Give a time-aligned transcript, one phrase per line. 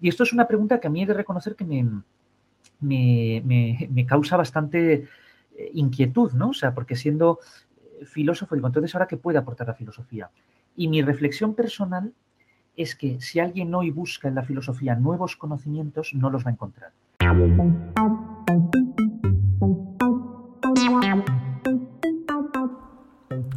[0.00, 2.02] Y esto es una pregunta que a mí he de reconocer que me,
[2.80, 5.08] me, causa bastante
[5.56, 6.50] eh, inquietud, ¿no?
[6.50, 7.40] O sea, porque siendo
[8.06, 10.30] filósofo, digo, entonces ahora qué puede aportar la filosofía.
[10.76, 12.12] Y mi reflexión personal
[12.76, 16.52] es que si alguien hoy busca en la filosofía nuevos conocimientos, no los va a
[16.52, 16.92] encontrar.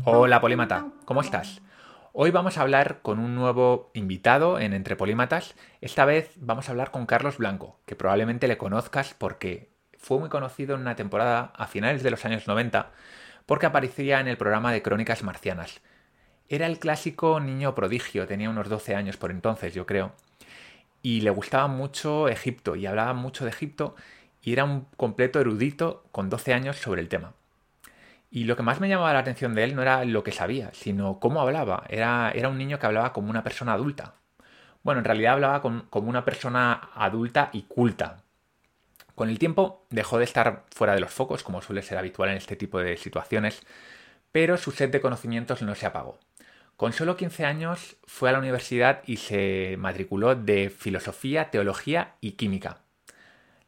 [0.04, 1.62] Hola Polímata, ¿cómo estás?
[2.14, 5.56] Hoy vamos a hablar con un nuevo invitado en Entre Polímatas.
[5.80, 10.28] Esta vez vamos a hablar con Carlos Blanco, que probablemente le conozcas porque fue muy
[10.28, 12.92] conocido en una temporada a finales de los años 90
[13.46, 15.80] porque aparecía en el programa de Crónicas Marcianas.
[16.50, 20.12] Era el clásico niño prodigio, tenía unos 12 años por entonces, yo creo.
[21.02, 23.96] Y le gustaba mucho Egipto y hablaba mucho de Egipto
[24.42, 27.36] y era un completo erudito con 12 años sobre el tema.
[28.32, 30.72] Y lo que más me llamaba la atención de él no era lo que sabía,
[30.74, 31.84] sino cómo hablaba.
[31.90, 34.16] Era, era un niño que hablaba como una persona adulta.
[34.84, 38.24] Bueno, en realidad hablaba como una persona adulta y culta.
[39.16, 42.38] Con el tiempo dejó de estar fuera de los focos, como suele ser habitual en
[42.38, 43.62] este tipo de situaciones,
[44.32, 46.18] pero su sed de conocimientos no se apagó.
[46.78, 52.32] Con solo 15 años fue a la universidad y se matriculó de filosofía, teología y
[52.32, 52.78] química.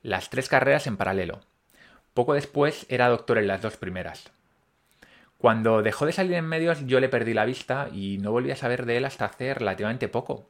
[0.01, 1.41] Las tres carreras en paralelo.
[2.13, 4.31] Poco después era doctor en las dos primeras.
[5.43, 8.55] Cuando dejó de salir en medios yo le perdí la vista y no volví a
[8.55, 10.47] saber de él hasta hace relativamente poco.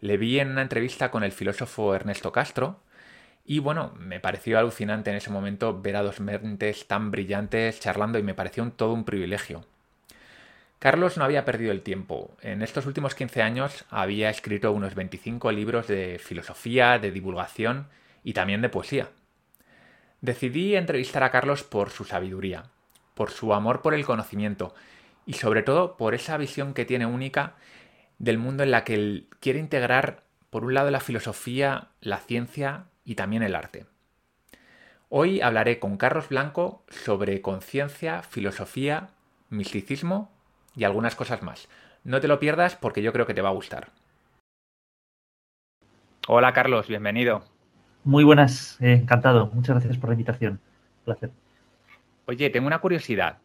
[0.00, 2.78] Le vi en una entrevista con el filósofo Ernesto Castro
[3.44, 8.20] y bueno, me pareció alucinante en ese momento ver a dos mentes tan brillantes charlando
[8.20, 9.64] y me pareció todo un privilegio.
[10.78, 12.36] Carlos no había perdido el tiempo.
[12.40, 17.88] En estos últimos 15 años había escrito unos 25 libros de filosofía, de divulgación
[18.22, 19.08] y también de poesía.
[20.20, 22.66] Decidí entrevistar a Carlos por su sabiduría,
[23.14, 24.74] por su amor por el conocimiento
[25.26, 27.54] y sobre todo por esa visión que tiene única
[28.18, 32.86] del mundo en la que él quiere integrar por un lado la filosofía, la ciencia
[33.04, 33.86] y también el arte.
[35.08, 39.08] Hoy hablaré con Carlos Blanco sobre conciencia, filosofía,
[39.48, 40.30] misticismo
[40.76, 41.68] y algunas cosas más.
[42.04, 43.90] No te lo pierdas porque yo creo que te va a gustar.
[46.28, 47.42] Hola Carlos, bienvenido.
[48.04, 49.50] Muy buenas, eh, encantado.
[49.52, 50.60] Muchas gracias por la invitación.
[51.04, 51.30] placer.
[52.30, 53.38] Oye, tengo una curiosidad.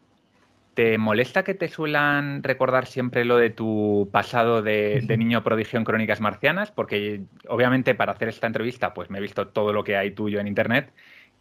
[0.75, 5.85] ¿Te molesta que te suelan recordar siempre lo de tu pasado de, niño prodigio en
[5.85, 6.69] Crónicas Marcianas?
[6.69, 10.40] Porque obviamente para hacer esta entrevista pues me he visto todo lo que hay tuyo
[10.40, 10.94] en Internet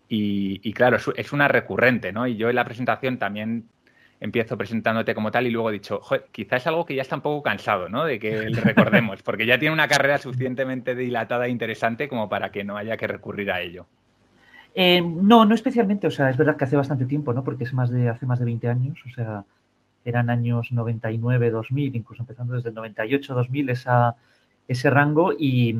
[0.08, 2.26] y, y claro, es una recurrente, ¿no?
[2.26, 3.68] Y yo en la presentación también
[4.20, 7.16] empiezo presentándote como tal y luego he dicho, joder, quizás es algo que ya está
[7.16, 8.06] un poco cansado, ¿no?
[8.06, 12.50] De que le recordemos, porque ya tiene una carrera suficientemente dilatada e interesante como para
[12.50, 13.86] que no haya que recurrir a ello.
[14.74, 17.44] Eh, no, no especialmente, o sea, es verdad que hace bastante tiempo, ¿no?
[17.44, 19.44] Porque es más de, hace más de 20 años, o sea,
[20.04, 24.16] eran años 99, 2000, incluso empezando desde el 98, 2000, esa,
[24.68, 25.70] ese rango y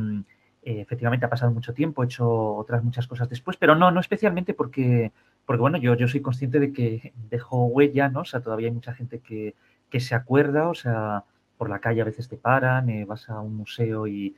[0.62, 4.00] eh, efectivamente ha pasado mucho tiempo, he hecho otras muchas cosas después, pero no, no
[4.00, 5.12] especialmente porque
[5.46, 8.20] porque bueno, yo, yo soy consciente de que dejo huella, ¿no?
[8.20, 9.54] O sea, todavía hay mucha gente que,
[10.00, 11.22] se acuerda, o sea,
[11.56, 14.34] por la calle a veces te paran, eh, vas a un museo y,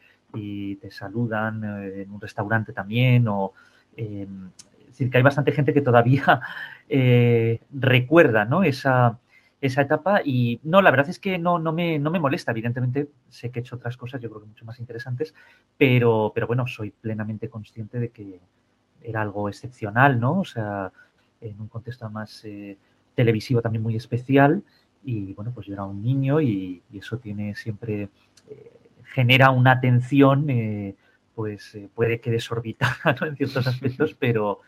[0.82, 3.54] te saludan, eh, en un restaurante también, o
[3.96, 6.40] em, es decir, que hay bastante gente que todavía
[6.88, 8.48] eh, recuerda.
[9.60, 13.62] Esa, etapa y no, la verdad es que no, me, molesta, evidentemente sé que he
[13.62, 15.34] hecho otras cosas, yo creo que mucho más interesantes,
[15.76, 18.40] pero, bueno, soy plenamente consciente de que,
[19.02, 20.40] era algo excepcional, ¿no?
[20.40, 20.92] O sea,
[21.40, 22.76] en un contexto más eh,
[23.14, 24.62] televisivo también muy especial.
[25.04, 28.08] Y bueno, pues yo era un niño y, eso tiene siempre,
[28.48, 28.72] eh,
[29.04, 30.94] genera una atención, eh,
[31.36, 34.60] pues puede que desorbitada en ciertos aspectos, pero,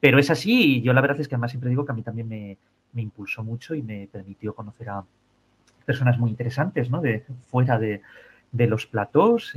[0.00, 0.78] pero es así.
[0.78, 2.56] Y yo la verdad es que además siempre digo que a mí también me,
[3.00, 5.04] impulsó mucho y me permitió conocer a
[5.84, 7.00] personas muy interesantes, ¿no?
[7.00, 8.00] De, fuera de,
[8.50, 9.54] de los platós,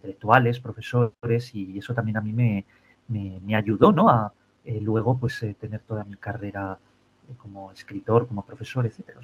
[0.00, 2.64] intelectuales, profesores, y eso también a mí me,
[3.08, 4.08] me, ayudó, ¿no?
[4.08, 4.32] A
[4.64, 6.78] eh, luego, pues, eh, tener toda mi carrera
[7.28, 9.20] eh, como escritor, como profesor, etcétera.
[9.20, 9.22] O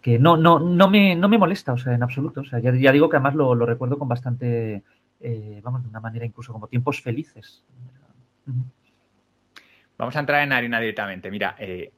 [0.00, 2.40] que, no, no, no, me, no me molesta, o sea, en absoluto.
[2.40, 4.82] O sea, ya, digo que además lo, recuerdo con bastante,
[5.62, 7.64] vamos, de una manera incluso como tiempos felices.
[9.98, 11.30] Vamos a entrar en harina directamente.
[11.30, 11.90] Mira, en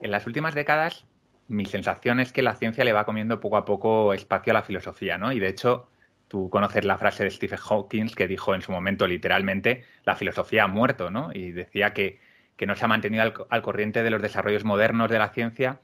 [0.00, 1.06] las últimas décadas
[1.48, 4.62] mi sensación es que la ciencia le va comiendo poco a poco espacio a la
[4.62, 5.32] filosofía, ¿no?
[5.32, 5.88] Y de hecho,
[6.28, 10.64] Tú conoces la frase de Stephen Hawking que dijo en su momento literalmente, la filosofía
[10.64, 11.30] ha muerto, ¿no?
[11.32, 12.20] Y decía que,
[12.66, 15.80] no se ha mantenido al, corriente de los desarrollos modernos de la ciencia,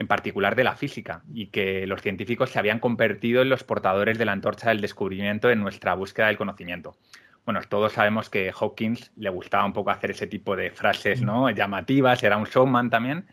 [0.00, 4.16] en particular de la física, y que los científicos se habían convertido en los portadores
[4.16, 6.96] de la antorcha del descubrimiento en nuestra búsqueda del conocimiento.
[7.44, 11.50] Bueno, todos sabemos que Hawkins le gustaba un poco hacer ese tipo de frases ¿no?
[11.50, 13.26] llamativas, era un showman también,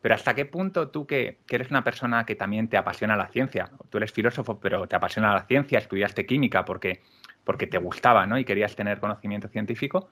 [0.00, 3.70] pero ¿hasta qué punto tú que, eres una persona que también te apasiona la ciencia,
[3.90, 7.02] tú eres filósofo, pero te apasiona la ciencia, estudiaste química, porque
[7.44, 8.38] porque te gustaba ¿no?
[8.38, 10.08] y querías tener conocimiento científico,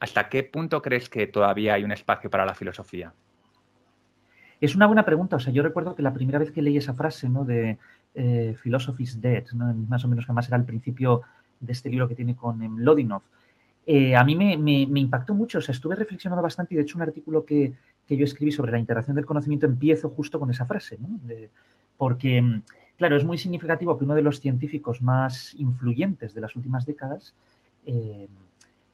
[0.00, 3.14] ¿hasta qué punto crees que todavía hay un espacio para la filosofía?
[4.60, 5.36] Es una buena pregunta.
[5.36, 7.44] O sea, yo recuerdo que la primera vez que leí esa frase, ¿no?
[7.44, 7.78] De
[8.14, 11.22] eh, Philosophy's Dead, más o menos que más era el principio
[11.60, 13.22] de este libro que tiene con Lodinov,
[13.86, 15.58] eh, a mí me, impactó mucho.
[15.58, 17.74] O sea, estuve reflexionando bastante y de hecho un artículo que,
[18.08, 21.08] yo escribí sobre la integración del conocimiento empiezo justo con esa frase, ¿no?
[21.96, 22.60] porque,
[22.96, 27.34] claro, es muy significativo que uno de los científicos más influyentes de las últimas décadas
[27.84, 28.28] eh,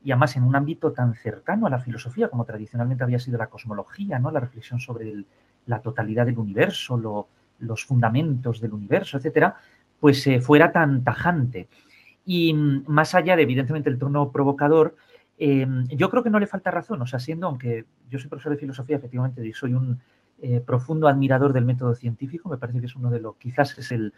[0.02, 3.48] y además en un ámbito tan cercano a la filosofía como tradicionalmente había sido la
[3.48, 4.30] cosmología, ¿no?
[4.30, 5.26] la reflexión sobre el,
[5.66, 7.28] la totalidad del universo,
[7.58, 9.56] los fundamentos del universo, etcétera,
[10.00, 11.68] pues eh, fuera tan tajante.
[12.24, 14.96] Y mm, más allá de, evidentemente, el tono provocador,
[15.38, 17.00] eh, yo creo que no le falta razón.
[17.02, 20.00] O sea, siendo, aunque yo soy profesor de filosofía, efectivamente, y soy un
[20.40, 23.92] eh, profundo admirador del método científico, me parece que es uno de los, quizás es
[23.92, 24.12] el,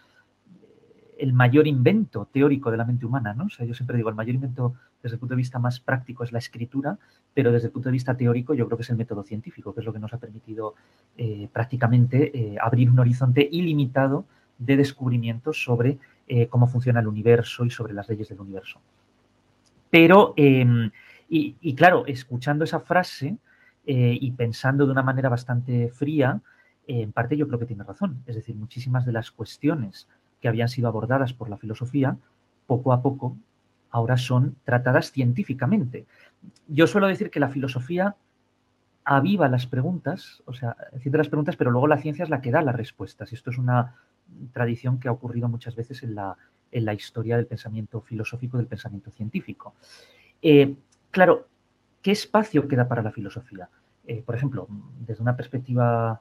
[1.18, 3.44] el mayor invento teórico de la mente humana, ¿no?
[3.44, 4.74] O sea, yo siempre digo, el mayor invento
[5.04, 6.98] desde el punto de vista más práctico es la escritura,
[7.34, 9.80] pero desde el punto de vista teórico yo creo que es el método científico, que
[9.80, 10.74] es lo que nos ha permitido
[11.18, 14.24] eh, prácticamente eh, abrir un horizonte ilimitado
[14.56, 18.80] de descubrimientos sobre eh, cómo funciona el universo y sobre las leyes del universo.
[19.90, 20.90] Pero, em,
[21.28, 23.36] y, y, claro, escuchando esa frase
[23.86, 26.40] y pensando de una manera bastante fría,
[26.86, 28.22] en parte yo creo que tiene razón.
[28.26, 30.08] Es decir, muchísimas de las cuestiones
[30.40, 32.16] que habían sido abordadas por la filosofía,
[32.66, 33.36] poco a poco
[33.94, 36.04] ahora son tratadas científicamente.
[36.66, 38.16] Yo suelo decir que la filosofía
[39.04, 42.50] aviva las preguntas, o sea, haciendo las preguntas, pero luego la ciencia es la que
[42.50, 43.30] da las respuestas.
[43.30, 43.94] Y esto es una
[44.52, 46.36] tradición que ha ocurrido muchas veces en la,
[46.72, 49.74] en la historia del pensamiento filosófico, del pensamiento científico.
[50.42, 50.74] Eh,
[51.12, 51.46] claro,
[52.02, 53.68] ¿qué espacio queda para la filosofía?
[54.08, 54.66] Eh, por ejemplo,
[55.06, 56.20] desde una perspectiva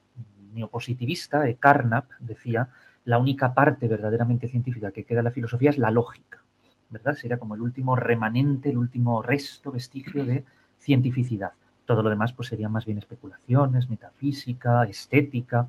[0.54, 2.70] neopositivista, Carnap decía
[3.06, 6.43] la única parte verdaderamente científica que queda en la filosofía es la lógica,
[6.94, 7.16] ¿verdad?
[7.16, 10.46] Sería como el último remanente, el último resto, vestigio de
[10.80, 11.52] cientificidad.
[11.86, 15.68] Todo lo demás pues serían más bien especulaciones, metafísica, estética.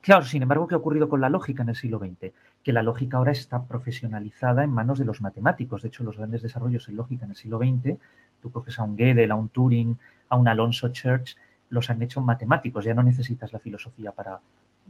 [0.00, 2.32] Claro, sin embargo, ¿qué ha ocurrido con la lógica en el siglo XX?
[2.62, 5.82] Que la lógica ahora está profesionalizada en manos de los matemáticos.
[5.82, 7.98] De hecho, los grandes desarrollos en lógica en el siglo XX,
[8.40, 9.98] tú coges a un Gödel, a un Turing,
[10.30, 11.36] a un Alonso Church,
[11.68, 12.86] los han hecho matemáticos.
[12.86, 14.40] Ya no necesitas la filosofía para,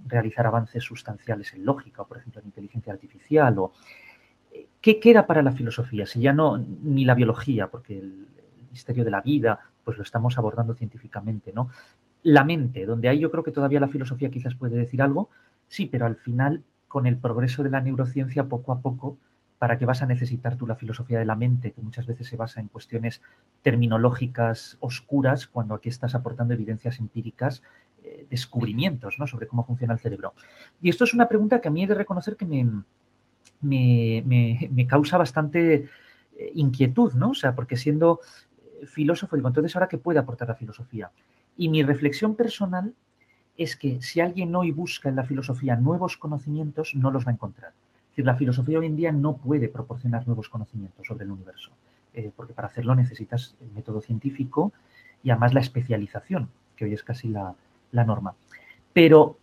[0.07, 3.73] realizar avances sustanciales en lógica, o por ejemplo en inteligencia artificial, o
[4.81, 6.07] ¿qué queda para la filosofía?
[6.07, 8.27] Si ya no, ni la biología, porque el,
[8.71, 11.71] misterio de la vida, pues lo estamos abordando científicamente, ¿no?
[12.23, 15.31] La mente, donde ahí yo creo que todavía la filosofía quizás puede decir algo,
[15.69, 19.17] sí, pero al final, con el progreso de la neurociencia, poco a poco,
[19.59, 22.37] para qué vas a necesitar tú la filosofía de la mente, que muchas veces se
[22.37, 23.23] basa en cuestiones
[23.63, 27.63] terminológicas oscuras, cuando aquí estás aportando evidencias empíricas
[28.05, 29.27] eh, descubrimientos ¿no?
[29.27, 30.35] sobre cómo funciona el cerebro.
[30.81, 32.65] Y esto es una pregunta que a mí he de reconocer que me,
[33.61, 35.89] me, causa bastante
[36.37, 37.31] eh, inquietud, ¿no?
[37.31, 38.21] O sea, porque siendo
[38.81, 41.11] eh, filósofo, digo, entonces ahora qué puede aportar la filosofía.
[41.57, 42.95] Y mi reflexión personal
[43.57, 47.35] es que si alguien hoy busca en la filosofía nuevos conocimientos, no los va a
[47.35, 47.73] encontrar.
[48.11, 51.73] Decir, la filosofía hoy en día no puede proporcionar nuevos conocimientos sobre el universo,
[52.37, 54.73] porque para hacerlo necesitas el método científico
[55.23, 57.55] y además la especialización, que hoy es casi la,
[57.91, 58.35] la norma.
[58.93, 59.39] Pero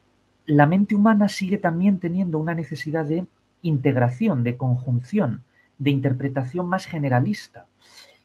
[0.46, 3.26] la mente humana sigue también teniendo una necesidad de
[3.68, 5.44] integración, de conjunción,
[5.78, 7.66] de interpretación más generalista.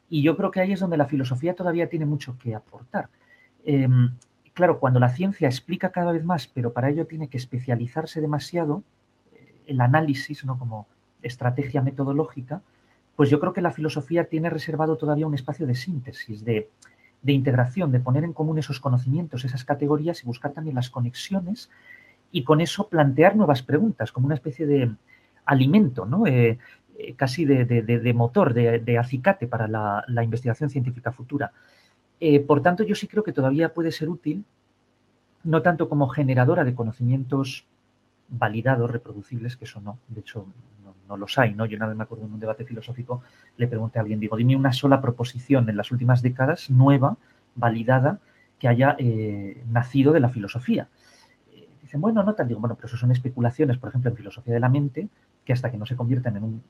[0.09, 3.09] Y yo creo que ahí es donde la filosofía todavía tiene mucho que aportar.
[3.63, 4.11] Em,
[4.53, 8.83] claro, cuando la ciencia explica cada vez más, pero para ello tiene que especializarse demasiado,
[9.33, 10.57] eh, el análisis, ¿no?
[10.59, 10.87] Como
[11.21, 12.61] estrategia metodológica,
[13.15, 16.69] pues yo creo que la filosofía tiene reservado todavía un espacio de síntesis, de
[17.21, 21.69] de integración, de poner en común esos conocimientos, esas categorías y buscar también las conexiones
[22.31, 24.91] y con eso plantear nuevas preguntas, como una especie de
[25.51, 26.25] alimento, ¿no?
[26.25, 26.57] Eh,
[26.97, 31.51] eh, casi de, motor, de, acicate para la, investigación científica futura.
[32.19, 34.45] Eh, por tanto, yo sí creo que todavía puede ser útil,
[35.43, 37.65] no tanto como generadora de conocimientos
[38.29, 40.45] validados, reproducibles, que eso no, de hecho
[41.07, 41.65] no, los hay, ¿no?
[41.65, 43.21] Yo una vez me acuerdo en un debate filosófico,
[43.57, 47.17] le pregunté a alguien, digo, dime una sola proposición en las últimas décadas nueva,
[47.55, 48.19] validada,
[48.57, 48.95] que haya
[49.69, 50.87] nacido de la filosofía.
[51.91, 54.61] Dicen, bueno, no tal, digo, bueno, pero eso son especulaciones, por ejemplo, en filosofía de
[54.61, 55.09] la mente,
[55.43, 56.63] que hasta que no se conviertan en un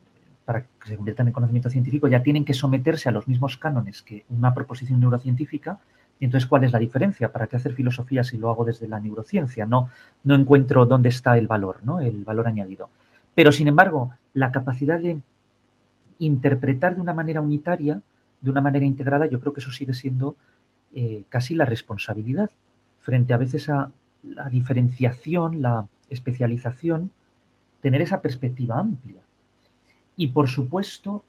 [0.45, 4.01] para que se conviertan en conocimiento científico, ya tienen que someterse a los mismos cánones
[4.01, 5.77] que una proposición neurocientífica
[6.19, 7.31] y entonces, ¿cuál es la diferencia?
[7.31, 9.67] ¿Para qué hacer filosofía si lo hago desde la neurociencia?
[9.67, 9.89] No,
[10.23, 11.99] no encuentro dónde está el valor, ¿no?
[11.99, 12.89] El valor añadido.
[13.35, 15.19] Pero, sin embargo, la capacidad de
[16.17, 18.01] interpretar de una manera unitaria,
[18.41, 20.35] de una manera integrada, yo creo que eso sigue siendo
[20.95, 22.49] eh, casi la responsabilidad
[23.01, 23.91] frente a veces a
[24.23, 27.11] la diferenciación, la especialización,
[27.81, 29.21] tener esa perspectiva amplia.
[30.15, 31.23] Y por supuesto,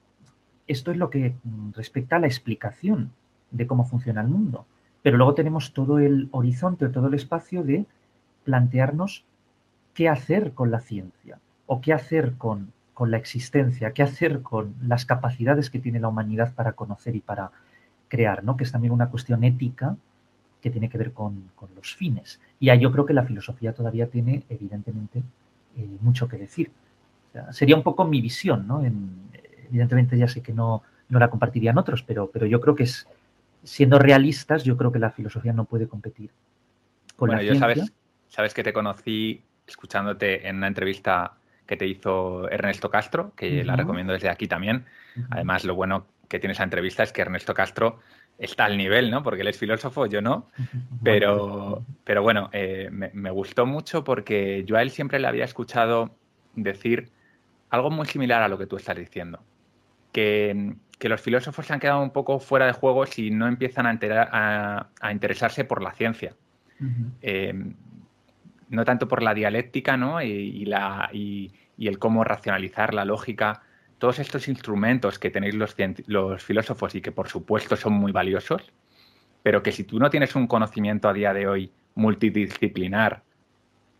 [0.67, 1.35] esto es lo que
[1.73, 3.11] respecta a la explicación
[3.51, 4.65] de cómo funciona el mundo.
[5.01, 7.85] Pero luego tenemos todo el horizonte, todo el espacio de
[8.43, 9.25] plantearnos
[9.93, 15.05] qué hacer con la ciencia o qué hacer con, la existencia, qué hacer con las
[15.05, 17.51] capacidades que tiene la humanidad para conocer y para
[18.07, 18.55] crear, ¿no?
[18.55, 19.97] que es también una cuestión ética
[20.63, 22.39] que tiene que ver con, los fines.
[22.57, 25.21] Y ahí yo creo que la filosofía todavía tiene, evidentemente,
[25.77, 26.71] eh, mucho que decir.
[27.51, 28.81] sería un poco mi visión, ¿no?
[29.69, 33.07] evidentemente ya sé que no, no la compartirían otros, pero, pero yo creo que es,
[33.63, 36.29] siendo realistas, yo creo que la filosofía no puede competir
[37.17, 37.91] con la yo Sabes,
[38.29, 41.33] sabes que te conocí escuchándote en una entrevista
[41.65, 44.85] que te hizo Ernesto Castro, que la recomiendo desde aquí también.
[45.29, 47.99] Además, lo bueno que tiene esa entrevista es que Ernesto Castro
[48.37, 49.23] está al nivel, ¿no?
[49.23, 50.49] Porque él es filósofo, yo no.
[51.03, 55.43] Pero, pero bueno, eh, me, me, gustó mucho porque yo a él siempre le había
[55.43, 56.15] escuchado
[56.55, 57.09] decir
[57.69, 59.39] algo muy similar a lo que tú estás diciendo.
[60.13, 63.87] Que que los filósofos se han quedado un poco fuera de juego si no empiezan
[63.87, 66.33] a, interesarse por la ciencia.
[67.21, 67.53] Eh,
[68.69, 70.21] no tanto por la dialéctica ¿no?
[70.21, 73.63] y, la, y, el cómo racionalizar la lógica,
[74.03, 78.73] todos estos instrumentos que tenéis los, filósofos y que por supuesto son muy valiosos,
[79.43, 83.23] pero que si tú no tienes un conocimiento a día de hoy multidisciplinar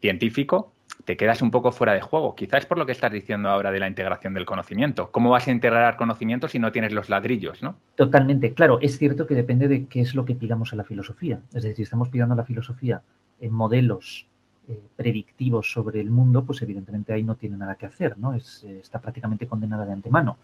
[0.02, 0.74] científico,
[1.06, 2.36] te quedas un poco fuera de juego.
[2.36, 5.10] Quizás por lo que estás diciendo ahora de la integración del conocimiento.
[5.10, 7.78] ¿Cómo vas a integrar conocimiento si no tienes los ladrillos, no?
[7.96, 8.54] Totalmente.
[8.54, 11.40] Claro, es cierto que depende de qué es lo que pidamos a la filosofía.
[11.54, 13.04] Es decir, si estamos pidiendo a la filosofía
[13.40, 14.28] en modelos
[14.68, 18.34] eh, predictivos sobre el mundo, pues evidentemente ahí no tiene nada que hacer, ¿no?
[18.34, 20.38] Es, eh, está prácticamente condenada de antemano.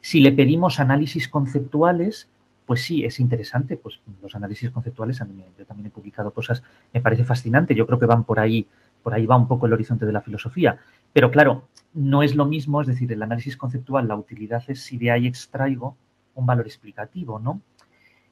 [0.00, 2.28] Si le pedimos análisis conceptuales,
[2.66, 3.76] pues sí, es interesante.
[3.76, 5.18] Pues los análisis conceptuales,
[5.58, 6.62] yo también he publicado cosas,
[6.92, 7.74] me parece fascinante.
[7.74, 8.66] Yo creo que van por ahí
[9.02, 10.78] por ahí va un poco el horizonte de la filosofía.
[11.12, 14.98] Pero claro, no es lo mismo, es decir, el análisis conceptual, la utilidad es si
[14.98, 15.96] de ahí extraigo
[16.34, 17.60] un valor explicativo, ¿no?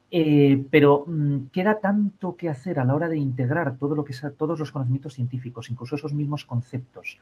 [0.09, 4.13] Eh, pero mm, queda tanto que hacer a la hora de integrar todo lo que
[4.13, 7.19] sea, todos los conocimientos científicos, incluso esos mismos conceptos.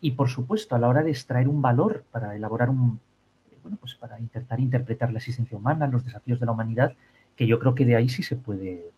[0.00, 3.00] Y por supuesto, a la hora de extraer un valor para elaborar un,
[3.62, 6.94] bueno, pues para intentar interpretar la existencia humana, los desafíos de la humanidad,
[7.36, 8.90] que yo creo que de ahí sí se puede,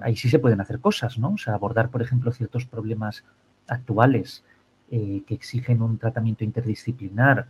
[0.00, 1.32] ahí sí se pueden hacer cosas, ¿no?
[1.32, 3.24] O sea, abordar, por ejemplo, ciertos problemas
[3.66, 4.44] actuales
[4.90, 7.48] eh, que exigen un tratamiento interdisciplinar,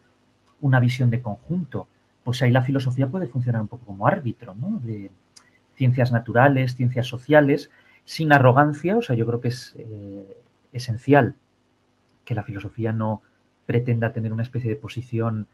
[0.60, 1.86] una visión de conjunto,
[2.28, 4.80] pues ahí la filosofía puede funcionar un poco como árbitro, ¿no?
[4.84, 5.10] De
[5.76, 7.70] ciencias naturales, ciencias sociales,
[8.04, 10.36] sin arrogancia, o sea, yo creo que es eh,
[10.74, 11.36] esencial
[12.26, 13.22] que la filosofía no
[13.64, 15.46] pretenda tener una especie de posición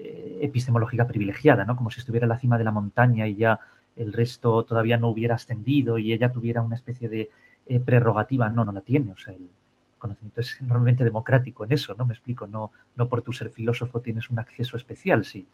[0.00, 1.76] eh, epistemológica privilegiada, ¿no?
[1.76, 3.60] Como si estuviera en la cima de la montaña y ya
[3.94, 7.30] el resto todavía no hubiera ascendido y ella tuviera una especie de
[7.66, 8.48] eh, prerrogativa.
[8.48, 9.12] No, no la tiene.
[9.12, 9.48] O sea, el
[9.96, 12.04] conocimiento es enormemente democrático en eso, ¿no?
[12.04, 12.48] Me explico.
[12.48, 15.46] No, no por tu ser filósofo tienes un acceso especial, sí.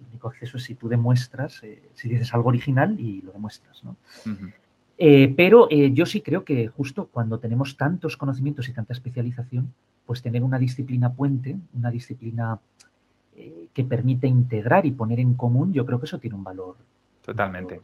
[0.00, 3.82] El único acceso es si tú demuestras, eh, si dices algo original y lo demuestras,
[3.84, 3.96] ¿no?
[5.00, 9.72] Eh, pero yo sí creo que justo cuando tenemos tantos conocimientos y tanta especialización,
[10.04, 12.58] pues tener una disciplina puente, una disciplina
[13.72, 16.74] que permite integrar y poner en común, yo creo que eso tiene un valor
[17.28, 17.82] Totalmente.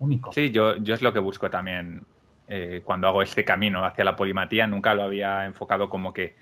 [0.00, 0.32] Único.
[0.32, 2.02] Sí, yo, yo es lo que busco también
[2.48, 4.66] eh, cuando hago este camino hacia la polimatía.
[4.66, 6.34] Nunca lo había enfocado como que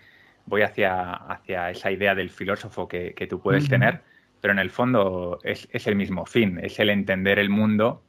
[0.47, 4.01] voy hacia, hacia esa idea del filósofo que, tú puedes tener,
[4.41, 8.03] pero en el fondo es, el mismo fin, es el entender el mundo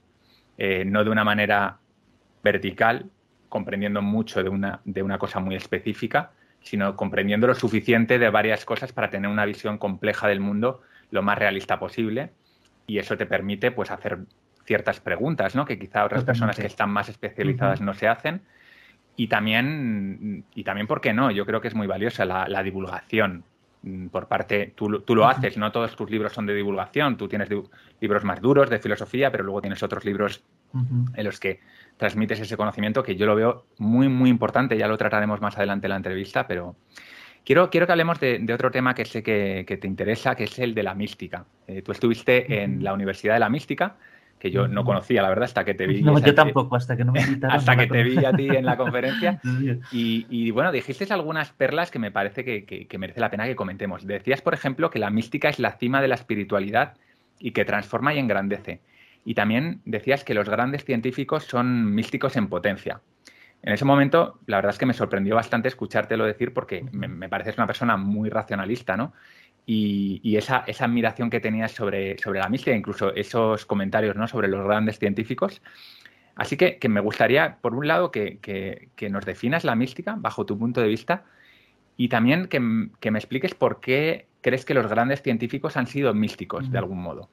[0.57, 1.79] eh, no de una manera
[2.43, 3.09] vertical,
[3.49, 8.65] comprendiendo mucho de una, de una cosa muy específica, sino comprendiendo lo suficiente de varias
[8.65, 12.31] cosas para tener una visión compleja del mundo lo más realista posible
[12.87, 14.19] y eso te permite pues hacer
[14.65, 15.65] ciertas preguntas, ¿no?
[15.65, 18.41] Que quizá otras personas que están más especializadas no se hacen.
[19.15, 21.31] Y también, y también, ¿por qué no?
[21.31, 23.43] Yo creo que es muy valiosa la, divulgación
[24.11, 27.49] por parte, tú, lo haces, no todos tus libros son de divulgación, tú tienes
[27.99, 31.59] libros más duros de filosofía, pero luego tienes otros libros en los que
[31.97, 35.87] transmites ese conocimiento que yo lo veo muy, muy importante, ya lo trataremos más adelante
[35.87, 36.75] en la entrevista, pero
[37.43, 40.75] Quiero, quiero que hablemos de, otro tema que sé que, te interesa, que es el
[40.75, 41.45] de la mística.
[41.67, 43.97] Eh, tú estuviste en la Universidad de la Mística,
[44.41, 46.01] que yo no conocía, la verdad, hasta que te vi.
[46.01, 48.75] No, yo tampoco, hasta que no me hasta que te vi a ti en la
[48.83, 49.39] conferencia.
[49.91, 54.07] y, bueno, dijiste algunas perlas que me parece que, merece la pena que comentemos.
[54.07, 56.97] Decías, por ejemplo, que la mística es la cima de la espiritualidad
[57.39, 58.81] y que transforma y engrandece.
[59.25, 63.01] Y también decías que los grandes científicos son místicos en potencia.
[63.61, 67.29] En ese momento, la verdad es que me sorprendió bastante escuchártelo decir porque me, me
[67.29, 69.13] pareces una persona muy racionalista, ¿no?
[69.65, 74.27] Y, esa, admiración que tenías sobre, sobre la mística, incluso esos comentarios ¿no?
[74.27, 75.61] sobre los grandes científicos.
[76.35, 80.81] Así que, me gustaría, por un lado, que, nos definas la mística bajo tu punto
[80.81, 81.23] de vista
[81.97, 86.71] y también que, me expliques por qué crees que los grandes científicos han sido místicos
[86.71, 87.29] de algún modo?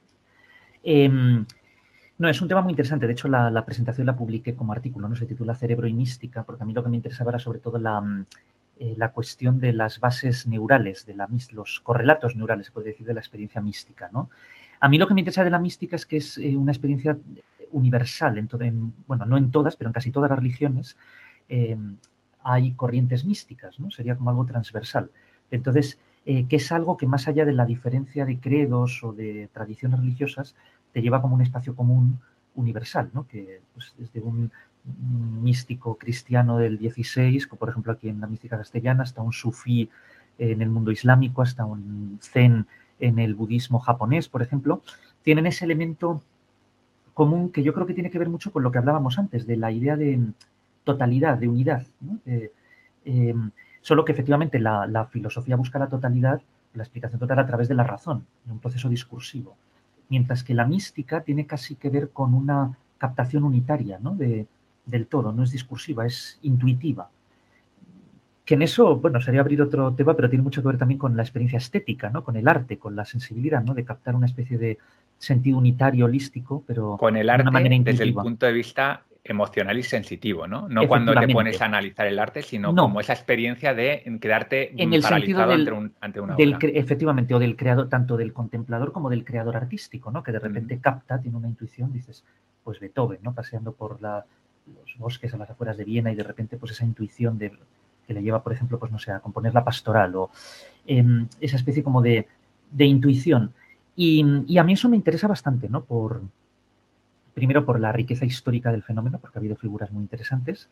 [0.83, 1.47] Em,
[2.19, 3.07] no, es un tema muy interesante.
[3.07, 5.17] De hecho, la, presentación la publiqué como artículo, ¿no?
[5.17, 7.79] Se titula Cerebro y Mística, porque a mí lo que me interesaba era sobre todo
[7.79, 8.27] la, mm,
[8.79, 13.07] eh, la cuestión de las bases neurales, de la, los correlatos neurales, se puede decir,
[13.07, 14.31] de la experiencia mística, ¿no?
[14.81, 17.19] A mí lo que me interesa de la mística es que es eh, una experiencia
[17.73, 20.97] universal, en, en, bueno, no en todas, pero en casi todas las religiones
[21.49, 21.97] em,
[22.43, 23.91] hay corrientes místicas, ¿no?
[23.91, 25.11] Sería como algo transversal.
[25.51, 29.49] Entonces, eh, que es algo que más allá de la diferencia de credos o de
[29.53, 30.55] tradiciones religiosas,
[30.93, 32.21] te lleva como un espacio común
[32.55, 33.27] universal, ¿no?
[33.27, 34.21] que pues, desde
[35.43, 39.89] místico cristiano del XVI, como por ejemplo aquí en la mística castellana, hasta un sufí
[40.39, 42.67] en el mundo islámico, hasta un zen
[43.01, 44.83] en el budismo japonés, por ejemplo,
[45.23, 46.23] tienen ese elemento
[47.15, 49.57] común que yo creo que tiene que ver mucho con lo que hablábamos antes, de
[49.57, 50.21] la idea de
[50.85, 51.87] totalidad, de unidad.
[53.05, 53.51] Em,
[53.89, 56.43] Solo que efectivamente la, filosofía busca la totalidad,
[56.75, 59.57] la explicación total a través de la razón, de un proceso discursivo.
[60.11, 64.15] Mientras que la mística tiene casi que ver con una captación unitaria ¿no?
[64.15, 64.47] de,
[64.89, 67.09] del todo, no es discursiva, es intuitiva.
[68.45, 71.17] Que en eso, bueno, sería abrir otro tema, pero tiene mucho que ver también con
[71.17, 72.25] la experiencia estética, ¿no?
[72.25, 73.75] con el arte, con la sensibilidad, ¿no?
[73.75, 74.79] de captar una especie de
[75.19, 79.03] sentido unitario, holístico, pero con el arte de una manera desde el punto de vista
[79.25, 80.69] emocional y sensitivo, ¿no?
[80.69, 84.93] No cuando te pones a analizar el arte, sino como esa experiencia de quedarte en
[84.93, 85.53] el paralizado
[86.01, 86.59] ante, una obra.
[86.63, 90.23] Efectivamente, o del creador, tanto del contemplador como del creador artístico, ¿no?
[90.23, 92.25] Que de repente capta, tiene una intuición, dices,
[92.65, 93.35] pues Beethoven, ¿no?
[93.35, 94.01] Paseando por
[94.75, 97.53] los bosques a las afueras de Viena y de repente pues esa intuición de,
[98.07, 100.31] que le lleva, por ejemplo, pues no sé, a componer la pastoral o
[100.87, 102.27] em, esa especie como de,
[102.79, 103.53] intuición.
[103.95, 105.83] Y, y, a mí eso me interesa bastante, ¿no?
[105.85, 106.23] Por,
[107.35, 110.69] primero por la riqueza histórica del fenómeno, porque ha habido figuras muy interesantes.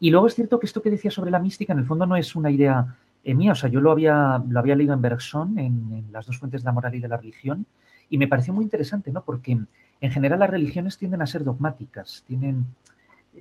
[0.00, 2.16] Y luego es cierto que esto que decía sobre la mística, en el fondo no
[2.16, 5.58] es una idea eh, mía, o sea, yo lo había, lo había leído en Bergson,
[5.58, 7.64] en, las dos fuentes de la moral y de la religión,
[8.10, 9.24] y me pareció muy interesante, ¿no?
[9.24, 12.66] Porque en general las religiones tienden a ser dogmáticas, tienen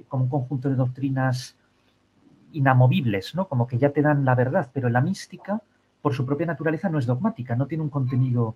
[0.08, 1.56] como un conjunto de doctrinas
[2.52, 3.48] inamovibles, ¿no?
[3.48, 5.62] Como que ya te dan la verdad, pero la mística,
[6.02, 8.56] por su propia naturaleza, no es dogmática, no tiene un contenido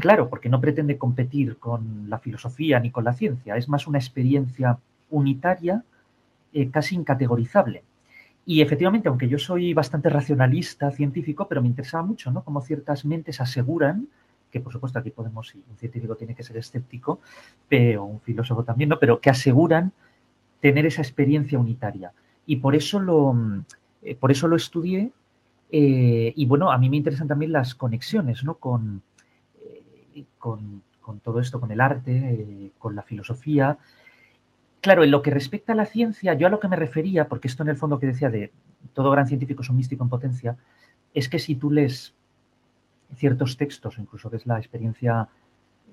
[0.00, 3.98] Claro, porque no pretende competir con la filosofía ni con la ciencia, es más una
[3.98, 4.78] experiencia
[5.10, 5.82] unitaria,
[6.52, 7.82] eh, casi incategorizable.
[8.44, 12.44] Y efectivamente, aunque yo soy bastante racionalista, científico, pero me interesaba mucho, ¿no?
[12.44, 14.08] Como ciertas mentes aseguran,
[14.50, 17.20] que por supuesto aquí podemos, un científico tiene que ser escéptico,
[17.68, 18.98] pero un filósofo también, ¿no?
[18.98, 19.92] Pero que aseguran
[20.60, 22.12] tener esa experiencia unitaria.
[22.46, 23.34] Y por eso lo,
[24.02, 25.12] eh, por eso lo estudié.
[25.70, 28.54] Eh, y bueno, a mí me interesan también las conexiones, ¿no?
[28.54, 29.02] Con,
[30.38, 30.82] con,
[31.22, 33.78] todo esto, con el arte, eh, con la filosofía.
[34.80, 37.48] Claro, en lo que respecta a la ciencia, yo a lo que me refería, porque
[37.48, 38.52] esto en el fondo que decía de
[38.92, 40.56] todo gran científico es un místico en potencia,
[41.14, 42.14] es que si tú lees
[43.16, 45.28] ciertos textos, incluso ves la experiencia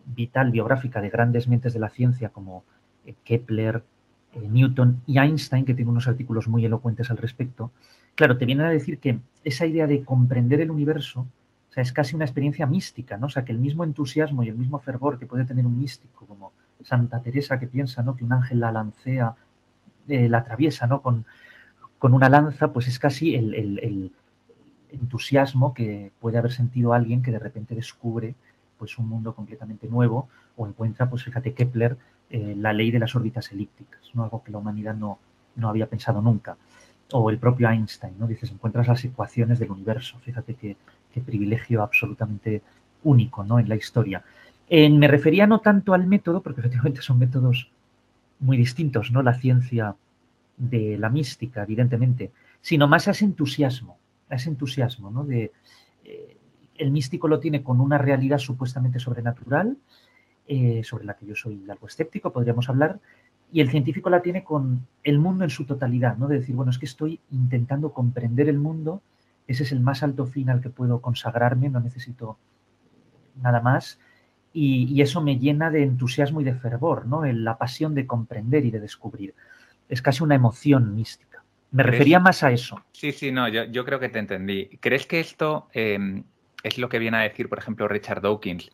[0.06, 2.64] vital, biográfica de grandes mentes de la ciencia como
[3.06, 3.82] eh, Kepler, eh,
[4.36, 7.72] Newton y Einstein, que tiene unos artículos muy elocuentes al respecto,
[8.16, 11.26] claro, te vienen a decir que esa idea de comprender el universo
[11.76, 13.28] sea, es casi una experiencia mística, ¿no?
[13.28, 16.26] O sea, que el mismo entusiasmo y el mismo fervor que puede tener un místico,
[16.26, 18.16] como Santa Teresa que piensa, ¿no?
[18.16, 19.36] Que un ángel la lancea,
[20.08, 21.02] eh, la atraviesa, ¿no?
[21.02, 21.26] Con,
[22.00, 24.12] con, una lanza, pues es casi el,
[24.90, 28.36] entusiasmo que puede haber sentido alguien que de repente descubre
[28.78, 31.98] pues un mundo completamente nuevo o encuentra, pues fíjate, Kepler,
[32.30, 34.02] eh, la ley de las órbitas elípticas.
[34.16, 35.20] Algo que la humanidad no,
[35.56, 36.58] no había pensado nunca.
[37.12, 38.28] O el propio Einstein, ¿no?
[38.28, 40.18] Dices, encuentras las ecuaciones del universo.
[40.20, 40.76] Fíjate que
[41.22, 42.62] privilegio absolutamente
[43.04, 43.60] único ¿no?
[43.60, 44.24] en la historia.
[44.70, 47.70] me refería no tanto al método, porque efectivamente son métodos
[48.40, 49.22] muy distintos, ¿no?
[49.22, 49.96] La ciencia
[50.58, 53.98] de la mística, evidentemente, sino más a ese entusiasmo,
[54.30, 55.24] a ese entusiasmo, ¿no?
[55.24, 55.52] De,
[56.04, 56.35] eh,
[56.78, 59.78] el místico lo tiene con una realidad supuestamente sobrenatural,
[60.48, 63.00] eh, sobre la que yo soy algo escéptico, podríamos hablar,
[63.52, 66.28] y el científico la tiene con el mundo en su totalidad, ¿no?
[66.28, 69.02] De decir, bueno, es que estoy intentando comprender el mundo
[69.48, 72.38] ese es el más alto fin al que puedo consagrarme, no necesito
[73.42, 74.00] nada más.
[74.54, 77.26] Y, eso me llena de entusiasmo y de fervor, ¿no?
[77.26, 79.36] la pasión de comprender y de descubrir.
[79.90, 81.44] Es casi una emoción mística.
[81.72, 82.82] Me refería más a eso.
[82.94, 84.70] Sí, sí, no, yo, creo que te entendí.
[84.80, 86.24] ¿Crees que esto em,
[86.66, 88.72] es lo que viene a decir, por ejemplo, Richard Dawkins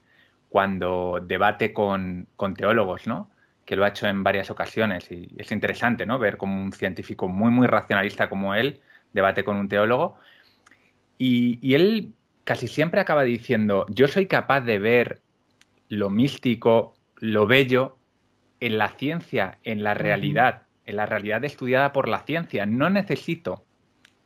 [0.50, 3.30] cuando debate con, con teólogos, ¿no?
[3.66, 6.20] que lo ha hecho en varias ocasiones y es interesante, ¿no?
[6.20, 8.82] Ver como un científico muy, muy racionalista como él
[9.14, 10.18] debate con un teólogo
[11.18, 15.22] y, él casi siempre acaba diciendo, yo soy capaz de ver
[15.88, 17.98] lo místico, lo bello
[18.60, 22.66] en la ciencia, en la realidad, en la realidad estudiada por la ciencia.
[22.66, 23.64] No necesito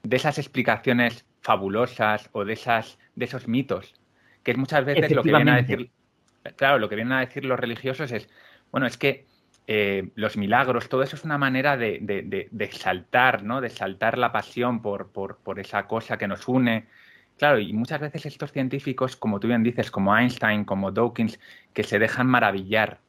[0.04, 3.94] de esas explicaciones fabulosas o de esas de esos mitos,
[4.44, 5.90] que es muchas veces lo que vienen a decir,
[6.56, 8.30] claro, lo que vienen a decir los religiosos es,
[8.72, 9.26] bueno, es que
[9.68, 13.62] eh, los milagros, todo eso es una manera de, de, de, saltar, ¿no?
[13.62, 16.86] De saltar la pasión por, por, por, esa cosa que nos une.
[17.38, 21.40] Claro, y muchas veces estos científicos, como tú bien dices, como Einstein, como Dawkins,
[21.74, 23.00] que se dejan maravillar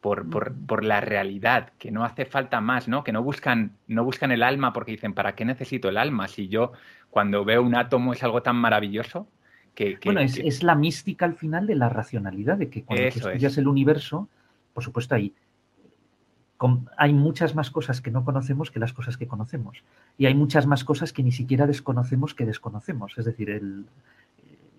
[0.00, 3.04] por, por, por, la realidad, que no hace falta más, ¿no?
[3.04, 6.28] Que no buscan, no buscan el alma porque dicen, ¿para qué necesito el alma?
[6.28, 6.72] Si yo
[7.10, 9.28] cuando veo un átomo es algo tan maravilloso
[9.78, 9.98] que...
[10.04, 13.68] bueno, es, es, la mística al final de la racionalidad, de que cuando estudias el
[13.68, 14.28] universo,
[14.74, 15.32] por supuesto hay
[16.96, 19.84] hay muchas más cosas que no conocemos que las cosas que conocemos.
[20.16, 23.16] Y hay muchas más cosas que ni siquiera desconocemos que desconocemos.
[23.16, 23.86] Es decir, el,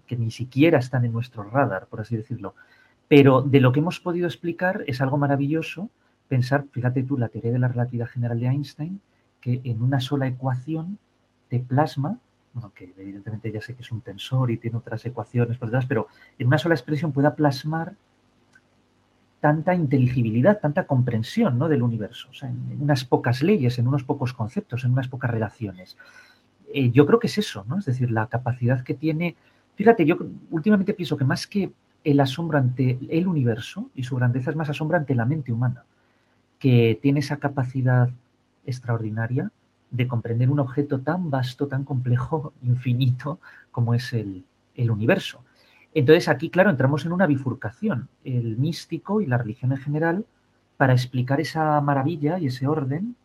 [0.06, 2.54] que ni siquiera están en nuestro radar, por así decirlo.
[3.08, 5.90] Pero de lo que hemos podido explicar es algo maravilloso
[6.28, 9.00] pensar, fíjate tú, la teoría de la relatividad general de Einstein,
[9.40, 11.00] que en una sola ecuación
[11.48, 12.20] te plasma,
[12.54, 15.58] bueno, que evidentemente ya sé que es un tensor y tiene otras ecuaciones
[15.88, 16.08] pero
[16.38, 17.94] en una sola expresión pueda plasmar
[19.40, 21.70] tanta inteligibilidad, tanta comprensión ¿no?
[21.70, 25.98] del universo, en, unas pocas leyes, en unos pocos conceptos, en unas pocas relaciones.
[26.74, 27.80] Eh, yo creo que es eso, ¿no?
[27.80, 29.36] Es decir, la capacidad que tiene.
[29.76, 30.18] Fíjate, yo
[30.52, 31.72] últimamente pienso que más que
[32.04, 35.84] el asombro ante el universo y su grandeza es más asombro ante la mente humana,
[36.60, 38.10] que tiene esa capacidad
[38.66, 39.52] extraordinaria
[39.92, 43.40] de comprender un objeto tan vasto, tan complejo, infinito
[43.72, 45.44] como es el, el universo.
[45.94, 50.26] Entonces aquí, claro, entramos en una bifurcación, el místico y la religión en general,
[50.78, 53.16] para explicar esa maravilla y ese orden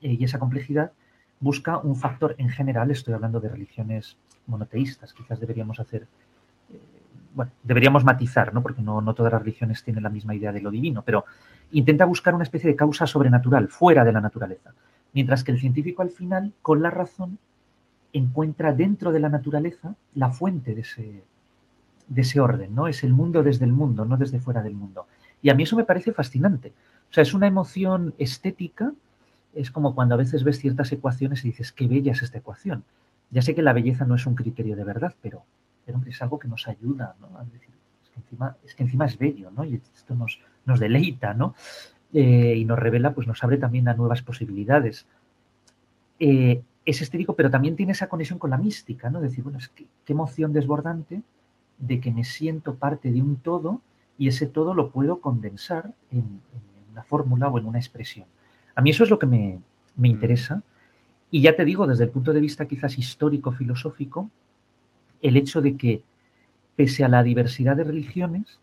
[0.00, 0.92] eh, y esa complejidad,
[1.38, 6.06] busca un factor en general, estoy hablando de religiones monoteístas, quizás deberíamos hacer,
[6.72, 6.80] eh,
[7.34, 8.62] bueno, deberíamos matizar, ¿no?
[8.62, 11.24] porque no, no todas las religiones tienen la misma idea de lo divino, pero
[11.72, 14.72] intenta buscar una especie de causa sobrenatural, fuera de la naturaleza,
[15.16, 17.38] mientras que el científico al final, con la razón,
[18.12, 21.24] encuentra dentro de la naturaleza la fuente de ese,
[22.06, 22.86] de ese orden, ¿no?
[22.86, 25.06] Es el mundo desde el mundo, no desde fuera del mundo.
[25.40, 26.74] Y a mí eso me parece fascinante.
[27.10, 28.92] O sea, es una emoción estética,
[29.54, 32.84] es como cuando a veces ves ciertas ecuaciones y dices, qué bella es esta ecuación.
[33.30, 35.44] Ya sé que la belleza no es un criterio de verdad, pero,
[35.86, 37.38] pero es algo que nos ayuda, ¿no?
[37.38, 37.70] A decir,
[38.04, 39.64] es que encima es, que encima es bello, ¿no?
[39.64, 41.54] Y esto nos, nos deleita, ¿no?
[42.12, 45.06] Eh, y nos revela, pues nos abre también a nuevas posibilidades.
[46.18, 49.20] Eh, es estético, pero también tiene esa conexión con la mística, ¿no?
[49.20, 51.22] Decir, bueno, es que qué emoción desbordante
[51.78, 53.80] de que me siento parte de un todo
[54.18, 56.40] y ese todo lo puedo condensar en,
[56.92, 58.26] una fórmula o en una expresión.
[58.74, 59.58] A mí eso es lo que me,
[59.96, 60.12] me mm.
[60.12, 60.62] interesa.
[61.30, 64.30] Y ya te digo, desde el punto de vista quizás histórico-filosófico,
[65.20, 66.02] el hecho de que,
[66.76, 68.60] pese a la diversidad de religiones,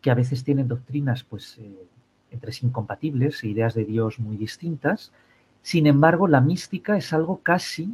[0.00, 1.86] que a veces tienen doctrinas pues, eh,
[2.30, 5.12] entre sí incompatibles, e ideas de Dios muy distintas,
[5.62, 7.90] sin embargo, la mística es algo casi,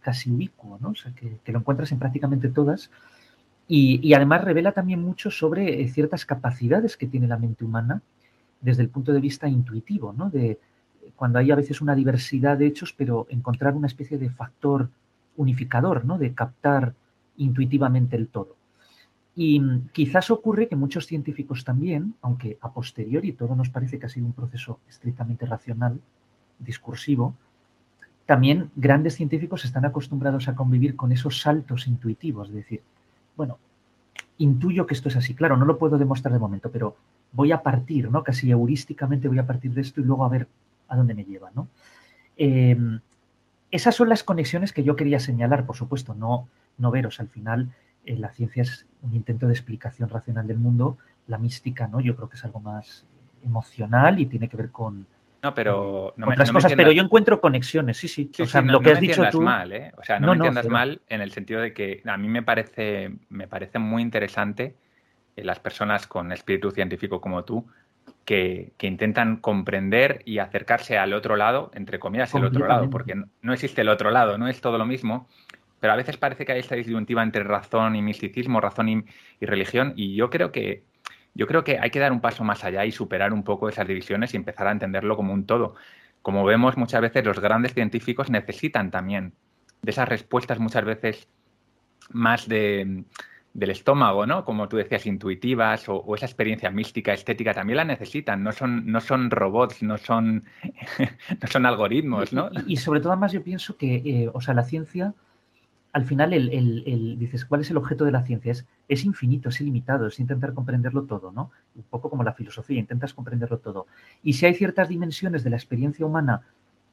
[0.00, 0.92] casi ubicuo, ¿no?
[1.42, 2.90] Que, lo encuentras en prácticamente todas,
[3.68, 8.00] y, además revela también mucho sobre eh, ciertas capacidades que tiene la mente humana
[8.60, 10.30] desde el punto de vista intuitivo, ¿no?
[10.30, 10.60] De
[11.16, 14.88] cuando hay a veces una diversidad de hechos, pero encontrar una especie de factor
[15.36, 16.18] unificador, ¿no?
[16.18, 16.94] De captar
[17.38, 18.56] intuitivamente el todo.
[19.38, 19.60] Y
[19.92, 24.26] quizás ocurre que muchos científicos también, aunque a posteriori todo nos parece que ha sido
[24.26, 26.00] un proceso estrictamente racional,
[26.58, 27.34] discursivo,
[28.24, 32.82] también grandes científicos están acostumbrados a convivir con esos saltos intuitivos, es decir,
[33.36, 33.58] bueno,
[34.38, 35.34] intuyo que esto es así.
[35.34, 36.96] Claro, no lo puedo demostrar de momento, pero
[37.32, 38.22] voy a partir, ¿no?
[38.22, 40.48] Casi heurísticamente voy a partir de esto y luego a ver
[40.88, 41.68] a dónde me lleva, ¿no?
[42.36, 43.00] Em,
[43.70, 47.20] esas son las conexiones que yo quería señalar, por supuesto, no, no veros.
[47.20, 47.70] Al final,
[48.06, 52.00] eh, la ciencia es un intento de explicación racional del mundo, la mística, ¿no?
[52.00, 53.04] Yo creo que es algo más
[53.44, 55.06] emocional y tiene que ver con,
[55.42, 58.30] no, pero no otras cosas, pero yo encuentro conexiones, sí, sí.
[58.40, 59.40] o sea, lo que has dicho tú.
[59.40, 59.92] mal, ¿eh?
[59.96, 63.12] O sea, no, me entiendas mal en el sentido de que a mí me parece,
[63.28, 64.74] me parece muy interesante
[65.36, 67.66] eh, las personas con espíritu científico como tú
[68.24, 73.52] que, intentan comprender y acercarse al otro lado, entre comillas, el otro lado, porque no,
[73.52, 75.28] existe el otro lado, no es todo lo mismo,
[75.80, 79.92] pero a veces parece que hay esta disyuntiva entre razón y misticismo, razón y religión,
[79.96, 80.84] y yo creo que
[81.36, 83.86] yo creo que hay que dar un paso más allá y superar un poco esas
[83.86, 85.74] divisiones y empezar a entenderlo como un todo.
[86.22, 89.34] Como vemos muchas veces, los grandes científicos necesitan también
[89.82, 91.28] de esas respuestas muchas veces
[92.08, 93.04] más de,
[93.52, 94.46] del estómago, ¿no?
[94.46, 98.42] Como tú decías, intuitivas o, esa experiencia mística, estética, también la necesitan.
[98.42, 100.42] No son, no son robots, no son,
[101.42, 102.48] no son algoritmos, ¿no?
[102.66, 105.12] Y, sobre todo, además, yo pienso que, eh, o sea, la ciencia
[105.96, 108.52] al final el, dices, ¿cuál es el objeto de la ciencia?
[108.52, 111.50] Es, es infinito, es ilimitado, es intentar comprenderlo todo, ¿no?
[111.74, 113.86] Un poco como la filosofía, intentas comprenderlo todo.
[114.22, 116.42] Y si hay ciertas dimensiones de la experiencia humana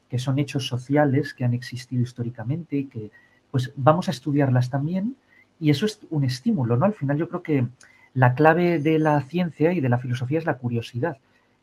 [0.07, 3.11] que son hechos sociales, que han existido históricamente, que
[3.51, 5.17] pues vamos a estudiarlas también
[5.59, 6.85] y eso es un estímulo, ¿no?
[6.85, 7.67] Al final yo creo que
[8.13, 11.17] la clave de la ciencia y de la filosofía es la curiosidad,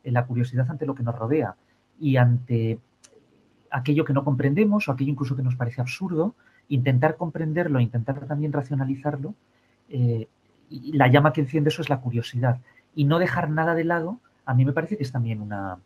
[0.05, 1.55] eh, la curiosidad ante lo que nos rodea
[1.99, 2.79] y ante
[3.71, 6.35] aquello que no comprendemos o aquello incluso que nos parece absurdo,
[6.71, 9.35] intentar comprenderlo, intentar también racionalizarlo,
[9.91, 10.29] eh,
[10.71, 12.61] y la llama que enciende eso es la curiosidad.
[12.95, 15.79] Y no dejar nada de lado, a mí me parece que es también una,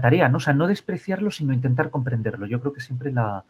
[0.00, 0.36] tarea, ¿no?
[0.36, 2.46] O sea, no despreciarlo, sino intentar comprenderlo.
[2.46, 3.44] Yo creo que siempre la,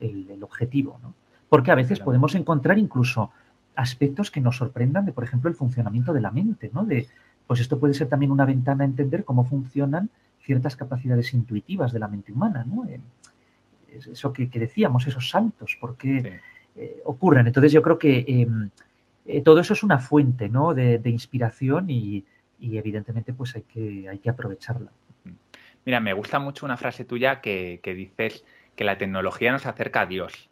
[0.00, 1.14] el, objetivo, ¿no?
[1.48, 3.30] Porque a veces podemos encontrar incluso
[3.76, 6.84] aspectos que nos sorprendan de, por ejemplo, el funcionamiento de la mente, ¿no?
[6.84, 7.06] De,
[7.46, 12.00] pues esto puede ser también una ventana a entender cómo funcionan ciertas capacidades intuitivas de
[12.00, 12.84] la mente humana, ¿no?
[12.86, 13.00] Eh,
[13.98, 16.40] eso que, decíamos, esos saltos, ¿por qué
[16.76, 17.46] eh, ocurren?
[17.46, 18.70] Entonces yo creo que em,
[19.26, 20.74] eh, todo eso es una fuente, ¿no?
[20.74, 22.24] De, inspiración y,
[22.60, 24.90] evidentemente pues hay que, hay que aprovecharla.
[25.84, 28.44] Mira, me gusta mucho una frase tuya que, que dices
[28.76, 30.48] que la tecnología nos acerca a Dios.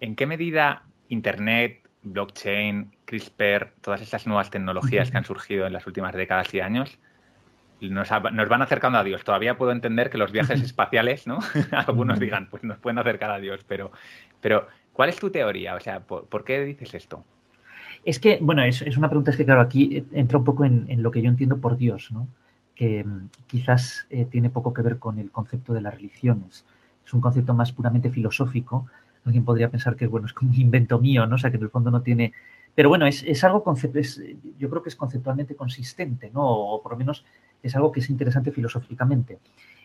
[0.00, 5.86] ¿En qué medida Internet, blockchain, CRISPR, todas estas nuevas tecnologías que han surgido en las
[5.86, 6.98] últimas décadas y años,
[7.90, 9.24] nos, van acercando a Dios.
[9.24, 11.40] Todavía puedo entender que los viajes espaciales, ¿no?
[11.72, 13.92] Algunos digan, pues nos pueden acercar a Dios, pero,
[14.40, 15.74] pero ¿cuál es tu teoría?
[15.74, 17.24] O sea, ¿por, qué dices esto?
[18.04, 21.10] Es que, bueno, es, una pregunta es que, claro, aquí entra un poco en, lo
[21.10, 22.28] que yo entiendo por Dios, ¿no?
[22.74, 26.64] Que mm, quizás eh, tiene poco que ver con el concepto de las religiones.
[27.04, 28.86] Es un concepto más puramente filosófico.
[29.24, 31.36] Alguien podría pensar que, bueno, es como un invento mío, ¿no?
[31.36, 32.32] O sea, que en el fondo no tiene
[32.74, 33.62] pero bueno, es, algo,
[33.94, 34.22] es,
[34.58, 36.42] yo creo que es conceptualmente consistente, ¿no?
[36.42, 37.24] O por lo menos
[37.62, 39.38] es algo que es interesante filosóficamente.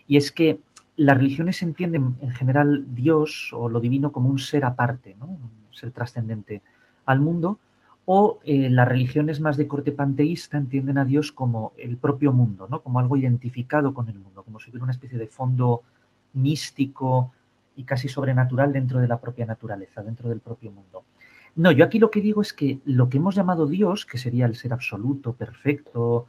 [0.08, 0.60] Y es que
[0.96, 5.28] las religiones entienden en general Dios o lo divino como un ser aparte, ¿no?
[5.28, 6.62] un ser trascendente
[7.06, 7.60] al mundo,
[8.06, 12.68] o eh, las religiones más de corte panteísta entienden a Dios como el propio mundo,
[12.70, 12.82] ¿no?
[12.82, 15.84] como algo identificado con el mundo, como si hubiera una especie de fondo
[16.34, 17.34] místico
[17.76, 21.04] y casi sobrenatural dentro de la propia naturaleza, dentro del propio mundo.
[21.56, 24.46] No, yo aquí lo que digo es que lo que hemos llamado Dios, que sería
[24.46, 26.28] el ser absoluto, perfecto,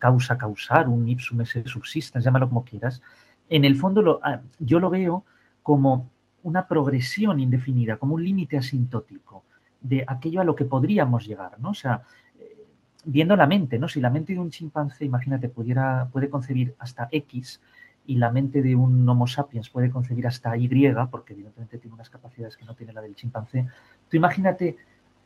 [0.00, 3.00] causa causar, un ipsum esse subsistens, llámalo como quieras,
[3.48, 5.24] en el fondo lo, ah, yo lo veo
[5.62, 6.10] como
[6.42, 9.44] una progresión indefinida, como un límite asintótico
[9.80, 11.70] de aquello a lo que podríamos llegar, ¿no?
[11.70, 12.02] O sea,
[12.38, 12.66] eh,
[13.04, 13.88] viendo la mente, ¿no?
[13.88, 17.60] Si la mente de un chimpancé, imagínate, pudiera, puede concebir hasta X
[18.06, 20.68] y la mente de un Homo sapiens puede concebir hasta Y,
[21.10, 23.66] porque evidentemente tiene unas capacidades que no tiene la del chimpancé,
[24.08, 24.76] tú imagínate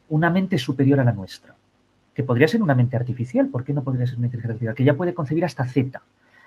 [0.08, 1.54] una mente superior a la nuestra
[2.14, 4.74] que podría ser una mente artificial, ¿por qué no podría ser una inteligencia artificial?
[4.74, 6.00] Que ya puede concebir hasta Z.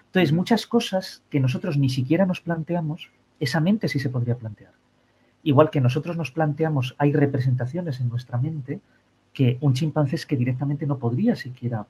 [0.06, 4.72] Entonces, muchas cosas que nosotros ni siquiera nos planteamos, esa mente sí se podría plantear.
[5.44, 8.80] Igual que nosotros nos planteamos, hay representaciones en nuestra mente
[9.34, 11.86] que un chimpancé es que directamente no podría siquiera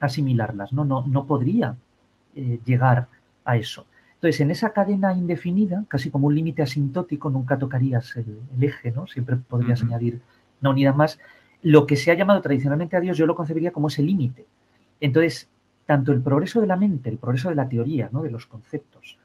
[0.00, 1.76] asimilarlas, no, no, no podría
[2.34, 3.08] eh, llegar
[3.44, 3.86] a eso.
[4.14, 9.06] Entonces, en esa cadena indefinida, casi como un límite asintótico, nunca tocarías el, eje, ¿no?
[9.06, 10.22] Siempre podrías añadir
[10.62, 11.18] una unidad más
[11.64, 14.46] lo que se ha llamado tradicionalmente a Dios, yo lo concebiría como ese límite.
[15.00, 15.48] Entonces,
[15.86, 18.22] tanto el progreso de la mente, el progreso de la teoría, ¿no?
[18.22, 19.18] de los conceptos,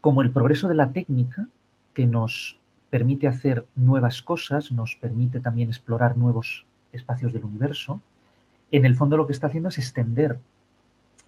[0.00, 1.46] como el progreso de la técnica,
[1.92, 8.00] que nos permite hacer nuevas cosas, nos permite también explorar nuevos espacios del universo,
[8.70, 10.38] en el fondo lo que está haciendo es extender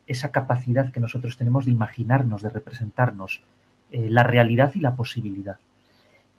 [0.06, 3.42] esa capacidad que nosotros tenemos de imaginarnos, de representarnos
[3.90, 5.58] eh, la realidad y la posibilidad.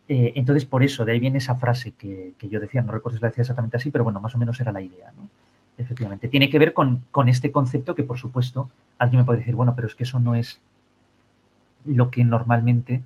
[0.10, 3.22] Eh, entonces, por eso, de ahí viene esa frase que, yo decía, no recuerdo si
[3.22, 5.28] la decía exactamente así, pero bueno, más o menos era la idea, ¿no?
[5.78, 6.28] Efectivamente.
[6.28, 9.88] Tiene que ver con, este concepto que, por supuesto, alguien me puede decir, bueno, pero
[9.88, 10.60] es que eso no es
[11.86, 13.04] lo que normalmente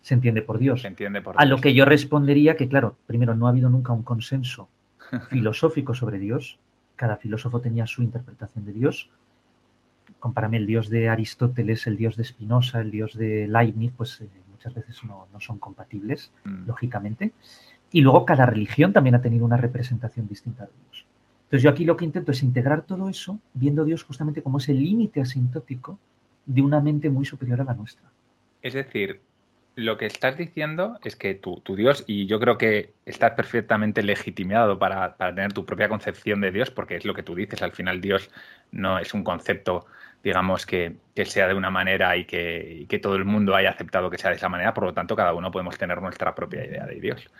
[0.00, 0.82] se entiende por Dios.
[0.82, 3.92] Se entiende por A lo que yo respondería que, claro, primero, no ha habido nunca
[3.92, 4.68] un consenso
[5.30, 6.58] filosófico sobre Dios.
[6.96, 9.10] Cada filósofo tenía su interpretación de Dios.
[10.20, 14.28] Compárame el Dios de Aristóteles, el Dios de Spinoza, el Dios de Leibniz, pues eh,
[14.58, 16.66] muchas veces no, son compatibles, mm.
[16.66, 17.32] lógicamente.
[17.92, 21.06] Y luego cada religión también ha tenido una representación distinta de Dios.
[21.44, 24.58] Entonces yo aquí lo que intento es integrar todo eso, viendo a Dios justamente como
[24.58, 25.98] ese límite asintótico
[26.44, 28.06] de una mente muy superior a la nuestra.
[28.60, 29.20] Es decir,
[29.76, 34.78] lo que estás diciendo es que tu, Dios, y yo creo que estás perfectamente legitimado
[34.78, 37.72] para, para, tener tu propia concepción de Dios, porque es lo que tú dices, al
[37.72, 38.28] final Dios
[38.72, 39.86] no es un concepto
[40.22, 44.30] digamos, que, sea de una manera y que, todo el mundo haya aceptado que sea
[44.30, 47.30] de esa manera, por lo tanto, cada uno podemos tener nuestra propia idea de Dios.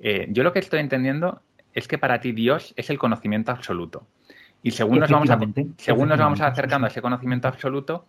[0.00, 4.06] Eh, yo lo que estoy entendiendo es que para ti Dios es el conocimiento absoluto.
[4.62, 5.28] Y según nos vamos,
[5.76, 8.06] según nos vamos acercando a ese conocimiento absoluto,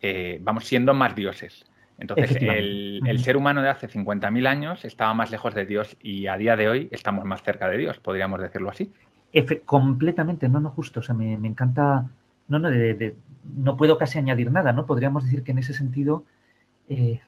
[0.00, 1.64] eh, vamos siendo más dioses.
[1.98, 6.36] Entonces, el, ser humano de hace 50.000 años estaba más lejos de Dios y a
[6.36, 8.92] día de hoy estamos más cerca de Dios, podríamos decirlo así.
[9.64, 10.98] completamente, no, no, justo.
[10.98, 12.08] O sea, me, encanta,
[12.48, 14.86] no, no, de, no puedo casi añadir nada, ¿no?
[14.86, 16.24] Podríamos decir que en ese sentido,
[16.88, 17.20] eh,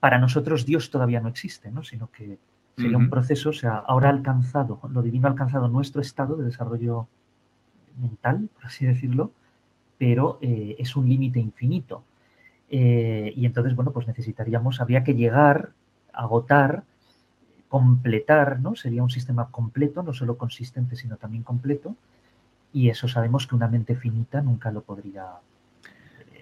[0.00, 1.82] para nosotros Dios todavía no existe, ¿no?
[1.82, 2.38] Sino que
[2.80, 6.44] Sería un proceso, o sea, ahora ha alcanzado, lo divino ha alcanzado nuestro estado de
[6.44, 7.08] desarrollo
[8.00, 9.32] mental, por así decirlo,
[9.98, 12.04] pero eh, es un límite infinito.
[12.70, 15.72] Eh, y entonces, bueno, pues necesitaríamos, habría que llegar,
[16.12, 16.84] agotar,
[17.68, 18.76] completar, ¿no?
[18.76, 21.96] Sería un sistema completo, no solo consistente, sino también completo.
[22.72, 25.26] Y eso sabemos que una mente finita nunca lo podría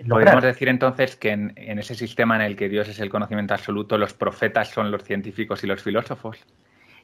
[0.05, 0.35] lograr.
[0.35, 3.99] Podemos decir entonces que en, ese sistema en el que Dios es el conocimiento absoluto,
[3.99, 6.39] los profetas son los científicos y los filósofos.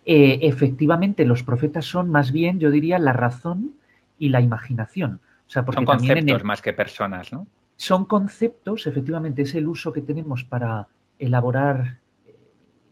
[0.05, 3.75] efectivamente, los profetas son más bien, yo diría, la razón
[4.19, 5.21] y la imaginación.
[5.47, 7.47] O sea, porque son conceptos más que personas, ¿no?
[7.77, 12.37] Son conceptos, efectivamente, es el uso que tenemos para elaborar eh,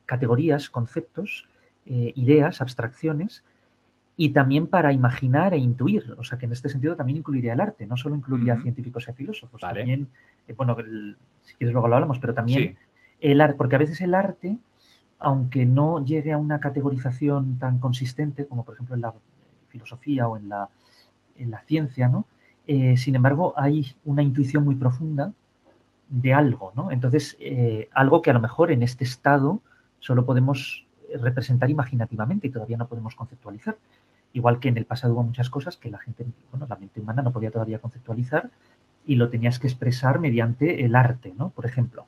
[0.06, 1.48] categorías, conceptos,
[1.86, 3.44] eh, ideas, abstracciones,
[4.16, 6.14] y también para imaginar e intuir.
[6.18, 9.12] O sea, que en este sentido también incluiría el arte, no solo incluiría científicos y
[9.12, 10.08] filósofos, también,
[10.46, 10.76] eh, bueno,
[11.42, 12.76] si quieres luego lo hablamos, pero también
[13.20, 14.58] el arte, porque a veces el arte,
[15.18, 19.14] aunque no llegue a una categorización tan consistente como por ejemplo en la
[19.68, 20.68] filosofía o en la,
[21.36, 22.26] en la ciencia, ¿no?
[22.66, 25.32] Eh, sin embargo, hay una intuición muy profunda
[26.08, 26.90] de algo, ¿no?
[26.90, 29.60] Entonces, eh, algo que a lo mejor en este estado
[29.98, 30.86] solo podemos
[31.20, 33.76] representar imaginativamente y todavía no podemos conceptualizar.
[34.32, 37.22] Igual que en el pasado hubo muchas cosas que la gente, bueno, la mente humana
[37.22, 38.50] no podía todavía conceptualizar
[39.06, 41.50] y lo tenías que expresar mediante el arte, ¿no?
[41.50, 42.06] Por ejemplo.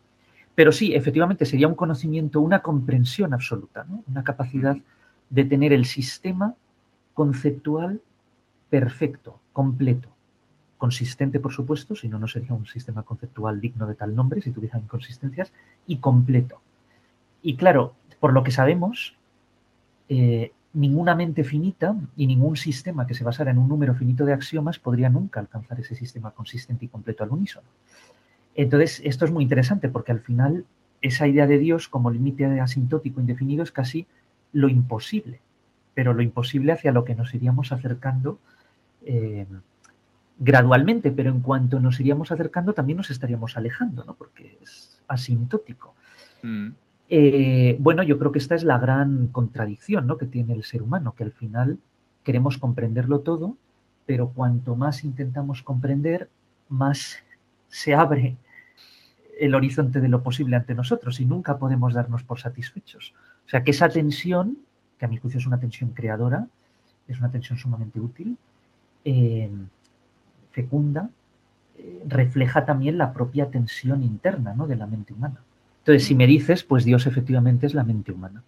[0.55, 4.05] Pero sí, efectivamente sería un conocimiento, una comprensión absoluta, ¿no?
[4.07, 4.77] Una capacidad
[5.31, 6.55] de tener el sistema
[7.15, 8.01] conceptual
[8.71, 10.15] perfecto, completo
[10.85, 14.51] consistente, por supuesto, si no, no sería un sistema conceptual digno de tal nombre si
[14.51, 15.51] tuviera inconsistencias,
[15.87, 16.61] y completo.
[17.41, 19.17] Y claro, por lo que sabemos,
[20.11, 24.33] eh, ninguna mente finita y ningún sistema que se basara en un número finito de
[24.33, 27.67] axiomas podría nunca alcanzar ese sistema consistente y completo al unísono.
[28.57, 30.65] Entonces, esto es muy interesante porque al final
[31.01, 34.07] esa idea de Dios como límite asintótico indefinido es casi
[34.53, 35.41] lo imposible,
[35.95, 38.39] pero lo imposible hacia lo que nos iríamos acercando
[39.05, 39.47] eh,
[40.39, 44.15] gradualmente, pero en cuanto nos iríamos acercando también nos estaríamos alejando, ¿no?
[44.15, 45.95] Porque es asintótico.
[46.43, 46.71] Mm.
[47.09, 50.17] Eh, bueno, yo creo que esta es la gran contradicción ¿no?
[50.17, 51.79] que tiene el ser humano, que al final
[52.23, 53.57] queremos comprenderlo todo,
[54.07, 56.29] pero cuanto más intentamos comprender,
[56.69, 57.19] más
[57.69, 58.37] se abre
[59.39, 63.15] el horizonte de lo posible ante nosotros y nunca podemos darnos por satisfechos.
[63.47, 64.59] O sea que esa tensión,
[64.99, 66.47] que a mi juicio es una tensión creadora,
[67.09, 68.39] es una tensión sumamente útil,
[69.05, 69.51] eh,
[70.53, 71.11] fecunda,
[71.77, 74.67] eh, refleja también la propia tensión interna ¿no?
[74.67, 75.41] de la mente humana.
[75.85, 78.43] Entonces, si me dices, pues Dios efectivamente es la mente humana.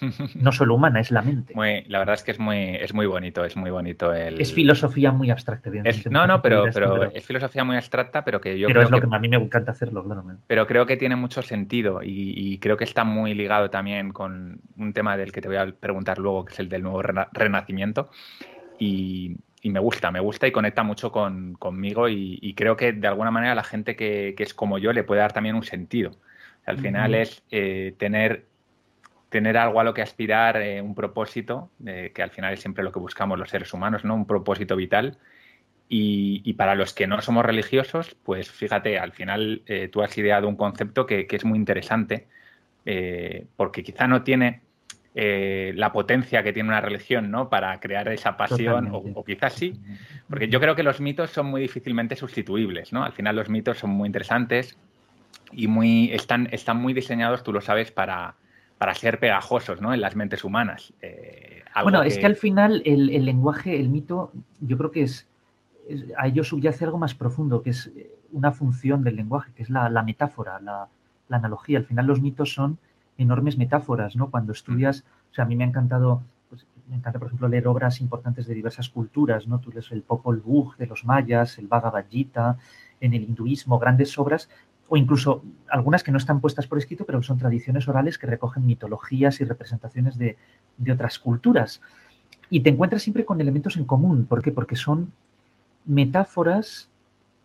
[0.34, 1.54] No solo humana, es la mente.
[1.88, 4.40] la verdad es que es muy, es muy bonito, es muy bonito el...
[4.40, 5.70] Es filosofía muy abstracta,
[6.10, 9.08] No, no, pero, pero es filosofía muy abstracta, pero que yo pero es lo que,
[9.10, 10.22] a mí me encanta hacerlo, claro.
[10.46, 14.92] Pero creo que tiene mucho sentido y, creo que está muy ligado también con un
[14.92, 18.10] tema del que te voy a preguntar luego, que es el del nuevo renacimiento.
[18.78, 23.32] Y, y me gusta, me gusta y conecta mucho conmigo y, creo que de alguna
[23.32, 26.12] manera la gente que, es como yo le puede dar también un sentido.
[26.66, 28.46] Al final es eh, tener,
[29.28, 32.92] tener algo a lo que aspirar, eh, un propósito, que al final es siempre lo
[32.92, 34.14] que buscamos los seres humanos, ¿no?
[34.14, 35.18] Un propósito vital.
[35.88, 40.48] Y, para los que no somos religiosos, pues fíjate, al final eh, tú has ideado
[40.48, 42.26] un concepto que, que es muy interesante,
[43.56, 44.62] porque quizá no tiene
[45.18, 47.48] eh, la potencia que tiene una religión, ¿no?
[47.48, 49.72] Para crear esa pasión, o, quizás sí,
[50.28, 53.02] porque yo creo que los mitos son muy difícilmente sustituibles, ¿no?
[53.02, 54.76] Al final los mitos son muy interesantes
[55.52, 58.34] y muy, están, están muy diseñados, tú lo sabes, para,
[58.78, 59.94] para ser pegajosos, ¿no?
[59.94, 60.92] En las mentes humanas.
[61.00, 65.26] Eh, bueno, es que al final el, lenguaje, el mito, yo creo que es,
[66.16, 67.90] a ello subyace algo más profundo, que es
[68.32, 70.88] una función del lenguaje, que es la, metáfora, la,
[71.28, 71.78] la analogía.
[71.78, 72.78] Al final los mitos son
[73.18, 74.30] enormes metáforas, ¿no?
[74.30, 77.66] Cuando estudias, o sea, a mí me ha encantado, pues, me encanta, por ejemplo, leer
[77.68, 79.58] obras importantes de diversas culturas, ¿no?
[79.58, 82.58] Tú lees el Popol Vuh de los mayas, el Bhagavad Gita,
[83.00, 84.48] en el hinduismo, grandes obras,
[84.88, 88.66] o incluso algunas que no están puestas por escrito, pero son tradiciones orales que recogen
[88.66, 90.36] mitologías y representaciones de,
[90.92, 91.80] otras culturas.
[92.50, 94.26] Y te encuentras siempre con elementos en común.
[94.26, 94.52] ¿Por qué?
[94.52, 95.12] Porque son
[95.84, 96.88] metáforas,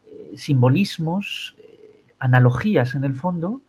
[0.05, 3.61] eh, simbolismos, eh, analogías en el fondo,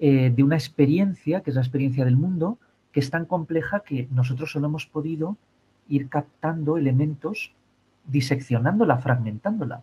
[0.00, 2.58] eh, de una experiencia, que es la experiencia del mundo,
[2.90, 5.36] que es tan compleja que nosotros solo hemos podido
[5.88, 7.52] ir captando elementos,
[8.06, 9.82] diseccionándola, fragmentándola,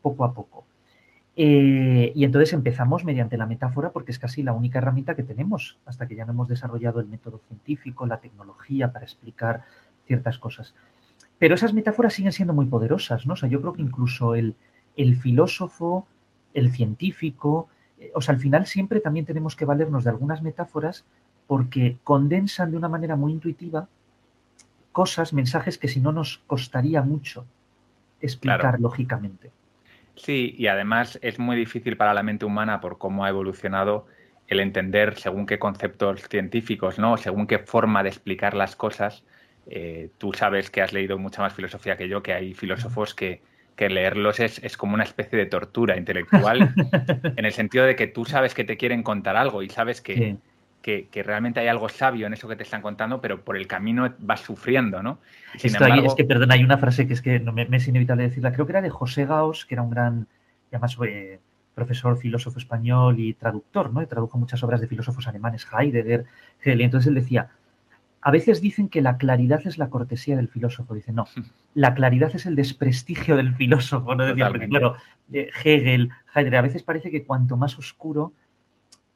[0.00, 0.64] poco a poco.
[1.42, 5.78] Eh, y entonces empezamos mediante la metáfora porque es casi la única herramienta que tenemos,
[5.86, 9.64] hasta que ya no hemos desarrollado el método científico, la tecnología para explicar
[10.06, 10.74] ciertas cosas.
[11.38, 13.32] Pero esas metáforas siguen siendo muy poderosas, ¿no?
[13.32, 14.54] O sea, yo creo que incluso el,
[14.98, 16.06] el filósofo,
[16.52, 21.06] el científico, eh, o sea, al final siempre también tenemos que valernos de algunas metáforas
[21.46, 23.88] porque condensan de una manera muy intuitiva
[24.92, 27.46] cosas, mensajes que si no nos costaría mucho
[28.20, 29.52] explicar lógicamente.
[30.22, 34.06] Sí, y además es muy difícil para la mente humana por cómo ha evolucionado
[34.48, 37.16] el entender según qué conceptos científicos, ¿no?
[37.16, 39.24] Según qué forma de explicar las cosas.
[39.66, 43.40] Eh, tú sabes que has leído mucha más filosofía que yo, que hay filósofos que,
[43.78, 46.74] leerlos es, como una especie de tortura intelectual,
[47.36, 50.36] en el sentido de que tú sabes que te quieren contar algo y sabes que,
[50.82, 54.12] que, realmente hay algo sabio en eso que te están contando, pero por el camino
[54.18, 55.18] vas sufriendo, ¿no?
[55.54, 58.66] es que, perdón, hay una frase que es que no me, es inevitable decirla, creo
[58.66, 60.26] que era de José Gauss, que era un gran,
[60.70, 61.40] además fue
[61.74, 64.02] profesor, filósofo español y traductor, ¿no?
[64.02, 66.26] Y tradujo muchas obras de filósofos alemanes, Heidegger,
[66.60, 67.50] Hegel, y entonces él decía,
[68.22, 70.94] a veces dicen que la claridad es la cortesía del filósofo.
[70.94, 71.26] Dice, no,
[71.74, 74.14] la claridad es el desprestigio del filósofo.
[74.14, 74.24] ¿no?
[74.24, 74.96] Decía, porque, claro,
[75.32, 78.32] eh, Hegel, Heidegger, a veces parece que cuanto más oscuro,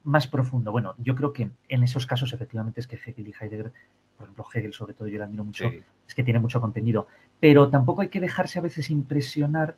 [0.04, 0.70] más profundo.
[0.70, 3.72] Bueno, yo creo que en esos casos efectivamente es que Hegel y Heidegger,
[4.16, 7.08] por ejemplo Hegel sobre todo, yo lo admiro mucho, es que tiene mucho contenido.
[7.40, 9.76] Pero tampoco hay que dejarse a veces impresionar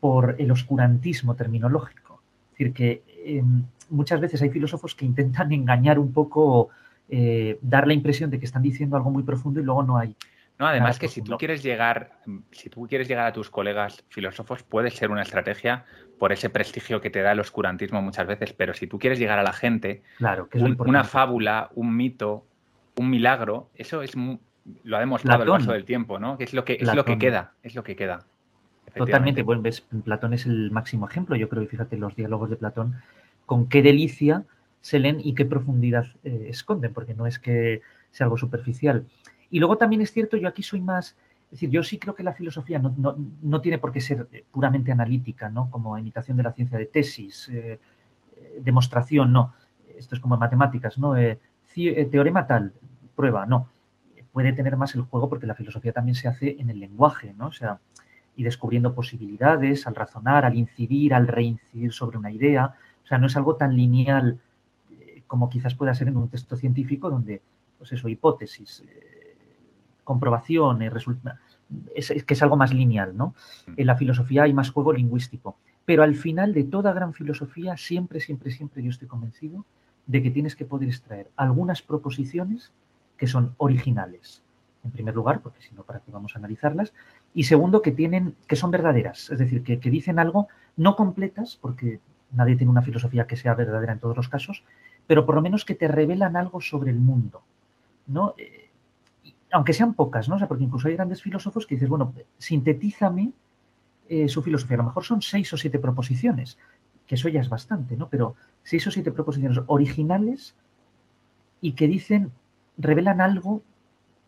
[0.00, 2.20] por el oscurantismo terminológico.
[2.52, 6.68] Es decir, que em, muchas veces hay filósofos que intentan engañar un poco,
[7.08, 10.14] eh, dar la impresión de que están diciendo algo muy profundo y luego no hay
[10.58, 12.12] no, además que si tú quieres llegar,
[12.50, 15.84] si tú quieres llegar a tus colegas filósofos, puede ser una estrategia
[16.18, 19.38] por ese prestigio que te da el oscurantismo muchas veces, pero si tú quieres llegar
[19.38, 22.46] a la gente, claro, que una fábula, un mito,
[22.96, 26.38] un milagro, eso es lo ha demostrado el paso del tiempo, ¿no?
[26.38, 28.24] Que es lo que es lo que queda, es lo que queda.
[28.94, 32.56] Totalmente, bueno, ves, Platón es el máximo ejemplo, yo creo, y fíjate los diálogos de
[32.56, 32.96] Platón,
[33.44, 34.44] con qué delicia
[34.80, 39.04] se leen y qué profundidad eh, esconden, porque no es que sea algo superficial.
[39.50, 41.16] Y luego también es cierto, yo aquí soy más,
[41.46, 45.48] es decir, yo sí creo que la filosofía no, tiene por qué ser puramente analítica,
[45.48, 45.70] ¿no?
[45.70, 47.78] Como imitación de la ciencia de tesis, eh,
[48.36, 49.54] eh, demostración, no.
[49.96, 51.16] Esto es como matemáticas, ¿no?
[51.16, 51.38] Eh,
[52.10, 52.72] teorema tal,
[53.14, 53.68] prueba, no.
[54.32, 57.46] Puede tener más el juego porque la filosofía también se hace en el lenguaje, ¿no?
[57.46, 57.78] O sea,
[58.34, 62.74] y descubriendo posibilidades al razonar, al incidir, al reincidir sobre una idea.
[63.04, 64.40] O sea, no es algo tan lineal
[65.26, 67.40] como quizás pueda ser en un texto científico donde,
[67.78, 68.84] pues eso, hipótesis,
[70.06, 71.38] comprobación, resulta,
[71.94, 73.34] es, que es algo más lineal, ¿no?
[73.66, 73.72] Mm.
[73.76, 75.56] En la filosofía hay más juego lingüístico.
[75.84, 79.66] Pero al final de toda gran filosofía, siempre, siempre, siempre yo estoy convencido
[80.06, 82.72] de que tienes que poder extraer algunas proposiciones
[83.16, 84.42] que son originales.
[84.84, 86.92] En primer lugar, porque si no, ¿para qué vamos a analizarlas?
[87.34, 90.46] Y segundo, que, tienen, que son verdaderas, es decir, que, que dicen algo
[90.76, 91.98] no completas, porque
[92.32, 94.62] nadie tiene una filosofía que sea verdadera en todos los casos,
[95.08, 97.42] pero por lo menos que te revelan algo sobre el mundo.
[98.06, 98.34] ¿no?
[98.38, 98.65] Eh,
[99.56, 100.34] aunque sean pocas, ¿no?
[100.34, 103.32] O sea, porque incluso hay grandes filósofos que dices, bueno, sintetízame
[104.06, 104.74] eh, su filosofía.
[104.74, 106.58] A lo mejor son seis o siete proposiciones,
[107.06, 108.10] que eso ya es bastante, ¿no?
[108.10, 110.54] Pero seis o siete proposiciones originales
[111.62, 112.32] y que dicen,
[112.76, 113.62] revelan algo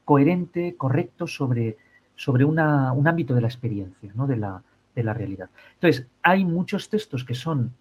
[0.06, 1.76] coherente, correcto sobre,
[2.16, 4.26] sobre un ámbito de la experiencia, ¿no?
[4.26, 4.62] De la,
[4.94, 5.50] de la realidad.
[5.74, 7.74] Entonces, hay muchos textos que son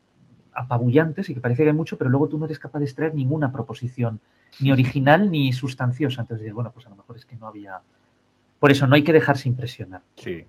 [0.58, 3.14] apabullantes y que parece que hay mucho, pero luego tú no eres capaz de extraer
[3.14, 4.20] ninguna proposición,
[4.60, 6.22] ni original ni sustanciosa.
[6.22, 7.80] Entonces, bueno, pues a lo mejor es que no había.
[8.60, 10.01] Por eso no hay que dejarse impresionar.
[10.16, 10.45] Sí.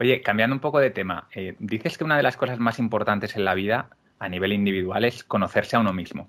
[0.00, 3.36] Oye, cambiando un poco de tema, eh, dices que una de las cosas más importantes
[3.36, 3.88] en la vida
[4.18, 6.28] a nivel individual es conocerse a uno mismo.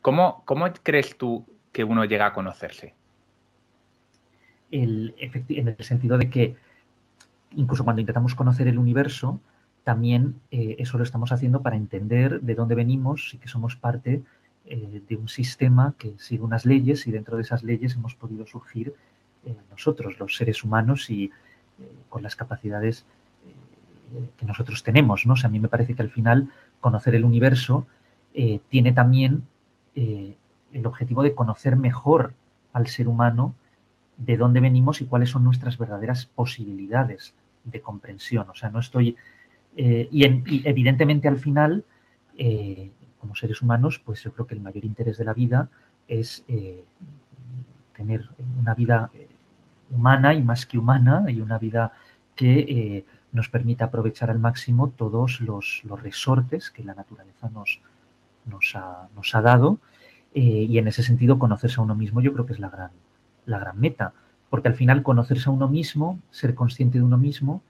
[0.00, 2.94] ¿Cómo, cómo crees tú que uno llega a conocerse?
[4.70, 6.56] El, en el sentido de que
[7.50, 9.38] incluso cuando intentamos conocer el universo,
[9.84, 14.22] también eh, eso lo estamos haciendo para entender de dónde venimos y que somos parte
[14.66, 18.46] eh, de un sistema que sigue unas leyes y dentro de esas leyes hemos podido
[18.46, 18.94] surgir
[19.44, 21.30] eh, nosotros, los seres humanos y
[22.08, 23.04] con las capacidades
[24.36, 25.26] que nosotros tenemos.
[25.26, 25.34] ¿no?
[25.42, 26.48] a mí me parece que al final
[26.80, 27.86] conocer el universo
[28.68, 29.42] tiene también
[29.96, 32.34] el objetivo de conocer mejor
[32.72, 33.54] al ser humano
[34.16, 38.48] de dónde venimos y cuáles son nuestras verdaderas posibilidades de comprensión.
[38.50, 39.16] O sea, no estoy
[39.76, 40.24] eh, y,
[40.68, 41.84] evidentemente al final,
[42.36, 45.68] eh, como seres humanos, pues yo creo que el mayor interés de la vida
[46.08, 46.84] es eh,
[47.96, 48.28] tener
[48.60, 49.10] una vida
[49.90, 51.92] humana y más que humana y una vida
[52.34, 57.80] que nos permita aprovechar al máximo todos los, resortes que la naturaleza nos,
[58.46, 59.78] nos, ha, nos ha dado.
[60.34, 62.90] Y en ese sentido conocerse a uno mismo yo creo que es la gran,
[63.44, 64.14] la gran meta,
[64.48, 67.62] porque al final conocerse a uno mismo, ser consciente de uno mismo,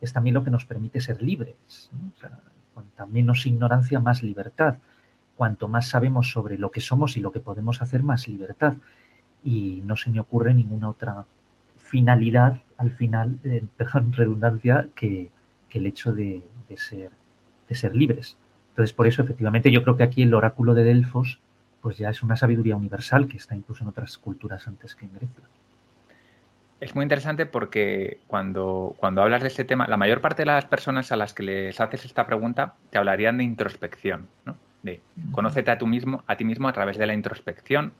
[0.00, 1.90] es también lo que nos permite ser libres.
[2.74, 4.78] cuanta menos ignorancia, más libertad.
[5.36, 8.74] Cuanto más sabemos sobre lo que somos y lo que podemos hacer, más libertad.
[9.42, 11.24] Y no se me ocurre ninguna otra
[11.76, 15.30] finalidad al final, eh, perdón, redundancia, que,
[15.70, 16.42] el hecho de,
[16.76, 17.10] ser,
[17.68, 18.36] de ser libres.
[18.70, 21.40] Entonces, por eso, efectivamente, yo creo que aquí el oráculo de Delfos
[21.80, 25.12] pues ya es una sabiduría universal que está incluso en otras culturas antes que en
[25.14, 25.44] Grecia.
[26.80, 30.64] Es muy interesante porque cuando, cuando hablas de este tema, la mayor parte de las
[30.66, 34.56] personas a las que les haces esta pregunta te hablarían de introspección, ¿no?
[34.82, 35.00] De
[35.32, 37.92] conócete a, tú mismo, a ti mismo a través de la introspección,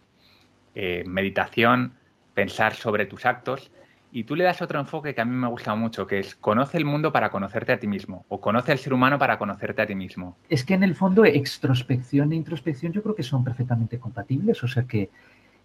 [0.77, 1.95] eh, meditación,
[2.35, 3.73] pensar sobre tus actos.
[4.13, 6.79] Y tú le das otro enfoque que a mí me gusta mucho, que es conoce
[6.79, 9.87] el mundo para conocerte a ti mismo, o conoce al ser humano para conocerte a
[9.87, 10.37] ti mismo.
[10.49, 14.69] Es que en el fondo extrospección e introspección yo creo que son perfectamente compatibles, o
[14.69, 15.11] sea que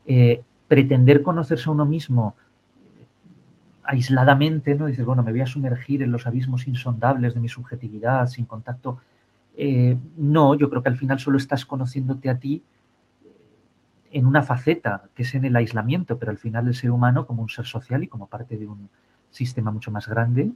[0.08, 2.36] eh, pretender conocerse a uno mismo
[3.84, 4.86] aisladamente, ¿no?
[4.86, 9.00] Dices, bueno, me voy a sumergir en los abismos insondables de mi subjetividad, sin contacto.
[9.56, 12.64] Eh, no, yo creo que al final solo estás conociéndote a ti
[14.12, 17.42] en una faceta, que es en el aislamiento, pero al final el ser humano como
[17.42, 18.90] un ser social y como parte de un
[19.32, 20.52] sistema mucho más grande,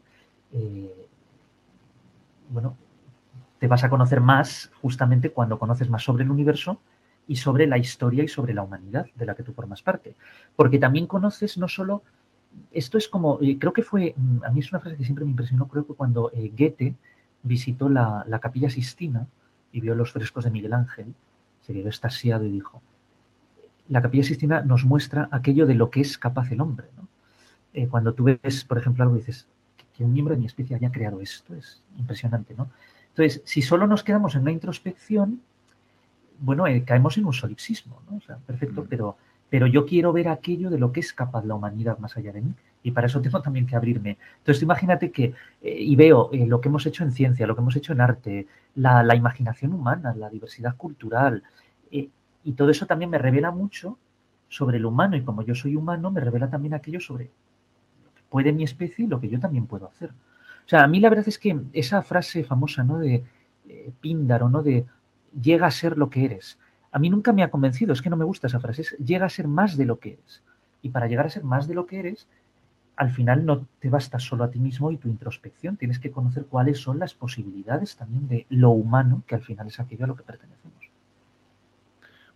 [0.54, 1.08] eh,
[2.50, 2.78] bueno,
[3.60, 6.80] te vas a conocer más justamente cuando conoces más sobre el universo
[7.28, 10.16] y sobre la historia y sobre la humanidad de la que tú formas parte.
[10.56, 12.04] Porque también conoces no solo
[12.72, 15.26] esto es como, eh, creo que fue, mm, a mí es una frase que siempre
[15.26, 16.96] me impresionó, creo que cuando eh, Goethe
[17.44, 19.28] visitó la, capilla Sistina
[19.72, 21.14] y vio los frescos de Miguel Ángel,
[21.62, 22.82] se quedó estasiado y dijo,
[23.90, 26.88] la capilla Sistina nos muestra aquello de lo que es capaz el hombre.
[27.74, 29.48] Eh, cuando tú ves, por ejemplo, algo y dices,
[29.94, 32.70] que un miembro de mi especie haya creado esto, es impresionante, ¿no?
[33.10, 35.42] Entonces, si solo nos quedamos en una introspección,
[36.40, 38.18] bueno, caemos en un solipsismo, ¿no?
[38.18, 38.88] O sea, perfecto, mm.
[38.88, 39.18] pero
[39.50, 42.42] pero yo quiero ver aquello de lo que es capaz la humanidad más allá de
[42.42, 42.54] mí.
[42.84, 44.18] Y para eso tengo también que abrirme.
[44.40, 47.62] Entonces, imagínate que, eh, y veo eh, lo que hemos hecho en ciencia, lo que
[47.62, 51.44] hemos hecho en arte, la, imaginación humana, la diversidad cultural,
[51.92, 52.10] eh,
[52.44, 53.98] y todo eso también me revela mucho
[54.50, 55.16] sobre el humano.
[55.16, 59.06] Y como yo soy humano, me revela también aquello sobre lo que puede mi especie
[59.06, 60.12] y lo que yo también puedo hacer.
[60.12, 63.00] O sea, a mí la verdad es que esa frase famosa, ¿no?
[63.00, 63.24] De
[64.02, 64.64] Píndaro, ¿no?
[64.64, 64.86] De
[65.42, 66.58] llega a ser lo que eres
[66.92, 69.26] a mí nunca me ha convencido, es que no me gusta esa frase, es llega
[69.26, 70.44] a ser más de lo que eres.
[70.82, 72.28] Y para llegar a ser más de lo que eres,
[72.96, 76.46] al final no te basta solo a ti mismo y tu introspección, tienes que conocer
[76.46, 80.16] cuáles son las posibilidades también de lo humano, que al final es aquello a lo
[80.16, 80.90] que pertenecemos.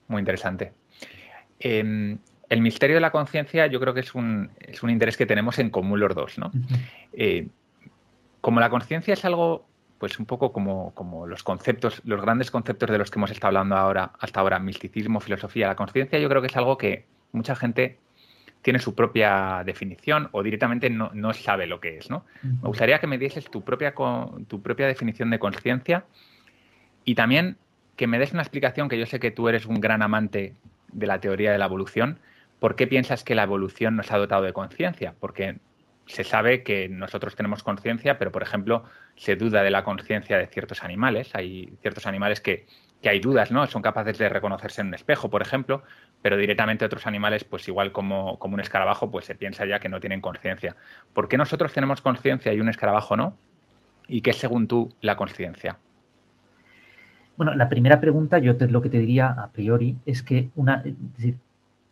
[0.07, 0.73] Muy interesante.
[1.59, 2.17] Em,
[2.49, 5.57] el misterio de la conciencia yo creo que es un, es un, interés que tenemos
[5.57, 6.51] en común los dos, ¿no?
[7.13, 7.47] Eh,
[8.41, 9.65] como la conciencia es algo
[10.01, 13.49] pues un poco como, como, los conceptos, los grandes conceptos de los que hemos estado
[13.49, 17.55] hablando ahora, hasta ahora, misticismo, filosofía, la conciencia, yo creo que es algo que mucha
[17.55, 17.99] gente
[18.63, 22.25] tiene su propia definición o directamente no, sabe lo que es, ¿no?
[22.41, 23.93] Me gustaría que me dieses tu propia,
[24.47, 26.05] tu propia definición de conciencia
[27.05, 27.57] y también
[27.95, 30.55] que me des una explicación, que yo sé que tú eres un gran amante
[30.91, 32.17] de la teoría de la evolución,
[32.59, 35.13] ¿por qué piensas que la evolución nos ha dotado de conciencia?
[35.19, 35.59] Porque
[36.11, 38.83] se sabe que nosotros tenemos conciencia, pero por ejemplo
[39.15, 41.31] se duda de la conciencia de ciertos animales.
[41.33, 42.65] Hay ciertos animales que,
[43.03, 43.65] hay dudas, ¿no?
[43.65, 45.83] Son capaces de reconocerse en un espejo, por ejemplo,
[46.21, 49.89] pero directamente otros animales, pues igual como, como un escarabajo, pues se piensa ya que
[49.89, 50.75] no tienen conciencia.
[51.13, 53.37] ¿Por qué nosotros tenemos conciencia y un escarabajo no?
[54.07, 55.79] ¿Y qué es según tú la conciencia?
[57.37, 60.83] Bueno, la primera pregunta, yo te, lo que te diría a priori es que una,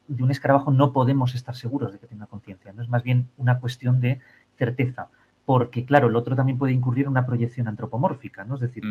[0.09, 3.29] de un escarabajo no podemos estar seguros de que tenga conciencia, no es más bien
[3.37, 4.19] una cuestión de
[4.57, 5.07] certeza,
[5.45, 8.55] porque claro, el otro también puede incurrir en una proyección antropomórfica, ¿no?
[8.55, 8.83] Es decir,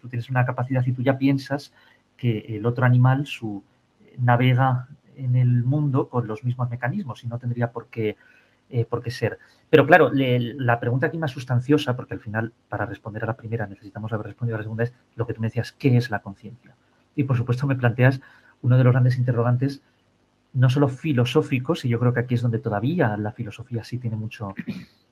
[0.00, 1.72] tú tienes una capacidad y tú ya piensas
[2.16, 3.62] que el otro animal su,
[4.18, 8.16] navega en el mundo con los mismos mecanismos y no tendría por qué,
[8.70, 9.38] eh, por qué ser.
[9.70, 13.66] Pero claro, la pregunta aquí más sustanciosa, porque al final para responder a la primera
[13.66, 16.20] necesitamos haber respondido a la segunda, es lo que tú me decías, ¿qué es la
[16.20, 16.74] conciencia?
[17.14, 18.20] Y por supuesto me planteas
[18.62, 19.82] uno de los grandes interrogantes
[20.54, 24.16] no solo filosóficos, y yo creo que aquí es donde todavía la filosofía sí tiene
[24.16, 24.54] mucho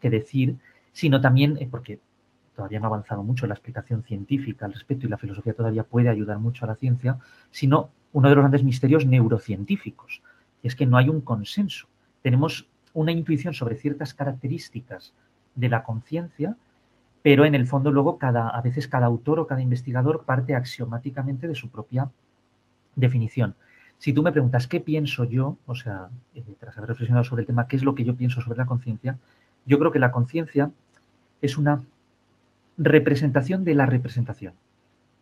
[0.00, 0.56] que decir,
[0.92, 2.00] sino también, eh, porque
[2.54, 6.08] todavía no ha avanzado mucho la explicación científica al respecto y la filosofía todavía puede
[6.08, 7.18] ayudar mucho a la ciencia,
[7.50, 10.22] sino uno de los grandes misterios neurocientíficos,
[10.62, 11.86] y es que no hay un consenso.
[12.22, 15.12] Tenemos una intuición sobre ciertas características
[15.54, 16.56] de la conciencia,
[17.22, 21.46] pero en el fondo luego cada, a veces cada autor o cada investigador parte axiomáticamente
[21.46, 22.10] de su propia
[22.94, 23.54] definición.
[23.98, 27.46] Si tú me preguntas qué pienso yo, o sea, eh, tras haber reflexionado sobre el
[27.46, 29.18] tema, qué es lo que yo pienso sobre la conciencia,
[29.64, 30.70] yo creo que la conciencia
[31.40, 31.82] es una
[32.78, 34.54] representación de la representación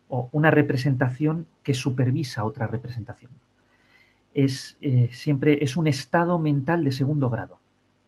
[0.08, 3.30] o una representación que supervisa otra representación.
[4.34, 7.58] Es eh, siempre es un estado mental de segundo grado,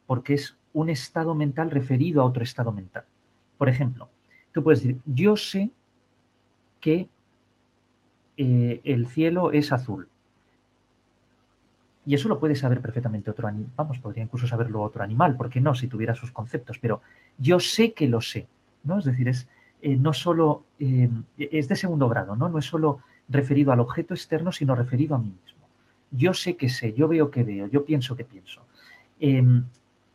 [0.07, 3.05] porque es un estado mental referido a otro estado mental.
[3.57, 4.09] Por ejemplo,
[4.53, 5.71] tú puedes decir, yo sé
[6.81, 7.09] que
[8.37, 10.09] eh, el cielo es azul.
[12.07, 13.73] Y eso lo puede saber perfectamente otro animal.
[13.77, 15.75] Vamos, podría incluso saberlo otro animal, ¿por qué no?
[15.75, 16.79] Si tuviera sus conceptos.
[16.79, 17.03] Pero
[17.37, 18.47] yo sé que lo sé,
[18.85, 18.99] ¿no?
[19.01, 19.49] Es decir, es
[19.83, 22.49] eh, no solo, eh, es de segundo grado, ¿no?
[22.49, 25.67] No es solo referido al objeto externo, sino referido a mí mismo.
[26.13, 28.63] Yo sé que sé, yo veo que veo, yo pienso que pienso.
[29.21, 29.65] Em,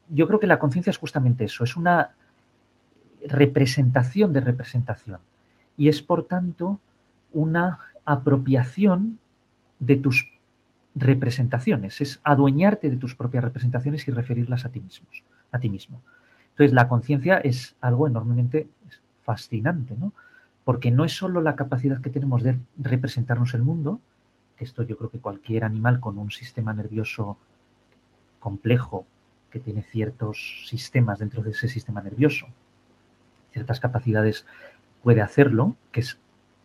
[0.10, 2.12] yo creo que la conciencia es justamente eso, es una
[3.28, 5.20] representación de representación
[5.78, 6.80] y es por tanto
[7.34, 9.20] una apropiación
[9.80, 10.31] de tus
[10.96, 16.02] representaciones, es adueñarte de tus propias representaciones y referirlas a ti, mismos, a ti mismo.
[16.52, 18.68] Entonces, la conciencia es algo enormemente
[19.24, 20.14] fascinante, ¿no?
[20.64, 24.00] Porque no es solo la capacidad que tenemos de representarnos el mundo,
[24.58, 27.38] que esto yo creo que cualquier animal con un sistema nervioso
[28.40, 29.06] complejo,
[29.50, 32.48] que tiene ciertos sistemas dentro de ese sistema nervioso,
[33.52, 34.46] ciertas capacidades,
[35.04, 36.20] puede hacerlo, que es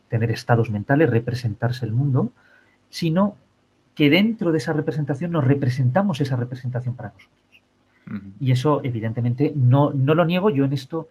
[0.08, 2.32] tener estados mentales, representarse el mundo,
[2.90, 3.36] sino
[3.96, 7.62] que dentro de esa representación nos representamos esa representación para nosotros.
[8.38, 10.50] Y eso, evidentemente, no, no lo niego.
[10.50, 11.08] Yo en esto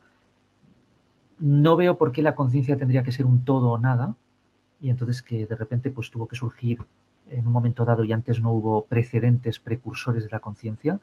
[1.40, 4.16] no veo por qué la conciencia tendría que ser un todo o nada.
[4.80, 6.80] Y entonces que de repente pues tuvo que surgir
[7.32, 11.00] en un momento dado y antes no hubo precedentes, precursores de la conciencia.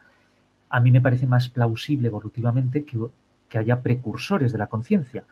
[0.70, 2.98] A mí me parece más plausible evolutivamente que,
[3.48, 5.24] que haya precursores de la conciencia.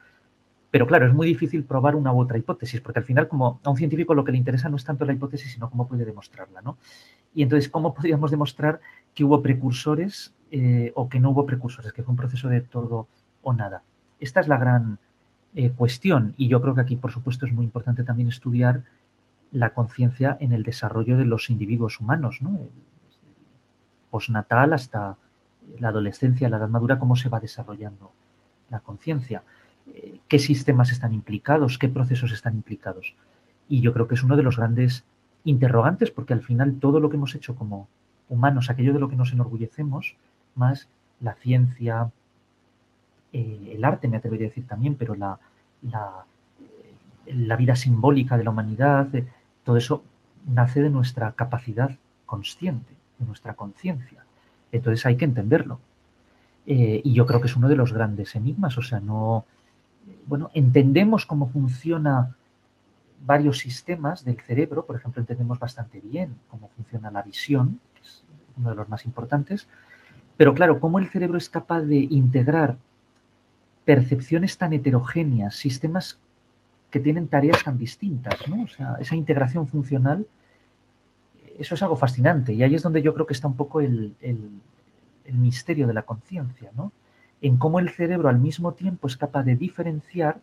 [0.71, 3.71] Pero claro, es muy difícil probar una u otra hipótesis, porque al final, como a
[3.71, 6.63] un científico lo que le interesa no es tanto la hipótesis, sino cómo puede demostrarla,
[6.63, 6.79] ¿no?
[7.35, 8.81] Y entonces, ¿cómo podríamos demostrar
[9.15, 13.09] que hubo precursores eh, o que no hubo precursores, que fue un proceso de todo
[13.43, 13.83] o nada?
[14.21, 14.99] Esta es la gran
[15.55, 18.85] eh, cuestión, y yo creo que aquí, por supuesto, es muy importante también estudiar
[19.51, 22.61] la conciencia en el desarrollo de los individuos humanos, ¿no?
[24.11, 25.17] Postnatal hasta
[25.81, 28.13] la adolescencia, la edad madura, cómo se va desarrollando
[28.69, 29.43] la conciencia
[30.29, 33.15] qué sistemas están implicados, qué procesos están implicados.
[33.69, 35.05] Y yo creo que es uno de los grandes
[35.45, 37.89] interrogantes, porque al final todo lo que hemos hecho como
[38.29, 40.17] humanos, aquello de lo que nos enorgullecemos,
[40.55, 40.89] más
[41.21, 42.11] la ciencia,
[43.33, 45.39] eh, el arte, me atrevería a decir también, pero la,
[45.83, 46.25] la,
[47.27, 49.09] la vida simbólica de la humanidad,
[49.65, 50.03] todo eso
[50.47, 54.25] nace de nuestra capacidad consciente, de nuestra conciencia.
[54.73, 55.81] Entonces hay que entenderlo.
[56.67, 59.45] Eh, y yo creo que es uno de los grandes enigmas, o sea, no,
[60.27, 62.37] bueno, entendemos cómo funciona
[63.25, 68.25] varios sistemas del cerebro, por ejemplo, entendemos bastante bien cómo funciona la visión, que es
[68.57, 69.69] uno de los más importantes,
[70.37, 72.79] pero claro, cómo el cerebro es capaz de integrar
[73.85, 76.19] percepciones tan heterogéneas, sistemas
[76.91, 78.63] que tienen tareas tan distintas, ¿no?
[78.63, 80.27] O sea, esa integración funcional,
[81.59, 84.15] eso es algo fascinante y ahí es donde yo creo que está un poco el,
[84.21, 86.93] el misterio de la conciencia, ¿no?
[87.43, 90.41] En cómo el cerebro al mismo tiempo es capaz de diferenciar,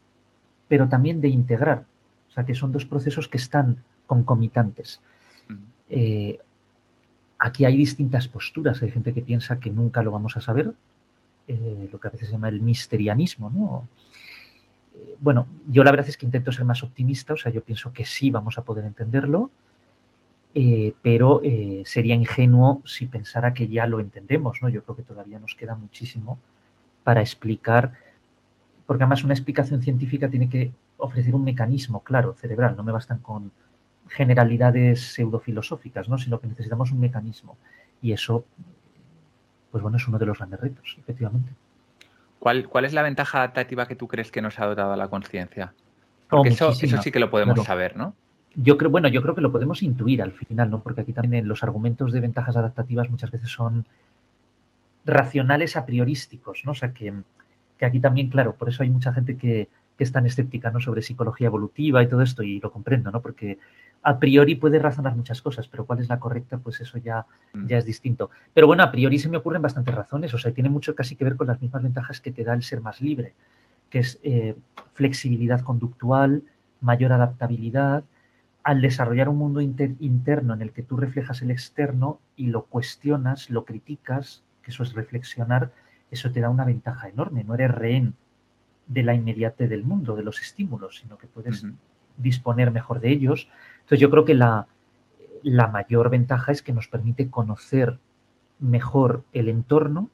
[0.67, 1.85] pero también de integrar.
[2.29, 5.01] O sea, que son dos procesos que están concomitantes.
[5.89, 6.39] Eh,
[7.37, 8.81] aquí hay distintas posturas.
[8.81, 10.73] Hay gente que piensa que nunca lo vamos a saber,
[11.47, 13.49] eh, lo que a veces se llama el misterianismo.
[13.49, 13.87] ¿no?
[14.95, 17.93] Eh, bueno, yo la verdad es que intento ser más optimista, o sea, yo pienso
[17.93, 19.51] que sí vamos a poder entenderlo,
[21.03, 21.39] pero
[21.85, 24.69] sería ingenuo si pensara que ya lo entendemos, ¿no?
[24.69, 26.39] Yo creo que todavía nos queda muchísimo
[27.07, 27.93] para explicar,
[28.85, 33.19] porque además una explicación científica tiene que ofrecer un mecanismo claro, cerebral, no me bastan
[33.19, 33.53] con
[34.09, 36.17] generalidades pseudofilosóficas, ¿no?
[36.17, 37.55] sino que necesitamos un mecanismo.
[38.01, 38.43] Y eso,
[39.71, 41.49] pues bueno, es uno de los grandes retos, efectivamente.
[42.39, 45.73] ¿Cuál, cuál es la ventaja adaptativa que tú crees que nos ha dado la conciencia?
[46.29, 48.15] Porque oh, eso, sí que lo podemos saber, ¿no?
[48.53, 50.81] Yo creo, bueno, yo creo que lo podemos intuir al final, ¿no?
[50.81, 53.85] Porque aquí también los argumentos de ventajas adaptativas muchas veces son
[55.07, 56.71] racionales a priorísticos, ¿no?
[56.71, 57.13] O sea, que,
[57.81, 60.79] aquí también, claro, por eso hay mucha gente que, que, es tan escéptica, ¿no?
[60.79, 63.21] Sobre psicología evolutiva y todo esto, y lo comprendo, ¿no?
[63.21, 63.57] Porque
[64.03, 67.67] a priori puede razonar muchas cosas, pero cuál es la correcta, pues eso ya, mm.
[67.67, 68.29] ya es distinto.
[68.53, 71.23] Pero bueno, a priori se me ocurren bastantes razones, o sea, tiene mucho casi que
[71.23, 73.33] ver con las mismas ventajas que te da el ser más libre,
[73.89, 74.55] que es eh,
[74.93, 76.43] flexibilidad conductual,
[76.81, 78.03] mayor adaptabilidad,
[78.63, 83.49] al desarrollar un mundo interno en el que tú reflejas el externo y lo cuestionas,
[83.49, 85.71] lo criticas, eso es reflexionar,
[86.11, 88.15] eso te da una ventaja enorme, no eres rehén
[88.87, 91.65] de la inmediate del mundo, de los estímulos, sino que puedes
[92.17, 93.49] disponer mejor de ellos.
[93.79, 94.67] Entonces yo creo que la,
[95.43, 97.99] la, mayor ventaja es que nos permite conocer
[98.59, 100.09] mejor el entorno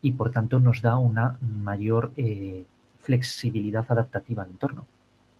[0.00, 2.64] y por tanto nos da una mayor eh,
[3.00, 4.86] flexibilidad adaptativa al entorno.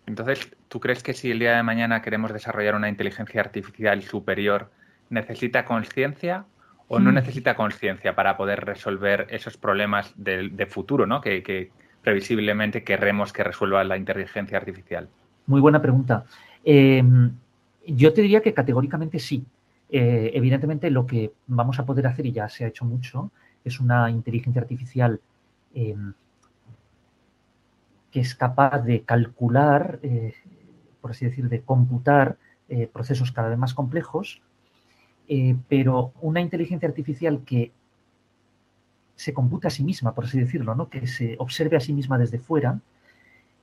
[0.06, 4.70] Entonces, ¿tú crees que si el día de mañana queremos desarrollar una inteligencia artificial superior,
[5.10, 6.44] necesita conciencia
[6.92, 7.14] o no mm.
[7.14, 11.20] necesita conciencia para poder resolver esos problemas de, futuro, ¿no?
[11.20, 11.70] Que,
[12.02, 15.08] previsiblemente querremos que resuelva la inteligencia artificial?
[15.46, 16.24] Muy buena pregunta.
[16.64, 17.30] Em,
[17.86, 19.44] yo te diría que categóricamente sí.
[19.88, 23.30] Eh, evidentemente lo que vamos a poder hacer, y ya se ha hecho mucho,
[23.64, 25.20] es una inteligencia artificial
[25.74, 26.12] em,
[28.10, 30.34] que es capaz de calcular eh,
[31.02, 32.38] por así decir, de computar
[32.70, 34.40] eh, procesos cada vez más complejos,
[35.34, 37.72] eh, pero una inteligencia artificial que
[39.16, 40.90] se computa a sí misma, por así decirlo, ¿no?
[40.90, 42.80] que se observe a sí misma desde fuera,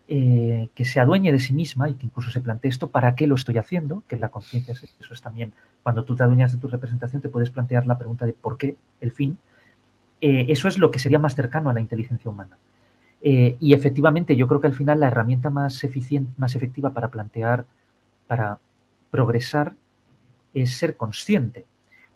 [0.08, 3.28] eh, que se adueñe de sí misma y que incluso se plantee esto, ¿para qué
[3.28, 4.02] lo estoy haciendo?
[4.08, 5.54] Que la conciencia, eso es también,
[5.84, 8.76] cuando tú te adueñas de tu representación, te puedes plantear la pregunta de por qué,
[9.00, 9.38] el fin.
[10.22, 12.58] eso es lo que sería más cercano a la inteligencia humana.
[13.22, 17.66] y efectivamente, yo creo que al final la herramienta más eficiente, más efectiva para plantear,
[18.26, 18.58] para
[19.12, 19.76] progresar
[20.54, 21.66] es ser consciente.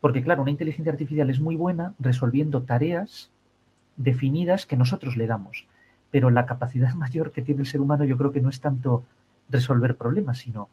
[0.01, 3.31] Porque claro, una inteligencia artificial es muy buena resolviendo tareas
[3.95, 5.67] definidas que nosotros le damos.
[6.11, 9.03] Pero la capacidad mayor que tiene el ser humano yo creo que no es tanto
[9.49, 10.69] resolver problemas, sino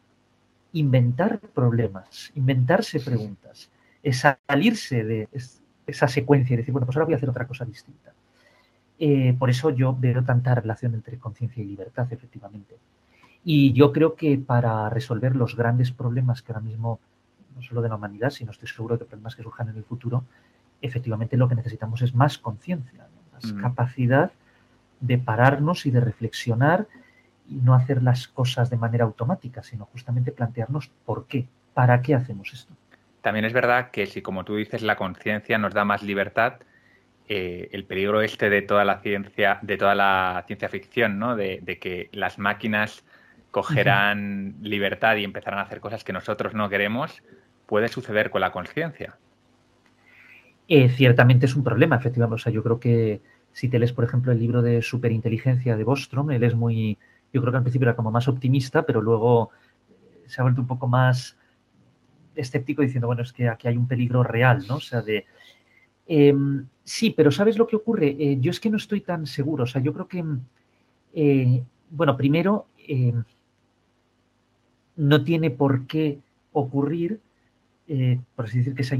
[0.73, 3.71] inventar problemas, inventarse preguntas,
[4.03, 5.29] es salirse de
[5.87, 8.13] esa secuencia y decir, bueno, pues ahora voy a hacer otra cosa distinta.
[8.99, 12.77] Eh, por eso yo veo tanta relación entre conciencia y libertad, efectivamente.
[13.45, 17.01] Y yo creo que para resolver los grandes problemas que ahora mismo,
[17.55, 20.25] no solo de la humanidad, sino estoy seguro de problemas que surjan en el futuro,
[20.83, 23.61] efectivamente lo que necesitamos es más conciencia, más mm.
[23.61, 24.33] capacidad
[25.01, 26.87] de pararnos y de reflexionar
[27.49, 32.15] y no hacer las cosas de manera automática, sino justamente plantearnos por qué, para qué
[32.15, 32.75] hacemos esto.
[33.23, 36.55] También es verdad que si, como tú dices, la conciencia nos da más libertad,
[37.29, 41.37] eh, el peligro este de toda la ciencia, de toda la ciencia ficción, ¿no?
[41.37, 43.05] de que las máquinas
[43.51, 47.23] cogerán libertad y empezarán a hacer cosas que nosotros no queremos,
[47.71, 49.17] puede suceder con la conciencia.
[50.67, 52.35] Eh, ciertamente es un problema, efectivamente.
[52.35, 53.21] O sea, yo creo que
[53.53, 56.99] si te lees, por ejemplo, el libro de Superinteligencia de Bostrom, él es muy,
[57.33, 59.51] yo creo que al principio era como más optimista, pero luego
[59.89, 61.39] eh, se ha vuelto un poco más
[62.35, 64.77] escéptico diciendo, bueno, es que aquí hay un peligro real, ¿no?
[64.77, 65.27] O sea, de...
[66.09, 68.17] Em, sí, pero ¿sabes lo que ocurre?
[68.19, 69.63] Eh, yo es que no estoy tan seguro.
[69.63, 70.25] O sea, yo creo que,
[71.91, 73.23] bueno, primero, em,
[74.97, 76.19] no tiene por qué
[76.53, 77.21] ocurrir,
[77.93, 78.97] eh, por así decir, que esa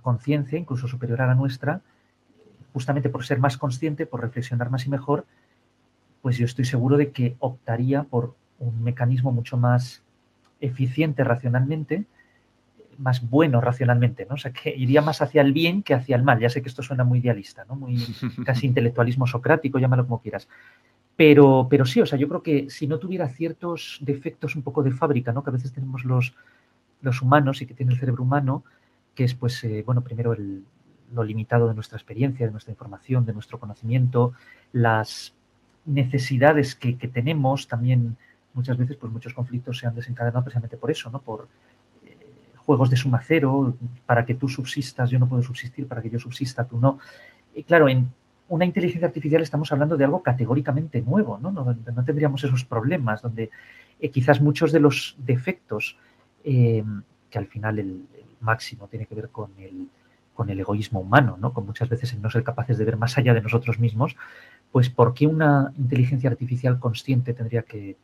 [0.00, 1.82] conciencia, incluso superior a la nuestra,
[2.72, 5.24] justamente por ser más consciente, por reflexionar más y mejor,
[6.20, 10.02] pues yo estoy seguro de que optaría por un mecanismo mucho más
[10.60, 12.04] eficiente racionalmente,
[12.98, 14.34] más bueno racionalmente, ¿no?
[14.34, 16.40] O sea, que iría más hacia el bien que hacia el mal.
[16.40, 17.76] Ya sé que esto suena muy idealista, ¿no?
[17.76, 17.98] Muy
[18.44, 20.48] casi intelectualismo socrático, llámalo como quieras.
[21.14, 24.82] Pero, pero sí, o sea, yo creo que si no tuviera ciertos defectos un poco
[24.82, 25.44] de fábrica, ¿no?
[25.44, 26.34] Que a veces tenemos los,
[27.02, 28.64] los humanos y que tiene el cerebro humano,
[29.14, 30.34] que es, pues, eh, bueno, primero
[31.12, 34.32] lo limitado de nuestra experiencia, de nuestra información, de nuestro conocimiento,
[34.72, 35.34] las
[35.84, 38.16] necesidades que, tenemos, también
[38.54, 41.20] muchas veces, pues muchos conflictos se han desencadenado precisamente por eso, ¿no?
[41.20, 41.48] Por
[42.04, 42.16] eh,
[42.56, 43.76] juegos de suma cero,
[44.06, 46.98] para que tú subsistas, yo no puedo subsistir, para que yo subsista, tú no.
[47.54, 48.10] Y claro, en,
[48.48, 51.50] una inteligencia artificial estamos hablando de algo categóricamente nuevo, ¿no?
[51.50, 53.50] No, no tendríamos esos problemas, donde
[53.98, 55.96] eh, quizás muchos de los defectos,
[56.44, 56.84] eh,
[57.30, 58.06] que al final el,
[58.40, 59.88] máximo tiene que ver con el,
[60.34, 61.52] con el egoísmo humano, ¿no?
[61.52, 64.16] Con muchas veces el no ser capaces de ver más allá de nosotros mismos,
[64.72, 67.96] pues ¿por qué una inteligencia artificial consciente tendría que eh,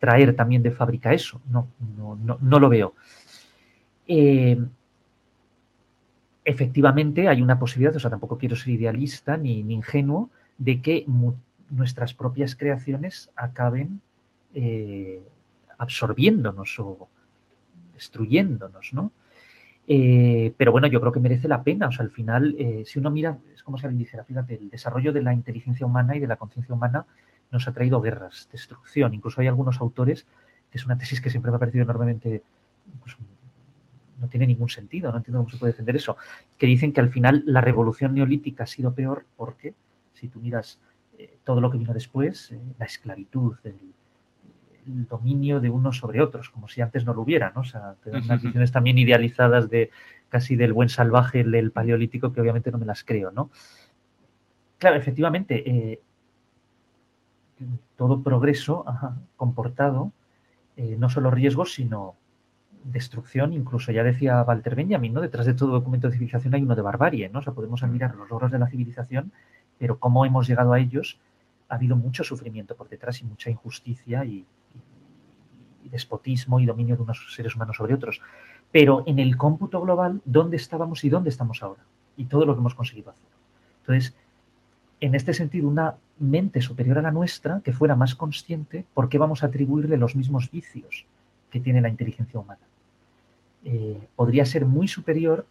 [0.00, 1.40] traer también de fábrica eso?
[1.48, 2.94] No, no, no, lo veo
[6.48, 11.04] efectivamente hay una posibilidad, o sea, tampoco quiero ser idealista ni, ingenuo, de que
[11.68, 14.00] nuestras propias creaciones acaben
[14.54, 15.20] eh,
[15.78, 17.08] absorbiéndonos o
[17.94, 19.12] destruyéndonos, ¿no?
[19.90, 21.88] Eh, pero bueno, yo creo que merece la pena.
[21.88, 24.68] O sea, al final, eh, si uno mira, es como si alguien dijera, fíjate, el
[24.68, 27.06] desarrollo de la inteligencia humana y de la conciencia humana
[27.50, 29.14] nos ha traído guerras, destrucción.
[29.14, 30.26] Incluso hay algunos autores,
[30.70, 32.42] que es una tesis que siempre me ha parecido enormemente
[33.00, 33.16] pues,
[34.20, 36.16] no tiene ningún sentido, no entiendo cómo se puede defender eso,
[36.58, 39.74] que dicen que al final la revolución neolítica ha sido peor porque
[40.12, 40.80] si tú miras
[41.16, 43.78] eh, todo lo que vino después, la esclavitud, el,
[44.88, 47.60] dominio de unos sobre otros, como si antes no lo hubiera, ¿no?
[47.60, 49.90] O sea, unas visiones también idealizadas de
[50.28, 53.50] casi del buen salvaje del paleolítico que obviamente no me las creo, ¿no?
[54.78, 56.00] Claro, efectivamente, eh,
[57.96, 60.12] todo progreso ha comportado
[60.76, 62.14] no solo riesgos, sino
[62.84, 65.20] destrucción, incluso ya decía Walter Benjamin, ¿no?
[65.20, 67.40] Detrás de todo documento de civilización hay uno de barbarie, ¿no?
[67.40, 69.32] O sea, podemos admirar los logros de la civilización,
[69.78, 71.18] pero cómo hemos llegado a ellos,
[71.68, 74.46] ha habido mucho sufrimiento por detrás y mucha injusticia y,
[75.90, 78.20] despotismo y dominio de unos seres humanos sobre otros.
[78.70, 81.82] Pero en el cómputo global, ¿dónde estábamos y dónde estamos ahora?
[82.16, 83.28] Y todo lo que hemos conseguido hacer.
[83.80, 84.14] Entonces,
[85.00, 89.18] en este sentido, una mente superior a la nuestra, que fuera más consciente, ¿por qué
[89.18, 91.06] vamos a atribuirle los mismos vicios
[91.50, 92.60] que tiene la inteligencia humana?
[93.64, 95.46] Eh, podría ser muy superior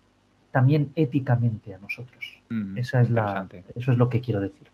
[0.52, 2.42] también éticamente a nosotros.
[2.76, 4.68] Esa es la, eso es lo que quiero decir.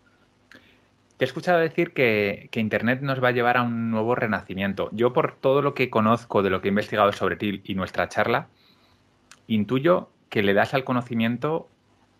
[1.24, 4.90] He escuchado decir que, Internet nos va a llevar a un nuevo renacimiento.
[4.92, 8.10] Yo, por todo lo que conozco de lo que he investigado sobre ti y nuestra
[8.10, 8.48] charla,
[9.46, 11.66] intuyo que le das al conocimiento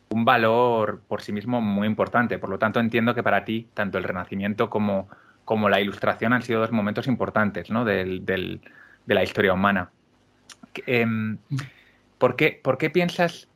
[0.09, 2.39] un valor por sí mismo muy importante.
[2.39, 5.07] Por lo tanto, entiendo que para ti, tanto el renacimiento como,
[5.69, 7.85] la ilustración han sido dos momentos importantes ¿no?
[7.85, 8.59] de
[9.07, 9.91] la historia humana.
[10.87, 11.37] Em,
[12.17, 13.49] ¿por, qué, ¿Por qué piensas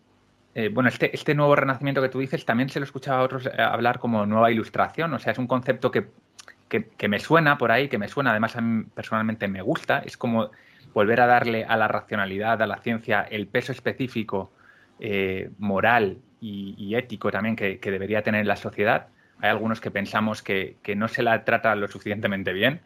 [0.59, 3.47] eh, bueno, este, este, nuevo renacimiento que tú dices también se lo escuchaba a otros
[3.47, 6.09] eh, hablar como nueva ilustración, o sea, es un concepto que,
[7.09, 10.51] me suena por ahí, que me suena, además a mí personalmente me gusta, es como
[10.93, 14.51] volver a darle a la racionalidad, a la ciencia, el peso específico,
[14.99, 19.07] eh, moral y, ético también que, debería tener la sociedad.
[19.41, 22.81] Hay algunos que pensamos que, no se la trata lo suficientemente bien.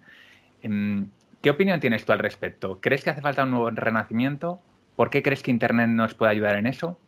[0.61, 1.09] Em,
[1.41, 2.81] ¿Qué opinión tienes tú al respecto?
[2.83, 4.61] ¿Crees que hace falta un nuevo renacimiento?
[4.95, 6.99] ¿Por qué crees que Internet nos puede ayudar en eso?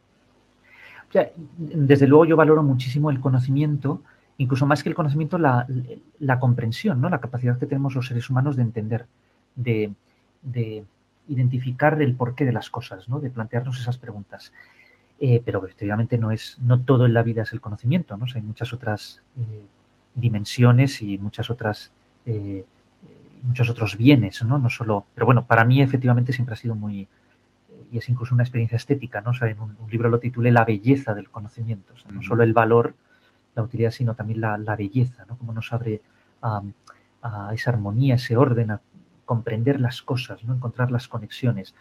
[1.57, 4.03] Desde luego yo valoro muchísimo el conocimiento,
[4.39, 5.67] incluso más que el conocimiento, la,
[6.41, 7.09] comprensión, ¿no?
[7.09, 9.07] la capacidad que tenemos los seres humanos de entender,
[9.55, 9.93] de,
[11.29, 13.21] identificar el porqué de las cosas, ¿no?
[13.21, 14.53] de plantearnos esas preguntas.
[15.21, 18.27] Eh, pero efectivamente no es, no todo en la vida es el conocimiento, ¿no?
[18.35, 19.65] hay muchas otras eh,
[20.17, 21.93] dimensiones y muchas otras
[22.27, 22.65] eh,
[23.45, 24.59] muchos otros bienes, ¿no?
[24.59, 25.05] No solo.
[25.15, 27.07] Pero bueno, para mí efectivamente siempre ha sido muy,
[27.95, 29.30] y es incluso una experiencia estética, ¿no?
[29.47, 32.97] en un, libro lo titulé La belleza del conocimiento, no solo el valor,
[33.55, 35.38] la utilidad, sino también la, belleza, ¿no?
[35.38, 36.03] Cómo nos abre
[36.42, 36.61] a,
[37.53, 38.80] esa armonía, ese orden, a
[39.24, 40.57] comprender las cosas, ¿no?
[40.57, 41.76] Encontrar las conexiones.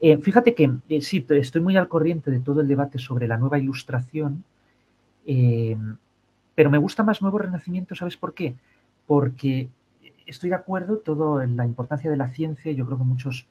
[0.00, 3.36] Eh, fíjate que eh, sí, estoy muy al corriente de todo el debate sobre la
[3.36, 4.44] nueva ilustración,
[5.26, 5.76] eh,
[6.54, 8.54] pero me gusta más nuevo renacimiento, ¿sabes por qué?
[9.08, 9.68] Porque
[10.24, 13.48] estoy de acuerdo todo en la importancia de la ciencia, yo creo que muchos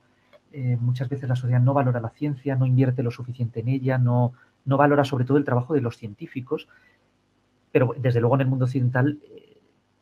[0.52, 3.98] eh, muchas veces la sociedad no valora la ciencia, no invierte lo suficiente en ella,
[3.98, 4.34] no,
[4.66, 6.68] no valora sobre todo el trabajo de los científicos,
[7.72, 9.58] pero desde luego en el mundo occidental eh,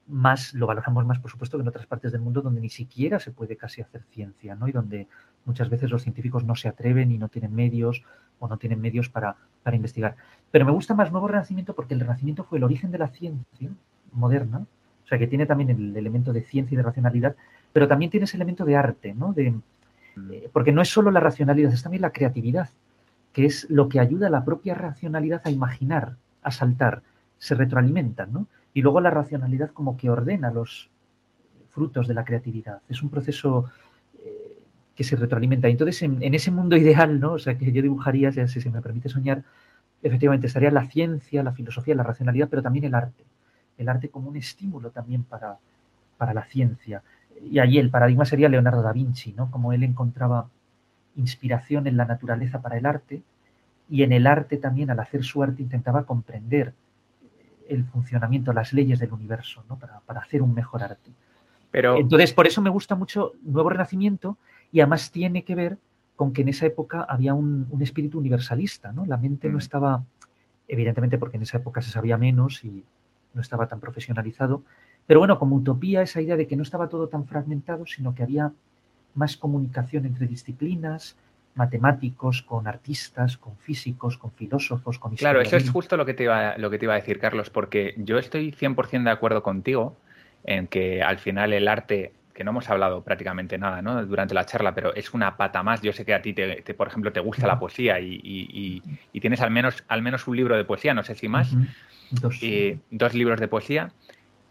[0.08, 3.20] más lo valoramos más, por supuesto, que en otras partes del mundo donde ni siquiera
[3.20, 4.68] se puede casi hacer ciencia, ¿no?
[4.68, 5.08] Y donde
[5.46, 8.04] muchas veces los científicos no se atreven y no tienen medios
[8.39, 10.16] o no tienen medios para, para investigar.
[10.52, 13.70] Pero me gusta más Nuevo Renacimiento porque el Renacimiento fue el origen de la ciencia
[14.12, 14.60] moderna,
[15.04, 17.36] o sea, que tiene también el elemento de ciencia y de racionalidad,
[17.74, 19.34] pero también tiene ese elemento de arte, ¿no?
[19.34, 19.54] De,
[20.51, 22.70] porque no es solo la racionalidad, es también la creatividad,
[23.34, 27.01] que es lo que ayuda a la propia racionalidad a imaginar, a saltar,
[27.38, 28.47] se retroalimentan, ¿no?
[28.74, 30.89] Y luego la racionalidad como que ordena los
[31.70, 32.82] frutos de la creatividad.
[32.88, 33.66] Es un proceso
[34.24, 34.57] eh,
[34.95, 35.68] que se retroalimenta.
[35.68, 37.34] Entonces, en, ese mundo ideal, ¿no?
[37.34, 39.43] O sea, que yo dibujaría, si se me permite soñar,
[40.01, 43.24] efectivamente estaría la ciencia, la filosofía, la racionalidad, pero también el arte.
[43.78, 45.57] El arte como un estímulo también para,
[46.18, 47.03] para la ciencia
[47.42, 49.52] y allí el paradigma sería Leonardo da Vinci, ¿no?
[49.52, 50.50] Como él encontraba
[51.16, 53.22] inspiración en la naturaleza para el arte
[53.90, 56.74] y en el arte también, al hacer su arte, intentaba comprender
[57.70, 59.78] el funcionamiento, las leyes del universo, ¿no?
[59.78, 61.12] Para, hacer un mejor arte.
[61.72, 61.98] Pero...
[61.98, 64.38] Entonces, por eso me gusta mucho Nuevo Renacimiento
[64.72, 65.78] y además tiene que ver
[66.16, 69.06] con que en esa época había un, espíritu universalista, ¿no?
[69.06, 69.60] La mente no mm.
[69.60, 70.04] estaba,
[70.68, 72.84] evidentemente porque en esa época se sabía menos y
[73.34, 74.64] no estaba tan profesionalizado,
[75.08, 78.24] pero bueno, como utopía, esa idea de que no estaba todo tan fragmentado, sino que
[78.24, 78.51] había
[79.14, 81.16] más comunicación entre disciplinas,
[81.56, 86.24] matemáticos, con artistas, con físicos, con filósofos, con Claro, eso es justo lo que, te
[86.24, 89.95] iba, lo que te iba a decir, Carlos, porque yo estoy 100% de acuerdo contigo
[90.43, 94.06] en que al final el arte, que no hemos hablado prácticamente nada ¿no?
[94.06, 95.82] durante la charla, pero es una pata más.
[95.82, 98.82] Yo sé que a ti, te, por ejemplo, te gusta la poesía y,
[99.14, 101.56] tienes al menos, al menos un libro de poesía, no sé si más,
[102.12, 102.38] dos.
[102.41, 103.91] Eh, dos libros de poesía.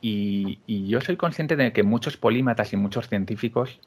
[0.06, 3.80] Y, yo soy consciente de que muchos polímatas y muchos científicos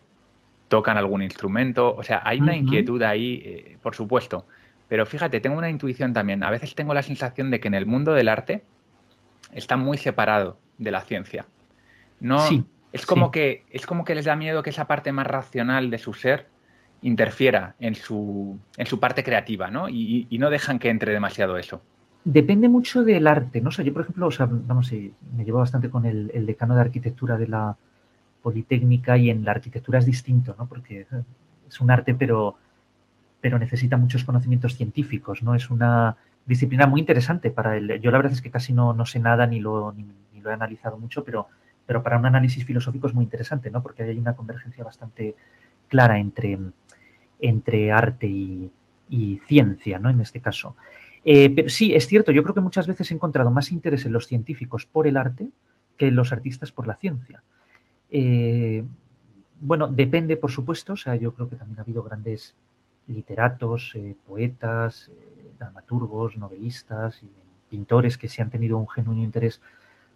[0.68, 1.95] tocan algún instrumento.
[1.95, 4.47] O sea, hay una inquietud ahí, eh, por supuesto.
[4.88, 6.43] Pero fíjate, tengo una intuición también.
[6.43, 8.63] A veces tengo la sensación de que en el mundo del arte
[9.53, 11.45] está muy separado de la ciencia.
[12.20, 12.43] No,
[12.91, 15.99] es como que es como que les da miedo que esa parte más racional de
[15.99, 16.47] su ser
[17.03, 19.88] interfiera en su, en su parte creativa, ¿no?
[19.88, 21.84] y no dejan que entre demasiado eso
[22.28, 23.69] depende mucho del arte, ¿no?
[23.69, 27.38] O yo, por ejemplo, o sea, vamos, me llevo bastante con el, decano de arquitectura
[27.38, 27.78] de la
[28.41, 30.67] Politécnica y en la arquitectura es distinto, ¿no?
[30.67, 31.07] Porque
[31.69, 32.57] es un arte, pero,
[33.39, 35.55] pero necesita muchos conocimientos científicos, ¿no?
[35.55, 38.01] Es una disciplina muy interesante para el...
[38.01, 40.05] Yo la verdad es que casi no, no sé nada ni lo, ni,
[40.41, 41.47] lo he analizado mucho, pero,
[41.86, 43.82] pero para un análisis filosófico es muy interesante, ¿no?
[43.82, 45.36] Porque hay una convergencia bastante
[45.88, 46.59] clara entre,
[47.39, 48.69] entre arte y,
[49.09, 50.09] y ciencia, ¿no?
[50.09, 50.75] En este caso.
[51.30, 54.13] Eh, pero sí, es cierto, yo creo que muchas veces he encontrado más interés en
[54.13, 55.49] los científicos por el arte
[55.97, 57.43] que en los artistas por la ciencia.
[58.09, 58.86] Eh,
[59.59, 62.55] bueno, depende, por supuesto, o sea, yo creo que también ha habido grandes
[63.07, 65.11] literatos, eh, poetas,
[65.59, 67.21] dramaturgos, novelistas
[67.69, 69.59] pintores que sí han tenido un genuino interés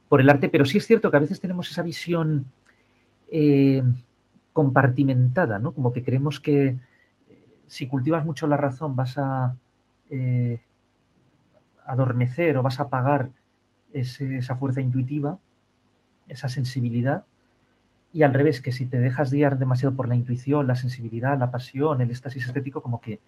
[0.08, 2.46] por el arte, pero sí es cierto que a veces tenemos esa visión
[4.54, 5.74] compartimentada, ¿no?
[5.74, 6.78] Como que creemos que
[7.68, 9.58] si cultivas mucho la razón vas a
[11.86, 13.30] adormecer o vas a apagar
[13.94, 15.38] esa fuerza intuitiva,
[16.28, 17.26] esa sensibilidad,
[18.14, 21.52] y al revés, que si te dejas guiar demasiado por la intuición, la sensibilidad, la
[21.52, 23.20] pasión, el éxtasis estético, como que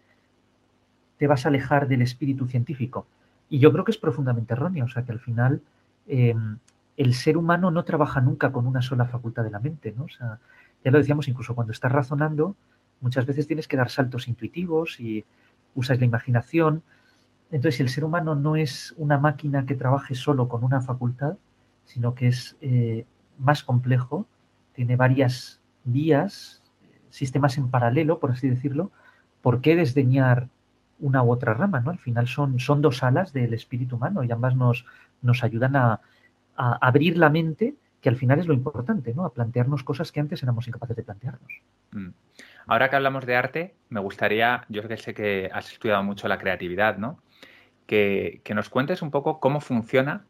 [1.17, 3.07] te vas a alejar del espíritu científico.
[3.49, 5.61] Y yo creo que es profundamente erróneo, o sea que al final
[6.07, 6.57] em,
[6.97, 10.07] el ser humano no trabaja nunca con una sola facultad de la mente, ¿no?
[10.07, 12.55] Ya lo decíamos, incluso cuando estás razonando,
[12.99, 15.23] muchas veces tienes que dar saltos intuitivos y
[15.75, 16.83] usas la imaginación.
[17.53, 21.37] Entonces, el ser humano no es una máquina que trabaje solo con una facultad,
[21.85, 23.05] sino que es eh,
[23.37, 24.25] más complejo,
[24.73, 26.63] tiene varias vías,
[27.11, 28.91] sistemas en paralelo, por así decirlo.
[29.43, 30.49] ¿Por qué desdeñar
[30.99, 31.79] una u otra rama?
[31.79, 31.91] ¿no?
[31.91, 34.87] Al final son, son dos alas del espíritu humano y ambas nos,
[35.21, 36.01] nos ayudan a,
[36.55, 39.23] a abrir la mente, que al final es lo importante, ¿no?
[39.23, 41.49] A plantearnos cosas que antes éramos incapaces de plantearnos.
[41.91, 42.09] Mm.
[42.67, 46.37] Ahora que hablamos de arte, me gustaría, yo que sé que has estudiado mucho la
[46.37, 47.19] creatividad, ¿no?
[47.87, 50.25] Que, nos cuentes un poco cómo funciona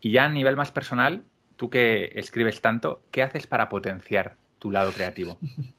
[0.00, 1.22] y ya a nivel más personal,
[1.54, 5.38] tú que escribes tanto, ¿qué haces para potenciar tu lado creativo?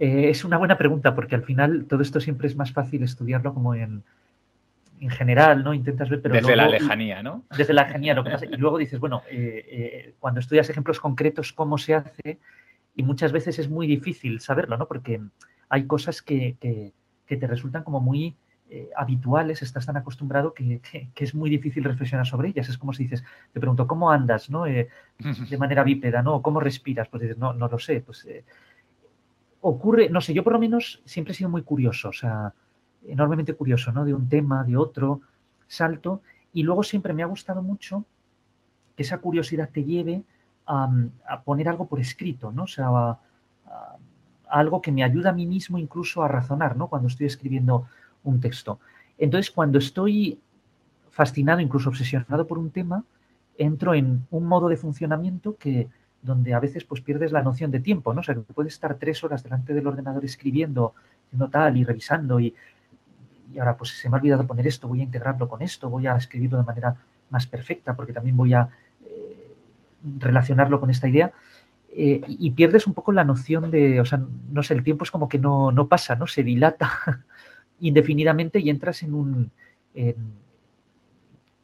[0.00, 3.52] Eh, es una buena pregunta porque al final todo esto siempre es más fácil estudiarlo
[3.52, 4.04] como en,
[5.00, 5.74] en general, ¿no?
[5.74, 7.44] Intentas ver, pero Desde la lejanía, ¿no?
[7.56, 8.46] Desde la lejanía, lo que pasa.
[8.46, 12.40] Y luego dices, bueno, eh, eh, cuando estudias ejemplos concretos, ¿cómo se hace?
[12.94, 14.86] Y muchas veces es muy difícil saberlo, ¿no?
[14.86, 15.20] Porque
[15.68, 16.56] hay cosas que,
[17.26, 18.36] te resultan como muy
[18.70, 20.80] eh, habituales, estás tan acostumbrado que,
[21.16, 22.68] es muy difícil reflexionar sobre ellas.
[22.68, 24.64] Es como si dices, te pregunto, ¿cómo andas, no?
[24.64, 26.42] de manera bípeda, ¿no?
[26.42, 27.08] ¿Cómo respiras?
[27.08, 28.00] Pues dices, no, no lo sé.
[28.00, 28.26] Pues
[29.60, 32.54] ocurre, no sé, yo por lo menos siempre he sido muy curioso, o sea,
[33.06, 34.04] enormemente curioso, ¿no?
[34.04, 35.20] De un tema, de otro,
[35.66, 36.22] salto.
[36.52, 38.04] Y luego siempre me ha gustado mucho
[38.96, 40.22] que esa curiosidad te lleve
[40.66, 40.90] a,
[41.44, 42.64] poner algo por escrito, ¿no?
[42.64, 43.18] O sea,
[44.48, 46.88] algo que me ayuda a mí mismo incluso a razonar, ¿no?
[46.88, 47.86] Cuando estoy escribiendo
[48.24, 48.80] un texto.
[49.16, 50.40] Entonces, cuando estoy
[51.10, 53.04] fascinado, incluso obsesionado por un tema,
[53.56, 55.88] entro en un modo de funcionamiento que
[56.22, 58.20] donde a veces pues pierdes la noción de tiempo, ¿no?
[58.20, 60.94] O sea, que puedes estar tres horas delante del ordenador escribiendo,
[61.26, 62.54] haciendo tal y revisando y,
[63.52, 66.06] y ahora pues se me ha olvidado poner esto, voy a integrarlo con esto, voy
[66.06, 66.96] a escribirlo de manera
[67.30, 68.68] más perfecta porque también voy a
[69.04, 69.54] eh,
[70.18, 71.32] relacionarlo con esta idea.
[71.90, 74.20] Eh, y pierdes un poco la noción de, o sea,
[74.50, 76.26] no sé, el tiempo es como que no, no pasa, ¿no?
[76.26, 77.24] Se dilata
[77.80, 79.50] indefinidamente y entras en un,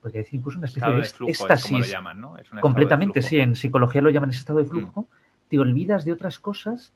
[0.04, 1.90] podría decir incluso una especie de, flujo, éxtasis.
[1.90, 2.36] llaman, ¿no?
[2.60, 5.02] completamente, sí, en psicología lo llaman ese estado de flujo.
[5.02, 5.48] Mm.
[5.48, 6.92] Te olvidas de otras cosas.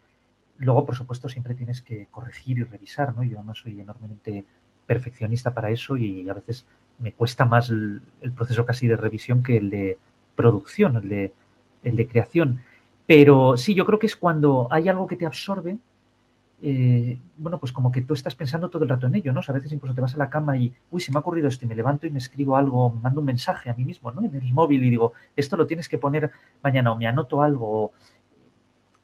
[0.59, 3.22] Luego, por supuesto, siempre tienes que corregir y revisar, ¿no?
[3.22, 4.45] Yo no soy enormemente
[4.89, 6.66] perfeccionista para eso y a veces
[6.99, 8.01] me cuesta más el,
[8.34, 9.99] proceso casi de revisión que el de
[10.34, 11.32] producción, el de,
[11.84, 12.61] el de creación.
[13.07, 15.76] Pero sí, yo creo que es cuando hay algo que te absorbe,
[16.62, 19.41] eh, bueno, pues como que tú estás pensando todo el rato en ello, ¿no?
[19.47, 21.66] a veces incluso te vas a la cama y, uy, se me ha ocurrido esto
[21.66, 24.24] y me levanto y me escribo algo, mando un mensaje a mí mismo, ¿no?
[24.24, 26.32] En el móvil y digo, esto lo tienes que poner
[26.62, 27.93] mañana o me anoto algo.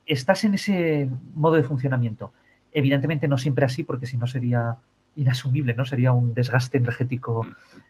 [0.07, 2.33] Estás en ese modo de funcionamiento.
[2.73, 4.77] Evidentemente no siempre así, porque si no sería
[5.17, 5.85] inasumible, ¿no?
[5.85, 7.47] Sería un desgaste energético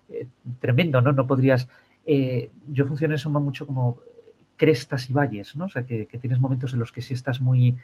[0.08, 0.26] eh,
[0.60, 1.12] tremendo, ¿no?
[1.12, 1.68] No podrías...
[2.06, 3.98] Eh, yo funciono eso mucho como
[4.56, 5.66] crestas y valles, ¿no?
[5.66, 7.76] O sea, que, tienes momentos en los que sí estás muy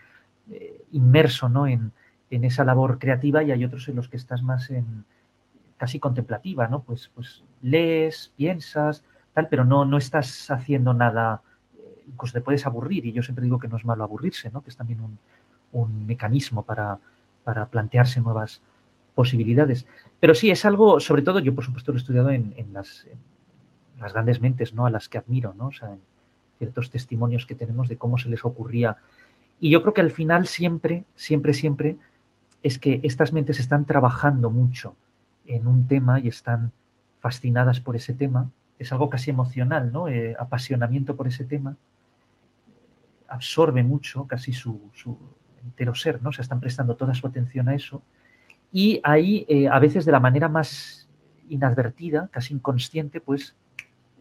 [0.50, 1.66] eh, inmerso, ¿no?
[1.66, 1.92] En,
[2.30, 5.04] esa labor creativa y hay otros en los que estás más en
[5.76, 6.80] casi contemplativa, ¿no?
[6.84, 9.02] Pues, pues lees, piensas,
[9.34, 11.42] tal, pero no, no estás haciendo nada,
[12.06, 14.62] incluso te puedes aburrir y yo siempre digo que no es malo aburrirse, ¿no?
[14.62, 15.18] Que es también un,
[15.72, 16.98] un mecanismo para,
[17.44, 18.62] para plantearse nuevas,
[19.14, 19.86] posibilidades.
[20.18, 23.06] Pero sí, es algo, sobre todo, yo por supuesto lo he estudiado en, las,
[24.12, 24.86] grandes mentes, ¿no?
[24.86, 25.68] A las que admiro, ¿no?
[25.68, 26.00] O sea, en
[26.58, 28.96] ciertos testimonios que tenemos de cómo se les ocurría.
[29.60, 31.96] Y yo creo que al final siempre, siempre, siempre
[32.62, 34.94] es que estas mentes están trabajando mucho
[35.46, 36.72] en un tema y están
[37.20, 38.50] fascinadas por ese tema.
[38.78, 40.08] Es algo casi emocional, ¿no?
[40.08, 41.76] Eh, apasionamiento por ese tema.
[43.28, 45.16] Absorbe mucho casi su, su
[45.62, 46.32] entero ser, ¿no?
[46.32, 48.02] Se están prestando toda su atención a eso
[48.72, 51.08] y ahí, eh, a veces de la manera más
[51.48, 53.54] inadvertida, casi inconsciente, pues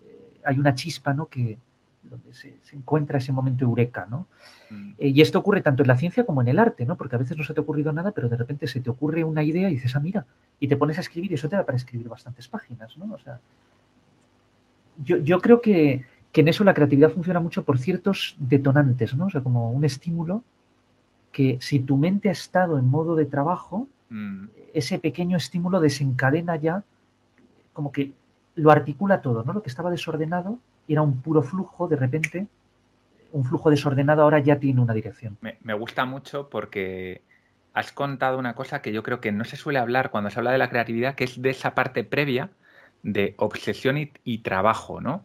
[0.03, 1.27] eh, hay una chispa, ¿no?
[1.27, 1.57] Que
[2.03, 4.27] donde se, encuentra ese momento eureka, ¿no?
[4.69, 4.91] Mm.
[4.97, 6.95] Eh, y esto ocurre tanto en la ciencia como en el arte, ¿no?
[6.95, 9.23] Porque a veces no se te ha ocurrido nada, pero de repente se te ocurre
[9.23, 10.25] una idea y dices, ah, mira,
[10.59, 13.13] y te pones a escribir y eso te da para escribir bastantes páginas, ¿no?
[13.13, 13.39] O sea,
[15.03, 19.27] yo, yo creo que, que en eso la creatividad funciona mucho por ciertos detonantes, ¿no?
[19.27, 20.43] O sea, como un estímulo
[21.31, 24.47] que si tu mente ha estado en modo de trabajo, Mm.
[24.73, 26.83] ese pequeño estímulo desencadena ya,
[27.73, 28.11] como que
[28.55, 29.53] lo articula todo, ¿no?
[29.53, 32.47] Lo que estaba desordenado era un puro flujo, de repente,
[33.31, 35.37] un flujo desordenado ahora ya tiene una dirección.
[35.41, 37.21] Me, gusta mucho porque
[37.73, 40.51] has contado una cosa que yo creo que no se suele hablar cuando se habla
[40.51, 42.49] de la creatividad, que es de esa parte previa
[43.03, 45.23] de obsesión y, trabajo, ¿no?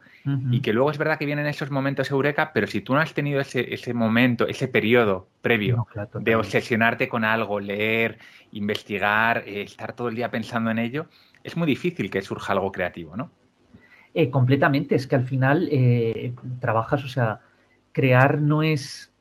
[0.50, 3.12] Y que luego es verdad que vienen esos momentos eureka, pero si tú no has
[3.12, 5.86] tenido ese, momento, ese periodo previo
[6.18, 8.18] de obsesionarte con algo, leer,
[8.52, 11.06] investigar, eh, estar todo el día pensando en ello,
[11.42, 13.30] es muy difícil que surja algo creativo, ¿no?
[14.14, 17.40] Eh, completamente, es que al final eh, trabajas, o sea,
[17.92, 19.12] crear no es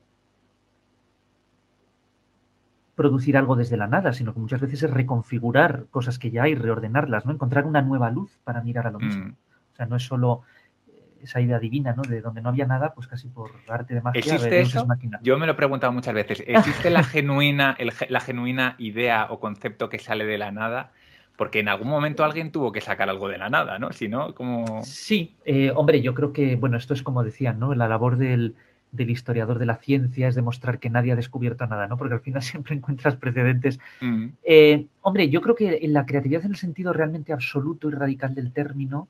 [2.94, 6.54] producir algo desde la nada, sino que muchas veces es reconfigurar cosas que ya hay,
[6.54, 7.32] reordenarlas, ¿no?
[7.32, 9.26] Encontrar una nueva luz para mirar a lo mismo.
[9.26, 9.36] Mm.
[9.72, 10.42] O sea, no es solo
[10.86, 12.02] eh, esa idea divina, ¿no?
[12.02, 14.20] De donde no había nada, pues casi por arte de magia.
[14.20, 14.86] ¿Existe eso?
[15.22, 16.42] Yo me lo he preguntado muchas veces.
[16.46, 17.76] ¿Existe la genuina,
[18.08, 20.92] la genuina idea o concepto que sale de la nada?
[21.36, 23.92] Porque en algún momento alguien tuvo que sacar algo de la nada, ¿no?
[23.92, 24.84] Si no, como...
[24.84, 27.74] Sí, eh, hombre, yo creo que, bueno, esto es como decían, ¿no?
[27.74, 28.54] La labor del,
[28.94, 31.96] del historiador de la ciencia es demostrar que nadie ha descubierto nada, ¿no?
[31.96, 33.78] Porque al final siempre encuentras precedentes.
[34.00, 34.26] Mm.
[34.44, 38.34] Eh, hombre, yo creo que en la creatividad en el sentido realmente absoluto y radical
[38.34, 39.08] del término,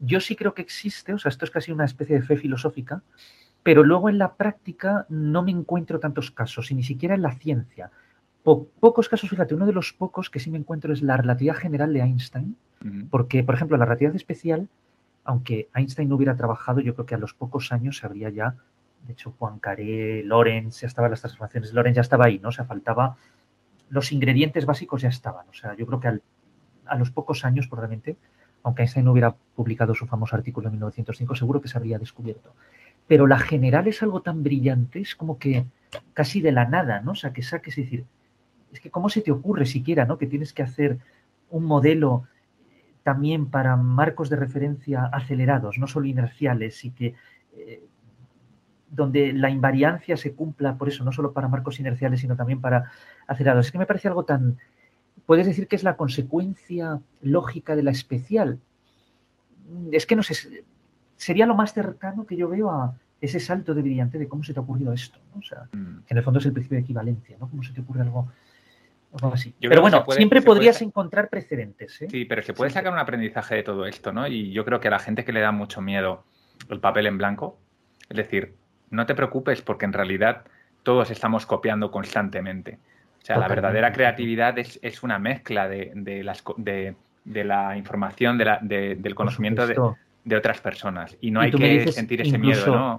[0.00, 3.02] yo sí creo que existe, o sea, esto es casi una especie de fe filosófica,
[3.62, 7.32] pero luego en la práctica no me encuentro tantos casos, y ni siquiera en la
[7.32, 7.90] ciencia.
[8.42, 11.92] pocos casos, fíjate, uno de los pocos que sí me encuentro es la relatividad general
[11.92, 12.56] de Einstein,
[13.10, 14.68] porque, por ejemplo, la relatividad especial,
[15.22, 18.56] aunque Einstein no hubiera trabajado, yo creo que a los pocos años se habría ya
[19.06, 21.72] de hecho, Juan Caré, Lorenz, ya estaban las transformaciones.
[21.72, 22.48] Lorenz ya estaba ahí, ¿no?
[22.48, 23.16] O sea, faltaba.
[23.88, 25.48] Los ingredientes básicos ya estaban.
[25.48, 26.08] O sea, yo creo que
[26.86, 28.16] a los pocos años, probablemente,
[28.62, 32.54] aunque Einstein no hubiera publicado su famoso artículo en 1905, seguro que se habría descubierto.
[33.08, 35.66] Pero la general es algo tan brillante, es como que
[36.14, 37.12] casi de la nada, ¿no?
[37.12, 38.04] O sea, que saques, es decir,
[38.72, 40.16] es que cómo se te ocurre siquiera, ¿no?
[40.16, 40.98] Que tienes que hacer
[41.50, 42.24] un modelo
[43.02, 47.14] también para marcos de referencia acelerados, no solo inerciales, y que
[47.56, 47.82] eh,
[48.92, 52.92] donde la invariancia se cumpla, por eso, no solo para marcos inerciales, sino también para
[53.26, 53.66] acelerados.
[53.66, 54.58] Es que me parece algo tan...
[55.24, 58.58] Puedes decir que es la consecuencia lógica de la especial.
[59.92, 60.64] Es que no sé,
[61.16, 64.52] sería lo más cercano que yo veo a ese salto de brillante de cómo se
[64.52, 65.18] te ha ocurrido esto.
[65.38, 66.04] O sea, mm.
[66.04, 67.48] que en el fondo es el principio de equivalencia, ¿no?
[67.48, 68.30] Cómo se te ocurre algo,
[69.32, 69.54] así.
[69.60, 72.02] pero bueno, siempre podrías encontrar precedentes.
[72.02, 72.08] ¿eh?
[72.10, 74.26] Sí, pero se puede sacar un aprendizaje de todo esto, ¿no?
[74.26, 76.24] Y yo creo que a la gente que le da mucho miedo
[76.68, 77.58] el papel en blanco,
[78.08, 78.54] es decir,
[78.92, 80.44] no te preocupes porque en realidad
[80.84, 82.78] todos estamos copiando constantemente.
[83.20, 86.94] O sea, la verdadera creatividad es, una mezcla de, las, de,
[87.44, 91.16] la información, del conocimiento de, otras personas.
[91.20, 92.98] Y no hay que sentir ese miedo, ¿no?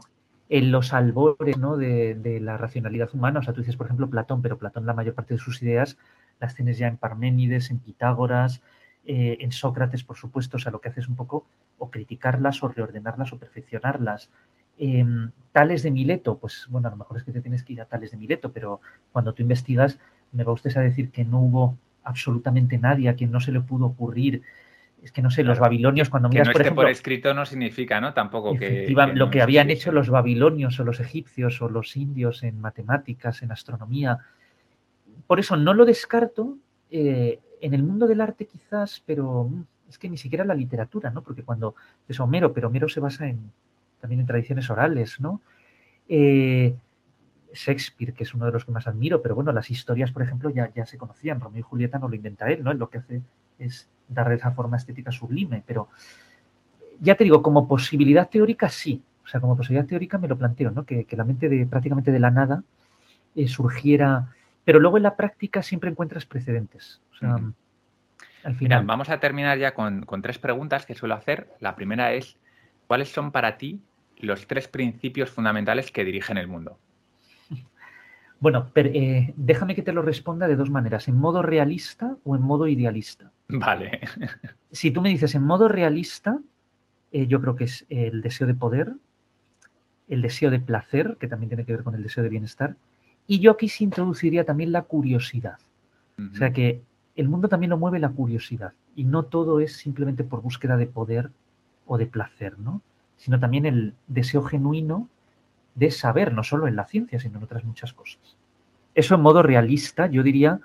[0.49, 1.77] En los albores ¿no?
[1.77, 5.13] de, la racionalidad humana, o sea, tú dices, por ejemplo, Platón, pero Platón la mayor
[5.13, 5.97] parte de sus ideas
[6.39, 8.61] las tienes ya en Parménides, en Pitágoras,
[9.05, 11.45] eh, en Sócrates, por supuesto, o sea, lo que haces un poco
[11.77, 14.29] o criticarlas o reordenarlas o perfeccionarlas.
[14.77, 17.81] Em, Tales de Mileto, pues bueno, a lo mejor es que te tienes que ir
[17.81, 19.99] a Tales de Mileto, pero cuando tú investigas,
[20.31, 23.61] me va usted a decir que no hubo absolutamente nadie a quien no se le
[23.61, 24.41] pudo ocurrir.
[25.03, 26.83] Es que no sé, los babilonios, cuando miras, por ejemplo.
[26.83, 28.13] por escrito no significa, ¿no?
[28.13, 28.93] Tampoco que.
[29.13, 33.51] lo que habían hecho los babilonios o los egipcios o los indios en matemáticas, en
[33.51, 34.19] astronomía.
[35.27, 36.57] Por eso no lo descarto.
[36.89, 41.09] Eh, en el mundo del arte, quizás, pero mm, es que ni siquiera la literatura,
[41.11, 41.21] ¿no?
[41.21, 41.75] Porque cuando
[42.07, 43.51] es Homero, pero Homero se basa en,
[44.03, 45.39] también en tradiciones orales, ¿no?
[46.09, 46.75] Eh,
[47.53, 50.49] Shakespeare, que es uno de los que más admiro, pero bueno, las historias, por ejemplo,
[50.49, 51.39] ya, ya se conocían.
[51.39, 52.71] Romeo y Julieta no lo inventa él, ¿no?
[52.71, 53.21] Él lo que hace
[53.59, 55.87] es darle esa forma estética sublime, pero
[56.99, 59.01] ya te digo, como posibilidad teórica sí.
[59.23, 60.83] O sea, como posibilidad teórica me lo planteo, ¿no?
[60.85, 62.61] Que, la mente de prácticamente de la nada
[63.37, 64.33] eh, surgiera.
[64.65, 67.01] Pero luego en la práctica siempre encuentras precedentes.
[67.13, 67.37] O sea,
[68.43, 68.85] al final.
[68.85, 71.47] vamos a terminar ya con, con tres preguntas que suelo hacer.
[71.61, 72.35] La primera es:
[72.87, 73.81] ¿cuáles son para ti
[74.17, 76.77] los tres principios fundamentales que dirigen el mundo?
[78.39, 82.41] Bueno, eh, déjame que te lo responda de dos maneras, en modo realista o en
[82.41, 83.31] modo idealista.
[83.47, 84.01] Vale.
[84.71, 86.39] Si tú me dices en modo realista,
[87.13, 88.95] eh, yo creo que es el deseo de poder,
[90.09, 92.75] el deseo de placer, que también tiene que ver con el deseo de bienestar,
[93.27, 95.59] y yo aquí se introduciría también la curiosidad.
[96.17, 96.81] O sea que
[97.15, 100.87] el mundo también lo mueve la curiosidad, y no todo es simplemente por búsqueda de
[100.87, 101.31] poder
[101.85, 102.81] o de placer, ¿no?
[103.23, 105.07] Sino también el deseo genuino
[105.75, 108.35] de saber, no solo en la ciencia, sino en otras muchas cosas.
[108.95, 110.59] Eso en modo realista, yo diría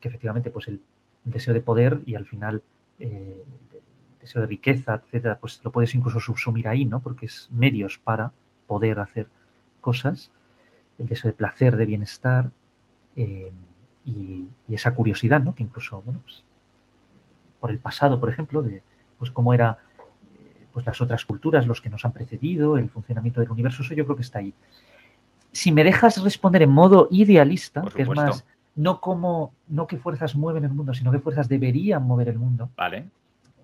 [0.00, 0.80] que efectivamente pues el
[1.24, 2.62] deseo de poder y al final
[2.98, 7.00] eh, el deseo de riqueza, etcétera, pues lo puedes incluso subsumir ahí, ¿no?
[7.00, 8.32] Porque es medios para
[8.66, 9.28] poder hacer
[9.82, 10.30] cosas,
[10.98, 12.50] el deseo de placer, de bienestar
[13.14, 13.52] eh,
[14.06, 15.54] y, esa curiosidad, ¿no?
[15.54, 16.44] Que incluso, bueno, pues,
[17.60, 18.82] por el pasado, por ejemplo, de
[19.18, 19.78] pues cómo era
[20.72, 24.04] pues las otras culturas, los que nos han precedido, el funcionamiento del universo, eso yo
[24.04, 24.54] creo que está ahí.
[25.52, 28.44] Si me dejas responder en modo idealista, que es más,
[28.76, 32.70] no como, no qué fuerzas mueven el mundo, sino qué fuerzas deberían mover el mundo.
[32.76, 33.08] Vale.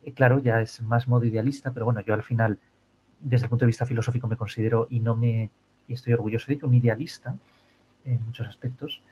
[0.03, 2.59] Eh, claro, ya es más modo idealista, pero bueno, yo al final,
[3.21, 5.51] desde el punto de vista filosófico, me considero y no me,
[5.87, 7.37] y estoy orgulloso de ello, un idealista
[8.05, 9.03] en muchos aspectos,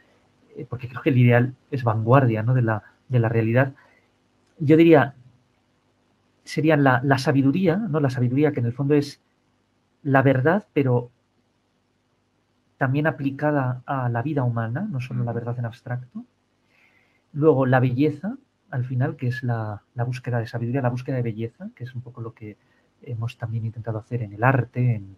[0.57, 2.55] eh, porque creo que el ideal es vanguardia ¿no?
[2.55, 3.73] de, la, de la realidad.
[4.59, 5.15] Yo diría,
[6.45, 8.01] sería la, la, sabiduría, ¿no?
[8.01, 9.21] La sabiduría que en el fondo es
[10.03, 11.11] la verdad, pero
[12.79, 16.25] también aplicada a la vida humana, no solo la verdad en abstracto.
[17.33, 18.37] Luego la belleza,
[18.71, 21.95] al final, que es la, la, búsqueda de sabiduría, la búsqueda de belleza, que es
[21.95, 22.57] un poco lo que
[23.03, 25.17] hemos también intentado hacer en el arte, en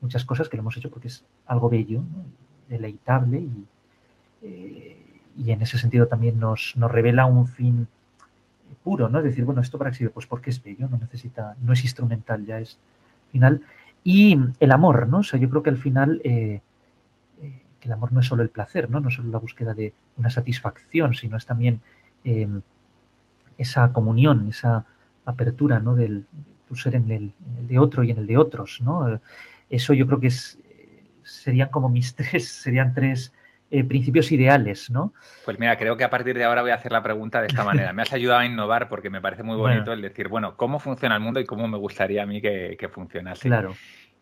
[0.00, 2.02] muchas cosas que lo hemos hecho porque es algo bello,
[2.68, 3.66] deleitable y,
[4.42, 7.88] eh, y, en ese sentido también nos, nos revela un fin
[8.82, 9.18] puro, ¿no?
[9.18, 12.44] Es decir, bueno, esto para qué pues porque es bello, no necesita, no es instrumental,
[12.44, 12.78] ya es
[13.30, 13.62] final.
[14.04, 15.18] Y el amor, ¿no?
[15.18, 16.60] O sea, yo creo que al final eh,
[17.42, 19.00] eh, que el amor no es solo el placer, ¿no?
[19.00, 21.80] No es solo la búsqueda de una satisfacción, sino es también
[22.24, 22.62] em,
[23.56, 24.86] esa comunión, esa
[25.24, 25.94] apertura, ¿no?
[25.94, 26.26] Del
[26.68, 27.32] tu ser en el,
[27.66, 29.20] de otro y en el de otros, ¿no?
[29.70, 30.58] Eso yo creo que es,
[31.22, 33.32] serían como mis tres, serían tres
[33.70, 35.12] eh, principios ideales, ¿no?
[35.44, 37.64] Pues mira, creo que a partir de ahora voy a hacer la pregunta de esta
[37.64, 37.92] manera.
[37.92, 41.16] Me has ayudado a innovar porque me parece muy bonito el decir, bueno, ¿cómo funciona
[41.16, 43.46] el mundo y cómo me gustaría a mí que, funcionase?
[43.46, 43.74] Claro.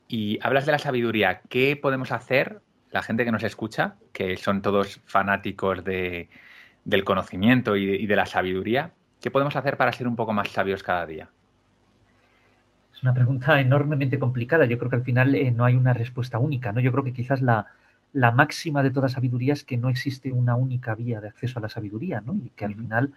[0.09, 1.43] Y hablas de la sabiduría.
[1.49, 2.61] ¿Qué podemos hacer,
[2.91, 6.29] la gente que nos escucha, que son todos fanáticos de,
[6.85, 8.91] del conocimiento y de, la sabiduría,
[9.21, 11.29] ¿qué podemos hacer para ser un poco más sabios cada día?
[12.93, 14.65] Es una pregunta enormemente complicada.
[14.65, 16.81] Yo creo que al final eh, no hay una respuesta única, ¿no?
[16.81, 17.67] Yo creo que quizás la,
[18.13, 21.63] la máxima de toda sabiduría es que no existe una única vía de acceso a
[21.63, 22.35] la sabiduría, ¿no?
[22.35, 23.13] Y que al final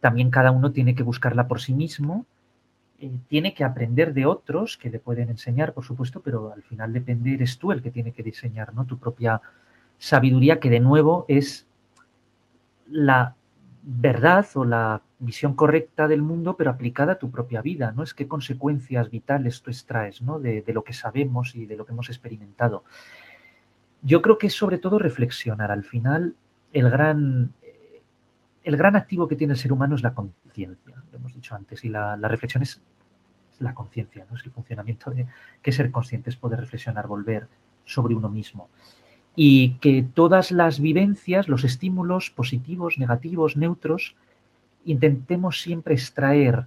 [0.00, 2.26] también cada uno tiene que buscarla por sí mismo,
[3.00, 6.92] eh, tiene que aprender de otros que le pueden enseñar, por supuesto, pero al final
[6.92, 8.86] depende, eres tú el que tiene que diseñar, ¿no?
[8.86, 9.40] Tu propia
[9.98, 11.66] sabiduría, que de nuevo es
[12.88, 13.34] la
[13.82, 18.02] verdad o la visión correcta del mundo, pero aplicada a tu propia vida, ¿no?
[18.02, 20.38] Es qué consecuencias vitales tú extraes, ¿no?
[20.38, 22.84] De, de lo que sabemos y de lo que hemos experimentado.
[24.04, 25.70] Yo creo que es sobre todo reflexionar.
[25.70, 26.36] Al final,
[26.74, 27.54] el gran,
[28.62, 31.84] el gran activo que tiene el ser humano es la conciencia, lo hemos dicho antes,
[31.84, 32.82] y la, reflexión es,
[33.58, 34.36] la conciencia, ¿no?
[34.36, 35.26] es el funcionamiento de
[35.62, 37.48] que ser consciente es poder reflexionar, volver
[37.86, 38.68] sobre uno mismo.
[39.36, 44.16] Y que todas las vivencias, los estímulos positivos, negativos, neutros,
[44.84, 46.66] intentemos siempre extraer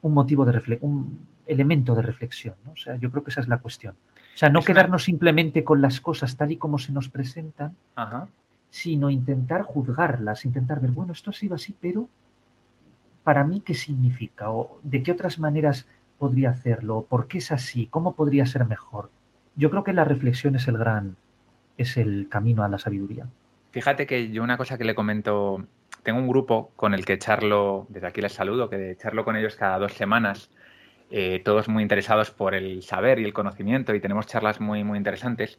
[0.00, 2.54] un motivo de un elemento de reflexión.
[2.64, 2.72] ¿no?
[2.72, 3.94] O sea, yo creo que esa es la cuestión.
[4.40, 7.76] O sea, no quedarnos simplemente con las cosas tal y como se nos presentan,
[8.70, 12.08] sino intentar juzgarlas, intentar ver, bueno, esto ha sido así, pero
[13.22, 14.50] para mí, ¿qué significa?
[14.50, 15.86] ¿O de qué otras maneras
[16.16, 17.04] podría hacerlo?
[17.06, 17.86] ¿Por qué es así?
[17.88, 19.10] ¿Cómo podría ser mejor?
[19.56, 21.16] Yo creo que la reflexión es el gran,
[21.76, 23.26] es el camino a la sabiduría.
[23.72, 25.66] Fíjate que yo una cosa que le comento,
[26.02, 29.56] tengo un grupo con el que charlo, desde aquí les saludo, que charlo con ellos
[29.56, 30.48] cada dos semanas
[31.10, 34.96] eh, todos muy interesados por el saber y el conocimiento y tenemos charlas muy, muy
[34.96, 35.58] interesantes.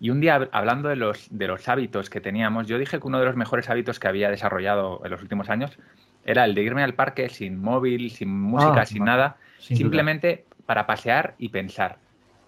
[0.00, 3.18] Y un día, hablando de los, de los hábitos que teníamos, yo dije que uno
[3.18, 5.78] de los mejores hábitos que había desarrollado en los últimos años
[6.24, 10.86] era el de irme al parque sin móvil, sin música, ah, sin nada, simplemente para
[10.86, 11.98] pasear y pensar.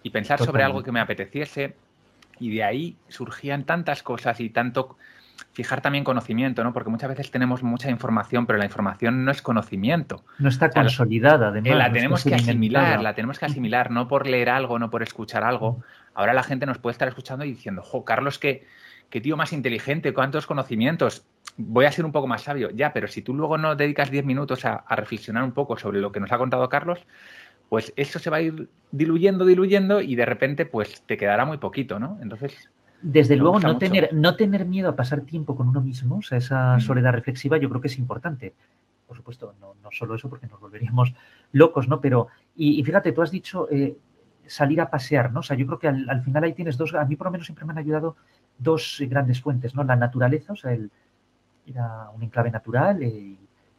[0.03, 1.75] Y pensar sobre algo que me apeteciese.
[2.39, 4.97] Y de ahí surgían tantas cosas y tanto
[5.53, 6.73] fijar también conocimiento, ¿no?
[6.73, 10.23] Porque muchas veces tenemos mucha información, pero la información no es conocimiento.
[10.39, 11.77] No está consolidada, además.
[11.77, 15.43] La tenemos que asimilar, la tenemos que asimilar, no por leer algo, no por escuchar
[15.43, 15.83] algo.
[16.13, 18.65] Ahora la gente nos puede estar escuchando y diciendo, jo, Carlos, qué,
[19.09, 21.25] qué tío más inteligente, cuántos conocimientos,
[21.57, 22.69] voy a ser un poco más sabio.
[22.71, 26.01] Ya, pero si tú luego no dedicas 10 minutos a, a reflexionar un poco sobre
[26.01, 27.05] lo que nos ha contado Carlos,
[27.69, 31.57] pues eso se va a ir diluyendo, diluyendo y de repente pues te quedará muy
[31.57, 32.19] poquito, ¿no?
[32.21, 32.69] Entonces
[33.01, 36.37] desde luego, no tener, no tener miedo a pasar tiempo con uno mismo, o sea,
[36.37, 38.53] esa soledad reflexiva, yo creo que es importante.
[39.07, 41.13] Por supuesto, no, no solo eso, porque nos volveríamos
[41.51, 42.01] locos, ¿no?
[42.01, 43.95] Pero, y, fíjate, tú has dicho eh,
[44.47, 45.41] salir a pasear, ¿no?
[45.41, 47.45] O sea, yo creo que al, final ahí tienes dos, a mí por lo menos
[47.45, 48.15] siempre me han ayudado
[48.57, 49.83] dos grandes fuentes, ¿no?
[49.83, 50.89] La naturaleza, o sea, el,
[51.65, 53.35] ir a un enclave natural, eh,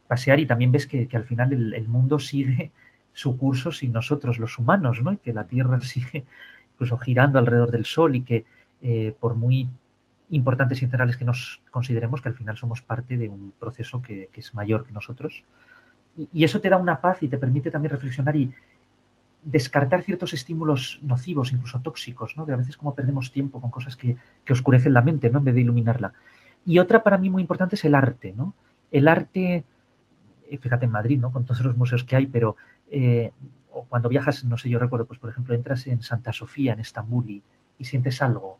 [0.07, 2.71] pasear y también ves que, que al final el, el, mundo sigue
[3.13, 5.11] su curso sin nosotros, los humanos, ¿no?
[5.11, 6.25] Y que la Tierra sigue
[6.73, 8.45] incluso girando alrededor del Sol y que
[8.81, 9.67] eh, por muy
[10.29, 14.29] importantes y centrales que nos consideremos, que al final somos parte de un proceso que,
[14.33, 15.43] es mayor que nosotros.
[16.33, 18.51] Y, eso te da una paz y te permite también reflexionar y
[19.43, 22.45] descartar ciertos estímulos nocivos, incluso tóxicos, ¿no?
[22.45, 24.17] De a veces como perdemos tiempo con cosas que,
[24.49, 25.39] oscurecen la mente, ¿no?
[25.39, 26.13] En vez de iluminarla.
[26.65, 28.53] Y otra para mí muy importante es el arte, ¿no?
[28.91, 29.63] El arte,
[30.49, 31.31] eh, fíjate en Madrid, ¿no?
[31.31, 32.57] Con todos los museos que hay, pero
[32.91, 33.31] eh,
[33.89, 37.29] cuando viajas, no sé, yo recuerdo, pues por ejemplo, entras en Santa Sofía, en Estambul,
[37.29, 37.43] y,
[37.83, 38.57] sientes algo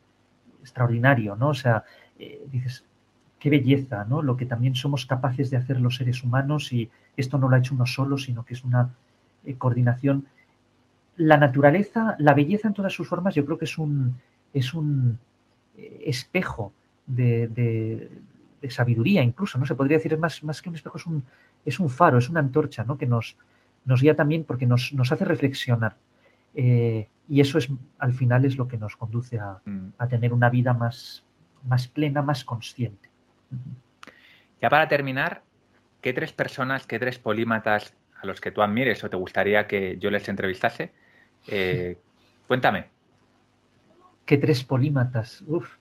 [0.67, 1.49] extraordinario, ¿no?
[1.49, 1.83] O sea,
[2.19, 2.83] eh, dices,
[3.39, 4.21] qué belleza, ¿no?
[4.21, 7.59] Lo que también somos capaces de hacer los seres humanos y esto no lo ha
[7.59, 8.93] hecho uno solo, sino que es una
[9.45, 10.27] eh, coordinación.
[11.15, 14.17] La naturaleza, la belleza en todas sus formas, yo creo que es un,
[14.53, 15.17] es un
[15.77, 16.73] eh, espejo
[17.05, 18.09] de,
[18.69, 19.65] sabiduría, incluso, ¿no?
[19.65, 21.23] Se podría decir, es más, más que un espejo, es un,
[21.63, 22.97] es un faro, es una antorcha, ¿no?
[22.97, 23.37] Que nos,
[23.85, 25.95] nos guía también porque nos, hace reflexionar.
[26.53, 29.93] Eh, y eso es, al final, es lo que nos conduce a, mm.
[29.97, 31.25] a tener una vida más,
[31.63, 33.09] más plena, más consciente.
[34.61, 35.43] Ya para terminar,
[36.01, 39.97] ¿qué tres personas, qué tres polímatas a los que tú admires o te gustaría que
[39.99, 40.91] yo les entrevistase?
[41.47, 41.97] Eh,
[42.47, 42.87] cuéntame.
[44.25, 45.43] ¿Qué tres polímatas?
[45.47, 45.77] Uf.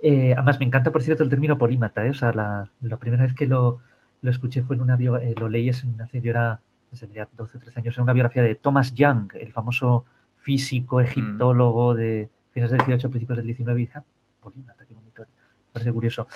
[0.00, 2.06] Eh, además, me encanta, por cierto, el término polímata.
[2.06, 2.10] ¿eh?
[2.10, 3.80] O sea, la, primera vez que lo,
[4.22, 5.86] escuché fue en una biografía, lo leí hace,
[6.20, 6.60] yo era,
[6.90, 10.06] 12 o 13 años, en una biografía de Thomas Young, el famoso
[10.48, 13.82] físico egiptólogo de finales del 18, principios del 19.
[13.82, 14.04] Y dije, ah,
[15.74, 16.26] parece curioso.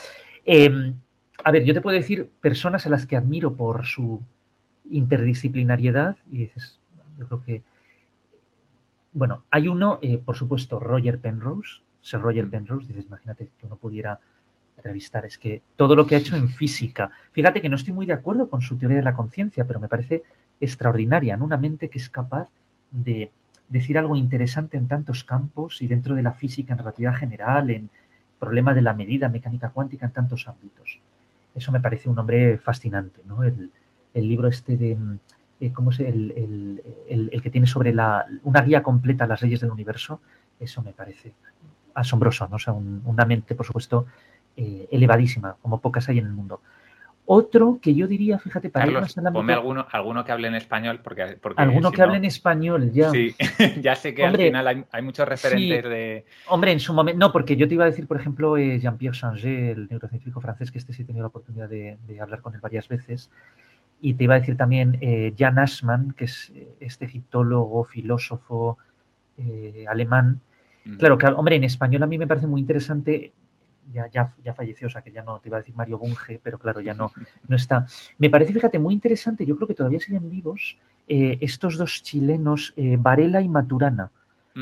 [0.45, 0.95] Em,
[1.43, 4.21] a ver, yo te puedo decir personas a las que admiro por su
[4.91, 6.79] interdisciplinariedad y dices,
[7.19, 7.63] yo creo que,
[9.15, 13.77] bueno, hay uno, eh, por supuesto, Roger Penrose, Sir Roger Penrose, dices, imagínate que uno
[13.77, 14.21] pudiera
[14.77, 18.05] entrevistar, es que todo lo que ha hecho en física, fíjate que no estoy muy
[18.05, 20.23] de acuerdo con su teoría de la conciencia, pero me parece
[20.61, 22.51] extraordinaria, en una mente que es capaz
[22.91, 23.33] de
[23.73, 27.89] decir algo interesante en tantos campos y dentro de la física en relatividad general, en
[28.39, 31.01] problema de la medida, mecánica cuántica, en tantos ámbitos.
[31.55, 33.43] Eso me parece un hombre fascinante, ¿no?
[33.43, 33.71] El,
[34.15, 34.99] libro este de,
[35.61, 36.01] eh, ¿cómo es?
[36.01, 36.83] El,
[37.43, 40.21] que tiene sobre la, una guía completa a las leyes del universo,
[40.61, 41.33] eso me parece
[41.95, 42.57] asombroso, ¿no?
[42.57, 44.07] O sea, una mente, por supuesto,
[44.55, 46.61] eh, elevadísima, como pocas hay en el mundo.
[47.25, 51.39] Otro que yo diría, fíjate, para Carlos, ponme alguno, alguno que hable en español, porque...
[51.57, 53.11] alguno que hable en español, ya.
[53.11, 53.35] Sí,
[53.81, 56.25] ya sé que al final hay, muchos referentes de...
[56.49, 57.21] Hombre, en su momento...
[57.21, 60.73] No, porque yo te iba a decir, por ejemplo, eh, Jean-Pierre Changé, el neurocientífico francés,
[60.73, 63.31] que este sí he tenido la oportunidad de, hablar con él varias veces.
[64.01, 68.79] Y te iba a decir también eh, Jan Aschmann, que es eh, este egiptólogo, filósofo
[69.89, 70.41] alemán.
[70.85, 70.97] Mm.
[70.97, 73.33] Claro, que, hombre, en español a mí me parece muy interesante
[73.91, 76.41] ya, ya, ya, falleció, o sea que ya no, te iba a decir Mario Bunge,
[76.43, 77.13] pero claro, ya no,
[77.49, 77.87] no está.
[78.19, 80.79] Me parece, fíjate, muy interesante, yo creo que todavía siguen vivos
[81.09, 84.11] eh, estos dos chilenos, eh, Varela y Maturana,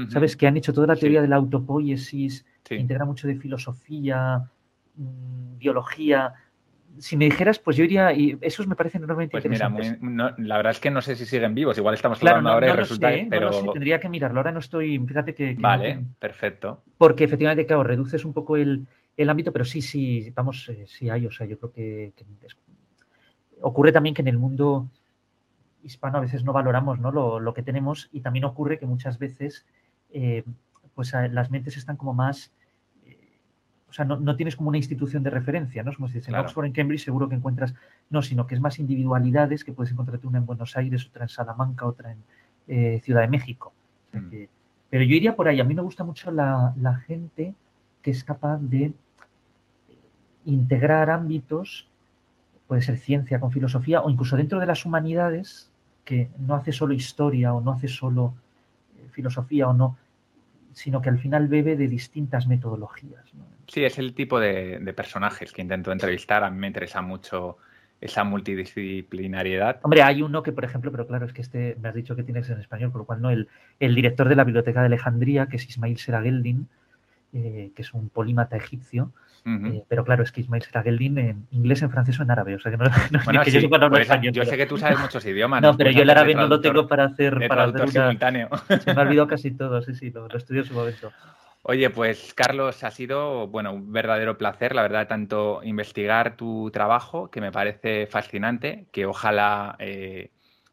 [0.09, 0.37] ¿sabes?
[0.37, 4.49] Que han hecho toda la teoría de la autopoiesis, integra mucho de filosofía,
[4.97, 6.33] mm, biología.
[6.99, 10.01] Si me dijeras, pues yo iría, y esos me parecen enormemente pues interesantes.
[10.01, 12.73] Mira, la verdad es que no sé si siguen vivos, igual estamos hablando ahora y
[12.73, 13.73] resulta, pero...
[13.73, 15.57] tendría que mirarlo, ahora no estoy, fíjate que...
[15.59, 16.83] vale, perfecto.
[16.99, 18.87] Porque efectivamente, claro, reduces un poco el,
[19.23, 22.13] el ámbito, pero sí, sí, vamos, eh, sí hay, o sea, yo creo que,
[23.61, 24.89] ocurre también que en el mundo
[25.83, 27.11] hispano a veces no valoramos ¿no?
[27.11, 29.67] Lo, que tenemos y también ocurre que muchas veces
[30.13, 30.45] eh,
[30.95, 32.53] pues las mentes están como más,
[33.07, 33.17] eh,
[33.89, 35.93] o sea, no, tienes como una institución de referencia, ¿no?
[35.93, 37.75] Como si dices, en Oxford, en Cambridge seguro que encuentras,
[38.09, 41.29] no, sino que es más individualidades que puedes encontrarte una en Buenos Aires, otra en
[41.29, 43.73] Salamanca, otra en Ciudad de México.
[44.13, 44.45] Mm.
[44.91, 47.55] pero yo iría por ahí, a mí me gusta mucho la, la gente
[48.03, 48.93] que es capaz de
[50.45, 51.87] integrar ámbitos,
[52.67, 55.71] puede ser ciencia con filosofía o incluso dentro de las humanidades,
[56.05, 58.35] que no hace solo historia o no hace solo
[58.97, 59.97] eh, filosofía o no,
[60.73, 63.25] sino que al final bebe de distintas metodologías.
[63.67, 66.43] Sí, es el tipo de, personajes que intento entrevistar.
[66.43, 67.59] A mí me interesa mucho
[68.01, 69.79] esa multidisciplinariedad.
[69.83, 72.23] Hombre, hay uno que, por ejemplo, pero claro, es que este me has dicho que
[72.23, 73.49] tienes en español, por lo cual no, el,
[73.79, 76.67] el director de la Biblioteca de Alejandría, que es Ismail Serageldin,
[77.33, 79.13] eh, que es un polímata egipcio,
[79.47, 82.55] eh, pero claro, es que Ismail Serageldin en inglés, en francés o en árabe.
[82.55, 82.85] O sea que no,
[83.25, 85.63] bueno, que yo, pues, yo sé que tú sabes muchos idiomas.
[85.71, 87.47] No, pero yo el árabe no lo tengo para hacer.
[87.49, 88.49] para hacer simultáneo.
[88.85, 91.13] Se me ha olvidado casi todo, sí, sí, lo, estudio en su momento.
[91.63, 97.31] Oye, pues Carlos, ha sido bueno, un verdadero placer, la verdad, tanto investigar tu trabajo,
[97.31, 100.31] que me parece fascinante, que ojalá eh,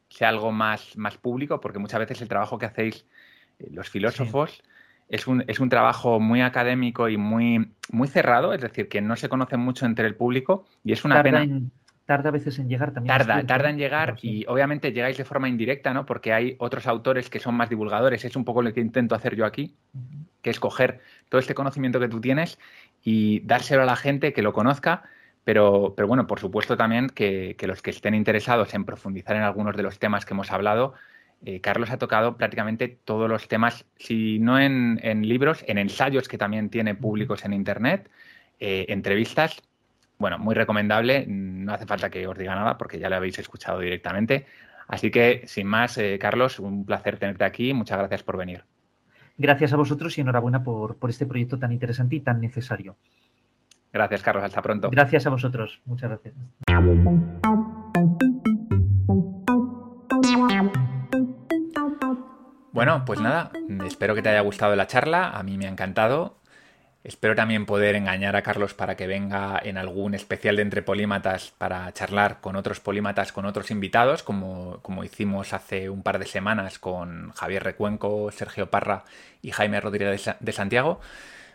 [0.09, 3.05] sea algo más, más público, porque muchas veces el trabajo que hacéis
[3.59, 4.63] eh, los filósofos
[5.09, 9.15] es un, es un trabajo muy académico y muy, muy cerrado, es decir, que no
[9.15, 11.47] se conoce mucho entre el público y es una pena.
[12.05, 13.17] tarda a veces en llegar también.
[13.17, 16.05] Tarda, tarda en llegar y obviamente llegáis de forma indirecta, ¿no?
[16.05, 18.25] Porque hay otros autores que son más divulgadores.
[18.25, 19.75] Es un poco lo que intento hacer yo aquí,
[20.41, 22.59] que es coger todo este conocimiento que tú tienes
[23.03, 25.03] y dárselo a la gente que lo conozca.
[25.45, 29.43] Pero, pero bueno, por supuesto también que, que los que estén interesados en profundizar en
[29.43, 30.93] algunos de los temas que hemos hablado,
[31.45, 36.37] eh, Carlos ha tocado prácticamente todos los temas, si no en, libros, en ensayos que
[36.37, 38.09] también tiene públicos en Internet,
[38.59, 39.61] eh, entrevistas.
[40.17, 43.79] Bueno, muy recomendable, no hace falta que os diga nada porque ya lo habéis escuchado
[43.79, 44.47] directamente.
[44.87, 47.73] Así que, sin más, eh, Carlos, un placer tenerte aquí.
[47.73, 48.63] Muchas gracias por venir.
[49.37, 52.95] Gracias a vosotros y enhorabuena por, por este proyecto tan interesante y tan necesario.
[53.93, 54.43] Gracias, Carlos.
[54.43, 54.89] Hasta pronto.
[54.89, 55.81] Gracias a vosotros.
[55.85, 56.33] Muchas gracias.
[62.77, 63.49] Bueno, pues nada,
[63.87, 66.37] espero que te haya gustado la charla, a mí me ha encantado.
[67.03, 71.51] Espero también poder engañar a Carlos para que venga en algún especial de Entre Polímatas
[71.57, 76.27] para charlar con otros polímatas, con otros invitados, como, como hicimos hace un par de
[76.27, 79.05] semanas con Javier Recuenco, Sergio Parra
[79.41, 80.99] y Jaime Rodríguez de Santiago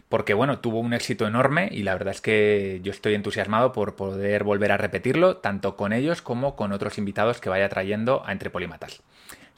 [0.08, 3.96] porque bueno, tuvo un éxito enorme y la verdad es que yo estoy entusiasmado por
[3.96, 8.32] poder volver a repetirlo, tanto con ellos como con otros invitados que vaya trayendo a
[8.32, 9.00] Entre Polímatas.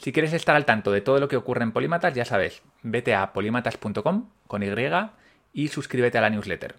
[0.04, 3.14] Si quieres estar al tanto de todo lo que ocurre en Polímatas, ya sabes, vete
[3.14, 4.68] a polímatas.com con Y
[5.54, 6.74] y suscríbete a la newsletter.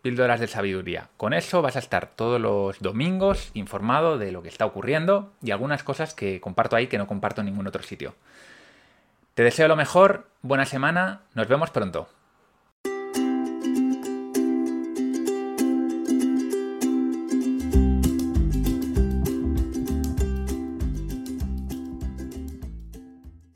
[0.00, 1.08] Píldoras de sabiduría.
[1.16, 5.50] Con eso vas a estar todos los domingos informado de lo que está ocurriendo y
[5.50, 8.14] algunas cosas que comparto ahí que no comparto en ningún otro sitio.
[9.34, 12.08] Te deseo lo mejor, buena semana, nos vemos pronto.